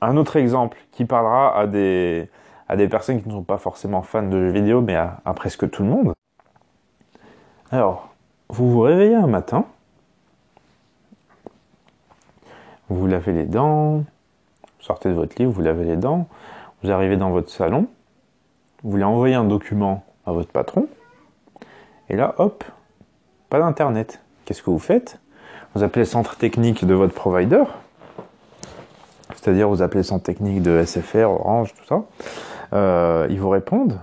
Un 0.00 0.16
autre 0.16 0.36
exemple 0.36 0.78
qui 0.92 1.04
parlera 1.04 1.58
à 1.58 1.66
des, 1.66 2.28
personnes 2.90 3.20
qui 3.22 3.28
ne 3.28 3.34
sont 3.34 3.42
pas 3.42 3.58
forcément 3.58 4.02
fans 4.02 4.22
de 4.22 4.46
jeux 4.46 4.52
vidéo, 4.52 4.80
mais 4.80 4.96
à, 4.96 5.20
presque 5.34 5.70
tout 5.70 5.82
le 5.82 5.90
monde. 5.90 6.12
Alors, 7.70 8.08
vous 8.48 8.70
vous 8.70 8.80
réveillez 8.80 9.14
un 9.14 9.26
matin, 9.26 9.64
vous 12.88 13.06
lavez 13.06 13.32
les 13.32 13.44
dents, 13.44 13.98
vous 13.98 14.04
sortez 14.80 15.10
de 15.10 15.14
votre 15.14 15.40
lit, 15.40 15.44
vous 15.44 15.60
lavez 15.60 15.84
les 15.84 15.96
dents, 15.96 16.26
vous 16.82 16.90
arrivez 16.90 17.16
dans 17.16 17.30
votre 17.30 17.50
salon, 17.50 17.86
vous 18.82 18.90
voulez 18.90 19.04
envoyer 19.04 19.34
un 19.34 19.44
document 19.44 20.04
à 20.26 20.32
votre 20.32 20.50
patron, 20.50 20.88
et 22.08 22.16
là, 22.16 22.34
hop, 22.38 22.64
pas 23.50 23.60
d'internet. 23.60 24.20
Qu'est-ce 24.44 24.64
que 24.64 24.70
vous 24.70 24.80
faites? 24.80 25.19
Vous 25.74 25.82
appelez 25.82 26.02
le 26.02 26.06
centre 26.06 26.36
technique 26.36 26.84
de 26.84 26.94
votre 26.94 27.14
provider, 27.14 27.62
c'est-à-dire 29.36 29.68
vous 29.68 29.82
appelez 29.82 30.00
le 30.00 30.04
centre 30.04 30.24
technique 30.24 30.62
de 30.62 30.82
SFR, 30.84 31.30
Orange, 31.30 31.74
tout 31.74 31.84
ça, 31.88 32.02
euh, 32.72 33.26
ils 33.30 33.40
vous 33.40 33.48
répondent. 33.48 33.98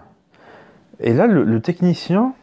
Et 0.99 1.13
là, 1.13 1.27
le, 1.27 1.59
technicien 1.61 2.33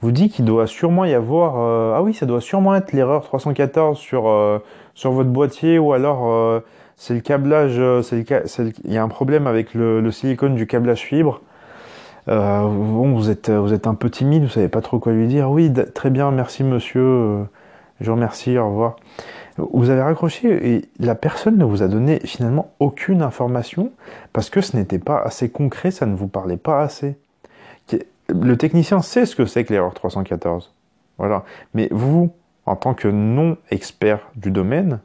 vous 0.00 0.12
dit 0.12 0.30
qu'il 0.30 0.44
doit 0.44 0.66
sûrement 0.66 1.04
y 1.04 1.14
avoir... 1.14 1.56
Euh, 1.58 1.94
ah 1.96 2.02
oui, 2.02 2.14
ça 2.14 2.24
doit 2.24 2.40
sûrement 2.40 2.74
être 2.74 2.92
l'erreur 2.92 3.24
314 3.24 3.98
sur, 3.98 4.28
euh, 4.28 4.58
sur 4.94 5.10
votre 5.10 5.28
boîtier, 5.28 5.78
ou 5.78 5.92
alors 5.92 6.62
c'est 6.96 7.14
le 7.14 7.20
câblage, 7.20 7.80
il 8.12 8.92
y 8.92 8.96
a 8.96 9.02
un 9.02 9.08
problème 9.08 9.46
avec 9.46 9.74
le, 9.74 10.00
le 10.00 10.10
silicone 10.10 10.54
du 10.54 10.66
câblage 10.66 11.00
fibre. 11.00 11.42
bon, 12.26 13.14
vous 13.14 13.30
êtes, 13.30 13.50
vous 13.50 13.72
êtes 13.72 13.86
un 13.86 13.94
peu 13.94 14.08
timide, 14.08 14.44
vous 14.44 14.48
savez 14.48 14.68
pas 14.68 14.80
trop 14.80 14.98
quoi 14.98 15.12
lui 15.12 15.26
dire. 15.26 15.50
Oui, 15.50 15.72
très 15.94 16.10
bien, 16.10 16.30
merci 16.30 16.64
monsieur. 16.64 17.44
Je 18.00 18.06
vous 18.06 18.14
remercie, 18.14 18.56
au 18.58 18.68
revoir. 18.68 18.96
Vous 19.56 19.90
avez 19.90 20.02
raccroché 20.02 20.74
et 20.74 20.88
la 21.00 21.16
personne 21.16 21.56
ne 21.56 21.64
vous 21.64 21.82
a 21.82 21.88
donné 21.88 22.20
finalement 22.20 22.70
aucune 22.78 23.22
information 23.22 23.90
parce 24.32 24.50
que 24.50 24.60
ce 24.60 24.76
n'était 24.76 25.00
pas 25.00 25.20
assez 25.20 25.50
concret, 25.50 25.90
ça 25.90 26.06
ne 26.06 26.14
vous 26.14 26.28
parlait 26.28 26.56
pas 26.56 26.80
assez. 26.80 27.16
Le 28.28 28.56
technicien 28.56 29.00
sait 29.00 29.24
ce 29.26 29.34
que 29.34 29.46
c'est 29.46 29.64
que 29.64 29.72
l'erreur 29.72 29.94
314. 29.94 30.72
Voilà. 31.16 31.44
Mais 31.74 31.88
vous, 31.90 32.30
en 32.66 32.76
tant 32.76 32.94
que 32.94 33.08
non-expert 33.08 34.20
du 34.36 34.50
domaine, 34.50 35.00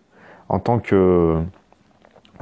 en 0.49 0.59
tant 0.59 0.79
que 0.79 1.41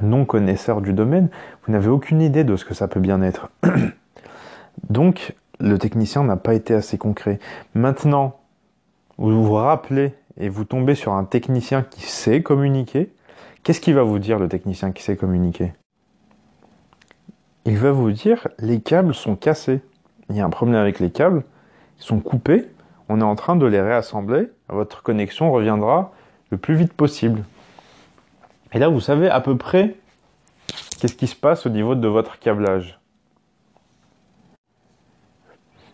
non-connaisseur 0.01 0.81
du 0.81 0.93
domaine, 0.93 1.29
vous 1.63 1.71
n'avez 1.71 1.89
aucune 1.89 2.21
idée 2.21 2.43
de 2.43 2.55
ce 2.55 2.65
que 2.65 2.73
ça 2.73 2.87
peut 2.87 2.99
bien 2.99 3.21
être. 3.21 3.49
Donc, 4.89 5.35
le 5.59 5.77
technicien 5.77 6.23
n'a 6.23 6.35
pas 6.35 6.55
été 6.55 6.73
assez 6.73 6.97
concret. 6.97 7.39
Maintenant, 7.75 8.39
vous 9.17 9.43
vous 9.43 9.53
rappelez 9.53 10.15
et 10.41 10.49
vous 10.49 10.65
tombez 10.65 10.95
sur 10.95 11.13
un 11.13 11.23
technicien 11.23 11.83
qui 11.83 12.01
sait 12.01 12.41
communiquer, 12.41 13.13
qu'est-ce 13.63 13.79
qu'il 13.79 13.93
va 13.93 14.01
vous 14.01 14.17
dire 14.17 14.39
le 14.39 14.49
technicien 14.49 14.91
qui 14.91 15.03
sait 15.03 15.15
communiquer? 15.15 15.71
Il 17.65 17.77
va 17.77 17.91
vous 17.91 18.11
dire 18.11 18.47
les 18.57 18.81
câbles 18.81 19.13
sont 19.13 19.35
cassés. 19.35 19.81
Il 20.29 20.35
y 20.35 20.41
a 20.41 20.45
un 20.45 20.49
problème 20.49 20.81
avec 20.81 20.99
les 20.99 21.11
câbles, 21.11 21.43
ils 21.99 22.03
sont 22.03 22.19
coupés, 22.19 22.65
on 23.07 23.21
est 23.21 23.23
en 23.23 23.35
train 23.35 23.55
de 23.55 23.67
les 23.67 23.79
réassembler, 23.79 24.49
votre 24.67 25.03
connexion 25.03 25.51
reviendra 25.51 26.11
le 26.49 26.57
plus 26.57 26.73
vite 26.73 26.93
possible. 26.93 27.43
Et 28.73 28.79
là, 28.79 28.87
vous 28.87 29.01
savez 29.01 29.29
à 29.29 29.41
peu 29.41 29.57
près 29.57 29.95
qu'est-ce 30.99 31.15
qui 31.15 31.27
se 31.27 31.35
passe 31.35 31.67
au 31.67 31.69
niveau 31.69 31.93
de 31.93 32.07
votre 32.07 32.39
câblage. 32.39 32.99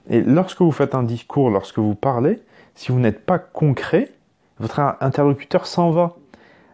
Et 0.09 0.21
lorsque 0.21 0.61
vous 0.61 0.71
faites 0.71 0.95
un 0.95 1.03
discours, 1.03 1.49
lorsque 1.49 1.79
vous 1.79 1.95
parlez, 1.95 2.41
si 2.75 2.93
vous 2.93 2.99
n'êtes 2.99 3.25
pas 3.25 3.39
concret, 3.39 4.13
votre 4.59 4.79
interlocuteur 5.01 5.67
s'en 5.67 5.91
va. 5.91 6.15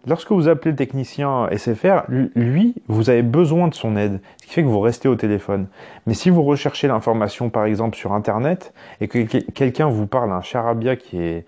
Lorsque 0.05 0.31
vous 0.31 0.49
appelez 0.49 0.71
le 0.71 0.77
technicien 0.77 1.47
SFR, 1.55 2.03
lui, 2.09 2.75
vous 2.89 3.09
avez 3.09 3.21
besoin 3.21 3.69
de 3.69 3.73
son 3.73 3.95
aide, 3.95 4.19
ce 4.41 4.47
qui 4.47 4.53
fait 4.53 4.63
que 4.63 4.67
vous 4.67 4.81
restez 4.81 5.07
au 5.07 5.15
téléphone. 5.15 5.67
Mais 6.07 6.13
si 6.13 6.29
vous 6.29 6.43
recherchez 6.43 6.89
l'information, 6.89 7.49
par 7.49 7.65
exemple, 7.65 7.95
sur 7.95 8.11
Internet, 8.11 8.73
et 8.99 9.07
que 9.07 9.19
quelqu'un 9.19 9.87
vous 9.87 10.05
parle 10.05 10.33
un 10.33 10.41
charabia 10.41 10.97
qui 10.97 11.21
est 11.21 11.45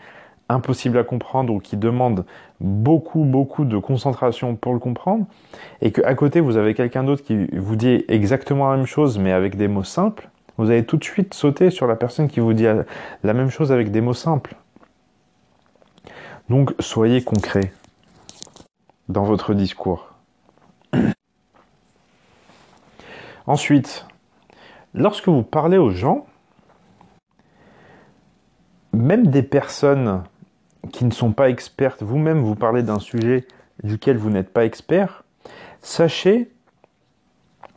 impossible 0.47 0.97
à 0.97 1.03
comprendre 1.03 1.53
ou 1.53 1.59
qui 1.59 1.75
demande 1.75 2.23
beaucoup, 2.61 3.25
beaucoup 3.25 3.65
de 3.65 3.77
concentration 3.77 4.55
pour 4.55 4.71
le 4.71 4.79
comprendre, 4.79 5.25
et 5.81 5.91
qu'à 5.91 6.15
côté, 6.15 6.39
vous 6.39 6.55
avez 6.55 6.73
quelqu'un 6.73 7.03
d'autre 7.03 7.23
qui 7.23 7.47
vous 7.51 7.75
dit 7.75 8.05
exactement 8.07 8.71
la 8.71 8.77
même 8.77 8.85
chose, 8.85 9.19
mais 9.19 9.33
avec 9.33 9.57
des 9.57 9.67
mots 9.67 9.83
simples, 9.83 10.29
vous 10.57 10.71
allez 10.71 10.85
tout 10.85 10.95
de 10.95 11.03
suite 11.03 11.33
sauter 11.33 11.71
sur 11.71 11.87
la 11.87 11.97
personne 11.97 12.29
qui 12.29 12.39
vous 12.39 12.53
dit 12.53 12.67
la 13.23 13.33
même 13.33 13.49
chose 13.49 13.73
avec 13.73 13.91
des 13.91 13.99
mots 13.99 14.13
simples. 14.13 14.55
Donc 16.49 16.73
soyez 16.79 17.23
concret 17.23 17.73
dans 19.09 19.23
votre 19.23 19.53
discours. 19.53 20.13
Ensuite, 23.47 24.05
lorsque 24.93 25.27
vous 25.27 25.43
parlez 25.43 25.77
aux 25.77 25.91
gens, 25.91 26.25
même 28.93 29.27
des 29.27 29.43
personnes 29.43 30.23
qui 30.91 31.05
ne 31.05 31.11
sont 31.11 31.31
pas 31.31 31.49
expertes, 31.49 32.03
vous-même 32.03 32.41
vous 32.41 32.55
parlez 32.55 32.83
d'un 32.83 32.99
sujet 32.99 33.47
duquel 33.83 34.17
vous 34.17 34.29
n'êtes 34.29 34.53
pas 34.53 34.65
expert, 34.65 35.23
sachez 35.81 36.51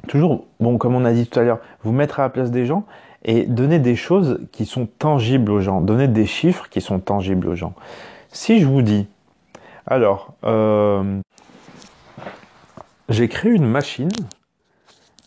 toujours, 0.09 0.47
bon, 0.61 0.79
comme 0.79 0.95
on 0.95 1.05
a 1.05 1.13
dit 1.13 1.27
tout 1.27 1.39
à 1.39 1.43
l'heure, 1.43 1.61
vous 1.83 1.93
mettre 1.93 2.21
à 2.21 2.25
la 2.25 2.29
place 2.29 2.51
des 2.51 2.67
gens 2.67 2.85
et 3.25 3.47
donner 3.47 3.79
des 3.79 3.97
choses 3.97 4.41
qui 4.53 4.65
sont 4.65 4.87
tangibles 4.87 5.51
aux 5.51 5.61
gens, 5.61 5.81
donner 5.81 6.07
des 6.07 6.27
chiffres 6.27 6.69
qui 6.69 6.81
sont 6.81 7.01
tangibles 7.01 7.49
aux 7.49 7.57
gens. 7.57 7.75
Si 8.31 8.61
je 8.61 8.67
vous 8.67 8.83
dis, 8.83 9.07
alors, 9.87 10.35
euh, 10.45 11.21
j'ai 13.09 13.29
créé 13.29 13.53
une 13.53 13.67
machine 13.67 14.11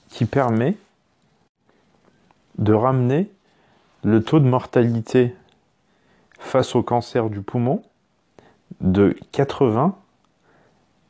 qui 0.09 0.25
permet 0.25 0.77
de 2.59 2.73
ramener 2.73 3.31
le 4.03 4.23
taux 4.23 4.39
de 4.39 4.47
mortalité 4.47 5.35
face 6.39 6.75
au 6.75 6.83
cancer 6.83 7.29
du 7.29 7.41
poumon 7.41 7.81
de 8.81 9.17
80 9.31 9.95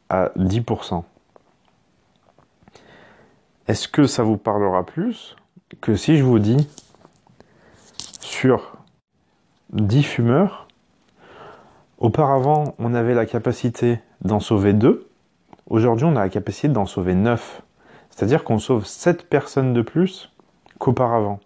à 0.10 0.30
10%. 0.38 1.04
Est-ce 3.68 3.88
que 3.88 4.08
ça 4.08 4.24
vous 4.24 4.38
parlera 4.38 4.86
plus 4.86 5.36
que 5.82 5.96
si 5.96 6.18
je 6.18 6.24
vous 6.24 6.40
dis 6.40 6.68
sur 8.20 8.78
10 9.74 10.04
fumeurs, 10.04 10.61
auparavant 12.02 12.76
on 12.80 12.94
avait 12.94 13.14
la 13.14 13.26
capacité 13.26 14.00
d'en 14.22 14.42
sauver 14.42 14.74
2, 14.74 15.08
aujourd'hui 15.70 16.06
on 16.06 16.18
a 16.18 16.22
la 16.22 16.30
capacité 16.30 16.68
d'en 16.68 16.86
sauver 16.86 17.16
9. 17.16 17.62
C'est-à-dire 18.10 18.44
qu'on 18.44 18.60
sauve 18.60 18.86
7 18.86 19.30
personnes 19.30 19.74
de 19.74 19.82
plus 19.82 20.30
qu'auparavant. 20.80 21.40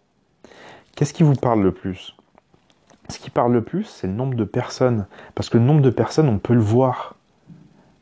Qu'est-ce 0.96 1.14
qui 1.14 1.24
vous 1.24 1.36
parle 1.36 1.62
le 1.62 1.72
plus? 1.72 2.16
Ce 3.10 3.20
qui 3.20 3.30
parle 3.30 3.54
le 3.54 3.62
plus, 3.62 3.84
c'est 3.84 4.08
le 4.08 4.14
nombre 4.14 4.36
de 4.36 4.44
personnes. 4.44 5.06
Parce 5.36 5.50
que 5.50 5.58
le 5.58 5.64
nombre 5.64 5.82
de 5.82 5.92
personnes, 5.92 6.28
on 6.28 6.40
peut 6.40 6.56
le 6.56 6.60
voir. 6.60 7.16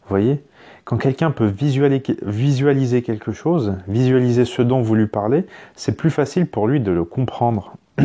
Vous 0.03 0.09
voyez? 0.09 0.43
Quand 0.85 0.97
quelqu'un 0.97 1.31
peut 1.31 1.45
visualiser 1.45 3.01
quelque 3.01 3.31
chose, 3.31 3.75
visualiser 3.87 4.45
ce 4.45 4.61
dont 4.61 4.81
vous 4.81 4.95
lui 4.95 5.07
parlez, 5.07 5.45
c'est 5.75 5.97
plus 5.97 6.11
facile 6.11 6.45
pour 6.45 6.67
lui 6.67 6.79
de 6.79 6.91
le 6.91 7.03
comprendre. 7.03 7.73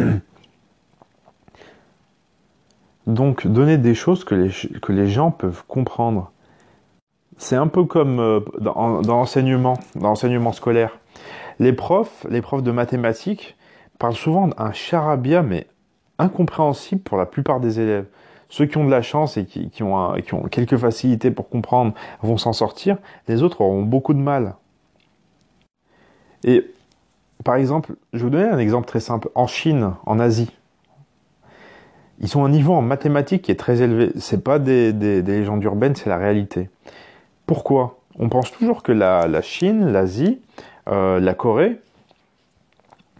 Donc, 3.08 3.46
donner 3.46 3.78
des 3.78 3.94
choses 3.94 4.22
que 4.22 4.34
les, 4.92 5.06
gens 5.08 5.30
peuvent 5.30 5.64
comprendre. 5.66 6.30
C'est 7.38 7.56
un 7.56 7.66
peu 7.66 7.84
comme 7.84 8.20
euh, 8.20 8.40
dans, 8.60 9.00
l'enseignement, 9.00 10.52
scolaire. 10.52 10.98
Les 11.58 11.72
profs, 11.72 12.26
les 12.28 12.42
profs 12.42 12.62
de 12.62 12.70
mathématiques 12.70 13.56
parlent 13.98 14.14
souvent 14.14 14.48
d'un 14.48 14.72
charabia, 14.72 15.42
mais 15.42 15.66
incompréhensible 16.18 17.00
pour 17.00 17.16
la 17.16 17.24
plupart 17.24 17.60
des 17.60 17.80
élèves. 17.80 18.04
Ceux 18.50 18.66
qui 18.66 18.76
ont 18.76 18.84
de 18.84 18.90
la 18.90 19.02
chance 19.02 19.38
et 19.38 19.46
qui, 19.46 19.82
ont, 19.82 20.14
qui 20.20 20.34
ont 20.34 20.42
quelques 20.42 20.76
facilités 20.76 21.30
pour 21.30 21.48
comprendre 21.48 21.94
vont 22.20 22.36
s'en 22.36 22.52
sortir. 22.52 22.98
Les 23.26 23.42
autres 23.42 23.62
auront 23.62 23.82
beaucoup 23.82 24.12
de 24.12 24.20
mal. 24.20 24.54
Et 26.44 26.70
par 27.42 27.56
exemple, 27.56 27.94
je 28.12 28.22
vous 28.22 28.30
donner 28.30 28.48
un 28.48 28.58
exemple 28.58 28.86
très 28.86 29.00
simple. 29.00 29.30
En 29.34 29.46
Chine, 29.46 29.94
en 30.04 30.18
Asie, 30.18 30.50
ils 32.20 32.36
ont 32.36 32.44
un 32.44 32.48
niveau 32.48 32.74
en 32.74 32.82
mathématiques 32.82 33.42
qui 33.42 33.52
est 33.52 33.56
très 33.56 33.82
élevé. 33.82 34.10
C'est 34.16 34.42
pas 34.42 34.58
des, 34.58 34.92
légendes 35.22 35.62
urbaines, 35.62 35.94
c'est 35.94 36.10
la 36.10 36.16
réalité. 36.16 36.68
Pourquoi? 37.46 37.98
On 38.18 38.28
pense 38.28 38.50
toujours 38.50 38.82
que 38.82 38.92
la, 38.92 39.42
Chine, 39.42 39.92
l'Asie, 39.92 40.40
euh, 40.88 41.20
la 41.20 41.34
Corée, 41.34 41.80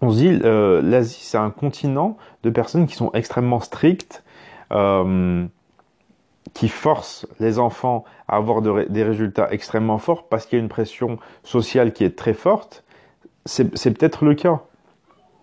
on 0.01 0.11
se 0.11 0.19
dit 0.19 0.41
euh, 0.45 0.81
l'Asie 0.83 1.21
c'est 1.23 1.39
un 1.39 1.51
continent 1.51 2.17
de 2.43 2.51
personnes 2.51 2.87
qui 2.87 2.95
sont 2.95 3.11
extrêmement 3.15 3.61
strictes, 3.61 4.25
euh, 4.73 5.47
qui 6.55 6.69
force 6.69 7.27
les 7.41 7.59
enfants 7.59 8.05
à 8.27 8.37
avoir 8.37 8.63
des 8.63 9.03
résultats 9.03 9.49
extrêmement 9.53 9.99
forts 9.99 10.29
parce 10.29 10.47
qu'il 10.47 10.59
y 10.59 10.61
a 10.61 10.63
une 10.63 10.69
pression 10.69 11.19
sociale 11.45 11.93
qui 11.93 12.05
est 12.05 12.17
très 12.17 12.35
forte, 12.35 12.85
c'est 13.45 13.65
peut-être 13.65 14.25
le 14.25 14.35
cas. 14.35 14.61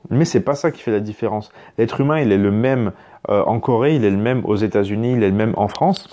Mais 0.10 0.26
c'est 0.26 0.41
pas 0.41 0.56
ça 0.56 0.72
qui 0.72 0.82
fait 0.82 0.91
la 0.91 0.99
différence. 0.99 1.51
L'être 1.78 2.01
humain, 2.01 2.20
il 2.20 2.32
est 2.32 2.38
le 2.38 2.51
même 2.51 2.91
euh, 3.30 3.43
en 3.43 3.59
Corée, 3.59 3.95
il 3.95 4.05
est 4.05 4.11
le 4.11 4.17
même 4.17 4.43
aux 4.45 4.55
États-Unis, 4.55 5.13
il 5.13 5.23
est 5.23 5.30
le 5.30 5.36
même 5.36 5.53
en 5.57 5.67
France. 5.67 6.09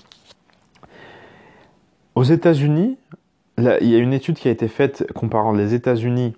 Aux 2.14 2.24
États-Unis, 2.24 2.98
il 3.58 3.64
y 3.64 3.94
a 3.94 3.98
une 3.98 4.12
étude 4.12 4.36
qui 4.36 4.48
a 4.48 4.50
été 4.50 4.68
faite 4.68 5.06
comparant 5.14 5.52
les 5.52 5.74
États-Unis 5.74 6.34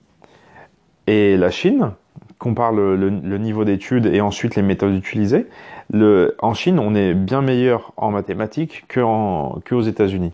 et 1.06 1.36
la 1.36 1.50
Chine, 1.50 1.92
compare 2.38 2.72
le, 2.72 3.08
niveau 3.38 3.64
d'études 3.64 4.06
et 4.06 4.20
ensuite 4.20 4.56
les 4.56 4.62
méthodes 4.62 4.94
utilisées 4.94 5.46
en 5.92 6.54
Chine, 6.54 6.78
on 6.78 6.94
est 6.94 7.14
bien 7.14 7.42
meilleur 7.42 7.92
en 7.96 8.10
mathématiques 8.10 8.84
qu'aux 8.92 9.80
États-Unis. 9.82 10.32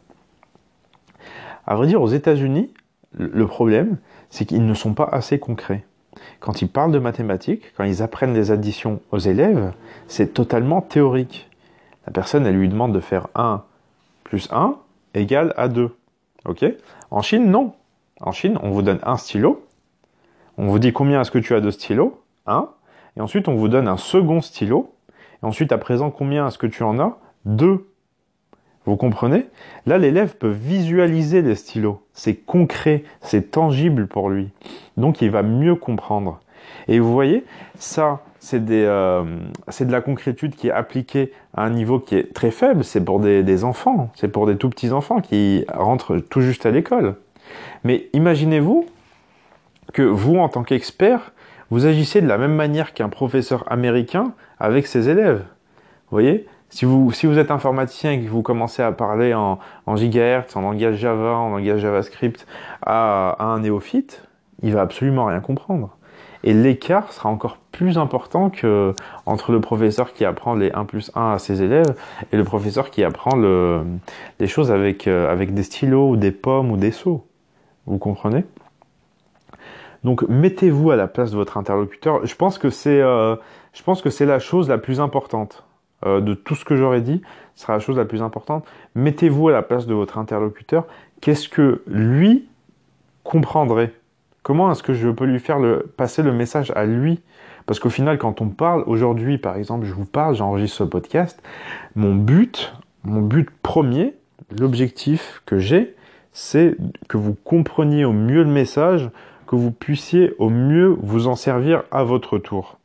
À 1.66 1.74
vrai 1.76 1.86
dire, 1.86 2.03
aux 2.03 2.09
États-Unis, 2.09 2.72
le 3.16 3.47
problème, 3.47 3.99
c'est 4.28 4.45
qu'ils 4.45 4.66
ne 4.66 4.74
sont 4.74 4.95
pas 4.95 5.09
assez 5.11 5.38
concrets. 5.38 5.84
Quand 6.41 6.62
ils 6.62 6.68
parlent 6.68 6.93
de 6.93 6.99
mathématiques, 6.99 7.73
quand 7.77 7.85
ils 7.85 8.03
apprennent 8.03 8.35
des 8.35 8.51
additions 8.51 9.01
aux 9.11 9.18
élèves, 9.18 9.73
c'est 10.07 10.33
totalement 10.33 10.81
théorique. 10.81 11.49
La 12.07 12.12
personne, 12.12 12.47
elle 12.47 12.57
lui 12.57 12.68
demande 12.68 12.95
de 12.95 13.01
faire 13.01 13.29
1 13.35 13.62
plus 14.25 14.49
1 14.51 14.77
égale 15.14 15.55
à 15.57 15.68
2. 15.68 15.95
Ok? 16.47 16.64
En 17.11 17.23
Chine, 17.23 17.51
non. 17.51 17.73
En 18.21 18.33
Chine, 18.33 18.59
on 18.62 18.71
vous 18.71 18.83
donne 18.83 19.01
un 19.03 19.16
stylo. 19.16 19.66
On 20.57 20.66
vous 20.66 20.79
dit 20.79 20.93
combien 20.93 21.21
est-ce 21.21 21.31
que 21.31 21.39
tu 21.39 21.55
as 21.55 21.61
de 21.61 21.71
stylos 21.71 22.21
1. 22.47 22.68
Et 23.16 23.21
ensuite, 23.21 23.49
on 23.49 23.55
vous 23.55 23.68
donne 23.68 23.89
un 23.89 23.97
second 23.97 24.41
stylo 24.41 24.93
et 25.43 25.47
ensuite, 25.47 25.73
à 25.73 25.79
présent, 25.79 26.11
combien 26.11 26.47
est-ce 26.47 26.59
que 26.59 26.66
tu 26.66 26.83
en 26.83 26.99
as? 26.99 27.18
Deux. 27.45 27.89
Vous 28.87 28.97
comprenez? 28.97 29.47
Là, 29.87 29.99
l'élève 29.99 30.37
peut 30.37 30.49
visualiser 30.49 31.43
les 31.43 31.55
stylos. 31.55 32.03
C'est 32.12 32.35
concret, 32.35 33.05
c'est 33.20 33.51
tangible 33.51 34.07
pour 34.07 34.31
lui. 34.31 34.49
Donc, 34.97 35.20
il 35.20 35.31
va 35.31 35.43
mieux 35.43 35.74
comprendre. 35.74 36.41
Et 36.89 36.99
vous 36.99 37.12
voyez, 37.12 37.45
ça, 37.78 38.20
c'est 38.39 38.62
euh, 38.68 39.22
de 39.81 39.93
la 39.93 40.01
concrétude 40.01 40.57
qui 40.57 40.68
est 40.68 40.72
appliquée 40.72 41.33
à 41.55 41.64
un 41.64 41.70
niveau 41.70 41.99
qui 41.99 42.16
est 42.16 42.33
très 42.33 42.51
faible. 42.51 42.85
C'est 42.85 43.05
pour 43.05 43.20
des, 43.20 43.43
des 43.43 43.64
enfants, 43.64 44.11
c'est 44.14 44.28
pour 44.28 44.47
des 44.47 44.57
tout 44.57 44.70
petits 44.70 44.93
enfants 44.93 45.20
qui 45.20 45.64
rentrent 45.72 46.18
tout 46.18 46.41
juste 46.41 46.64
à 46.66 46.70
l'école. 46.70 47.16
Mais 47.85 48.09
imaginez-vous 48.12 48.87
que 49.93 50.03
vous, 50.03 50.37
en 50.37 50.49
tant 50.49 50.62
qu'expert, 50.62 51.33
vous 51.70 51.87
agissez 51.87 52.20
de 52.20 52.26
la 52.26 52.39
même 52.39 52.55
manière 52.55 52.95
qu'un 52.95 53.09
professeur 53.09 53.70
américain 53.70 54.33
avec 54.59 54.87
ses 54.87 55.09
élèves. 55.09 55.45
Vous 56.11 56.16
voyez? 56.16 56.47
Si 56.71 56.85
vous, 56.85 57.11
si 57.12 57.27
vous 57.27 57.39
êtes 57.39 57.51
informaticien 57.51 58.12
et 58.12 58.21
que 58.21 58.29
vous 58.29 58.43
commencez 58.43 58.81
à 58.81 58.93
parler 58.93 59.35
en, 59.35 59.59
en 59.87 59.97
gigahertz, 59.97 60.55
en 60.57 60.62
langage 60.62 60.97
Java, 60.97 61.33
en 61.33 61.51
langage 61.51 61.81
JavaScript 61.81 62.47
à, 62.83 63.37
un 63.45 63.59
néophyte, 63.59 64.23
il 64.62 64.73
va 64.73 64.83
absolument 64.83 65.27
rien 65.27 65.41
comprendre. 65.41 65.97
Et 66.45 66.55
l'écart 66.55 67.12
sera 67.12 67.29
encore 67.29 67.59
plus 67.71 67.99
important 67.99 68.49
que 68.49 68.95
entre 69.27 69.53
le 69.53 69.61
professeur 69.61 70.12
qui 70.12 70.25
apprend 70.25 70.55
les 70.55 70.73
1 70.73 70.85
plus 70.85 71.11
1 71.14 71.33
à 71.33 71.39
ses 71.39 71.62
élèves 71.62 71.95
et 72.33 72.37
le 72.37 72.45
professeur 72.45 72.91
qui 72.91 73.05
apprend 73.05 73.37
le, 73.37 73.83
les 74.39 74.47
choses 74.47 74.71
avec, 74.71 75.07
euh, 75.07 75.31
avec 75.31 75.53
des 75.53 75.64
stylos 75.64 76.11
ou 76.11 76.16
des 76.16 76.31
pommes 76.31 76.71
ou 76.71 76.77
des 76.77 76.93
seaux. 76.93 77.27
Vous 77.87 77.99
comprenez? 77.99 78.45
Donc 80.03 80.23
mettez-vous 80.29 80.93
à 80.93 80.97
la 80.97 81.09
place 81.09 81.33
de 81.33 81.37
votre 81.37 81.59
interlocuteur. 81.59 82.25
Je 82.25 82.35
pense 82.35 82.57
que 82.57 82.71
c'est, 82.71 83.03
euh, 83.03 83.37
je 83.75 83.83
pense 83.83 84.01
que 84.01 84.09
c'est 84.09 84.25
la 84.25 84.39
chose 84.39 84.68
la 84.68 84.79
plus 84.79 85.01
importante 85.01 85.64
euh, 86.07 86.21
de 86.21 86.35
tout 86.35 86.55
ce 86.55 86.65
que 86.65 86.77
j'aurais 86.77 87.01
dit. 87.01 87.23
Ce 87.55 87.63
sera 87.63 87.75
la 87.75 87.79
chose 87.79 87.97
la 87.97 88.05
plus 88.05 88.23
importante. 88.23 88.67
Mettez-vous 88.95 89.49
à 89.49 89.53
la 89.53 89.63
place 89.63 89.87
de 89.87 89.95
votre 89.95 90.19
interlocuteur. 90.19 90.87
Qu'est-ce 91.21 91.49
que 91.49 91.83
lui 91.87 92.49
comprendrait? 93.25 93.93
Comment 94.43 94.73
est-ce 94.73 94.83
que 94.83 94.95
je 94.95 95.11
peux 95.11 95.27
lui 95.27 95.39
faire 95.39 95.59
passer 95.97 96.23
le 96.23 96.33
message 96.33 96.73
à 96.75 96.87
lui? 96.87 97.21
Parce 97.67 97.79
qu'au 97.79 97.91
final, 97.91 98.19
quand 98.19 98.41
on 98.41 98.49
parle, 98.49 98.83
aujourd'hui 98.87 99.39
par 99.39 99.57
exemple, 99.57 99.85
je 99.85 99.93
vous 99.93 100.07
parle, 100.07 100.35
j'enregistre 100.35 100.79
ce 100.79 100.85
podcast, 100.85 101.43
mon 101.95 102.15
but, 102.15 102.75
mon 103.05 103.21
but 103.21 103.51
premier, 103.63 104.15
l'objectif 104.59 105.43
que 105.45 105.59
j'ai, 105.59 105.95
c'est 106.33 106.77
que 107.09 107.17
vous 107.17 107.35
compreniez 107.35 108.05
au 108.05 108.13
mieux 108.13 108.43
le 108.43 108.51
message, 108.51 109.11
que 109.47 109.57
vous 109.57 109.73
puissiez 109.73 110.33
au 110.39 110.49
mieux 110.49 110.97
vous 111.03 111.29
en 111.29 111.35
servir 111.35 111.83
à 111.91 112.05
votre 112.05 112.39
tour. 112.39 112.79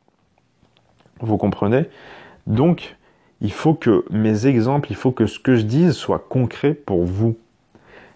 Vous 1.20 1.38
comprenez? 1.38 1.86
Donc, 2.46 2.96
il 3.40 3.52
faut 3.52 3.74
que 3.74 4.04
mes 4.10 4.46
exemples, 4.46 4.90
il 4.90 4.96
faut 4.96 5.12
que 5.12 5.26
ce 5.26 5.38
que 5.38 5.56
je 5.56 5.62
dise 5.62 5.92
soit 5.92 6.24
concret 6.28 6.74
pour 6.74 7.04
vous. 7.04 7.36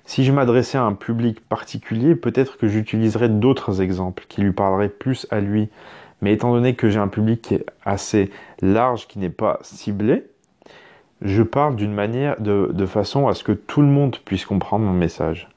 Si 0.04 0.24
je 0.24 0.32
m'adressais 0.32 0.78
à 0.78 0.82
un 0.82 0.94
public 0.94 1.40
particulier, 1.40 2.16
peut-être 2.16 2.58
que 2.58 2.66
j'utiliserais 2.66 3.28
d'autres 3.28 3.80
exemples 3.82 4.24
qui 4.28 4.40
lui 4.40 4.52
parleraient 4.52 4.88
plus 4.88 5.26
à 5.30 5.40
lui. 5.40 5.68
Mais 6.22 6.32
étant 6.32 6.52
donné 6.52 6.74
que 6.74 6.90
j'ai 6.90 6.98
un 6.98 7.08
public 7.08 7.42
qui 7.42 7.54
est 7.54 7.66
assez 7.84 8.30
large, 8.60 9.06
qui 9.06 9.18
n'est 9.18 9.30
pas 9.30 9.58
ciblé, 9.62 10.24
je 11.22 11.42
parle 11.42 11.76
d'une 11.76 11.92
manière, 11.92 12.40
de, 12.40 12.70
de 12.72 12.86
façon 12.86 13.28
à 13.28 13.34
ce 13.34 13.44
que 13.44 13.52
tout 13.52 13.82
le 13.82 13.88
monde 13.88 14.16
puisse 14.24 14.44
comprendre 14.46 14.84
mon 14.84 14.92
message. 14.92 15.48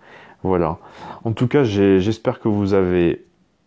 Voilà. 0.43 0.77
En 1.23 1.31
tout 1.31 1.47
cas, 1.47 1.63
j'espère 1.63 2.39
que 2.39 2.49
vous 2.49 2.73
avez 2.73 3.23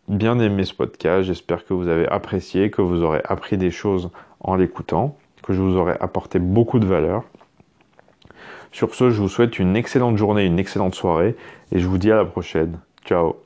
bien 0.09 0.39
aimé 0.39 0.65
ce 0.65 0.75
podcast. 0.75 1.25
J'espère 1.25 1.65
que 1.65 1.75
vous 1.75 1.89
avez 1.89 2.07
apprécié, 2.07 2.71
que 2.71 2.83
vous 2.83 3.03
aurez 3.03 3.23
appris 3.25 3.57
des 3.57 3.71
choses 3.71 4.11
en 4.41 4.57
l'écoutant, 4.57 5.17
que 5.47 5.53
je 5.53 5.63
vous 5.63 5.77
aurai 5.77 5.97
apporté 6.01 6.39
beaucoup 6.39 6.79
de 6.79 6.87
valeur. 6.87 7.25
Sur 8.73 8.95
ce, 8.95 9.11
je 9.11 9.21
vous 9.21 9.29
souhaite 9.29 9.59
une 9.59 9.77
excellente 9.77 10.17
journée, 10.17 10.45
une 10.45 10.59
excellente 10.59 10.95
soirée 10.95 11.37
et 11.73 11.79
je 11.79 11.87
vous 11.87 11.99
dis 11.99 12.11
à 12.11 12.17
la 12.17 12.25
prochaine. 12.25 12.79
Ciao 13.07 13.46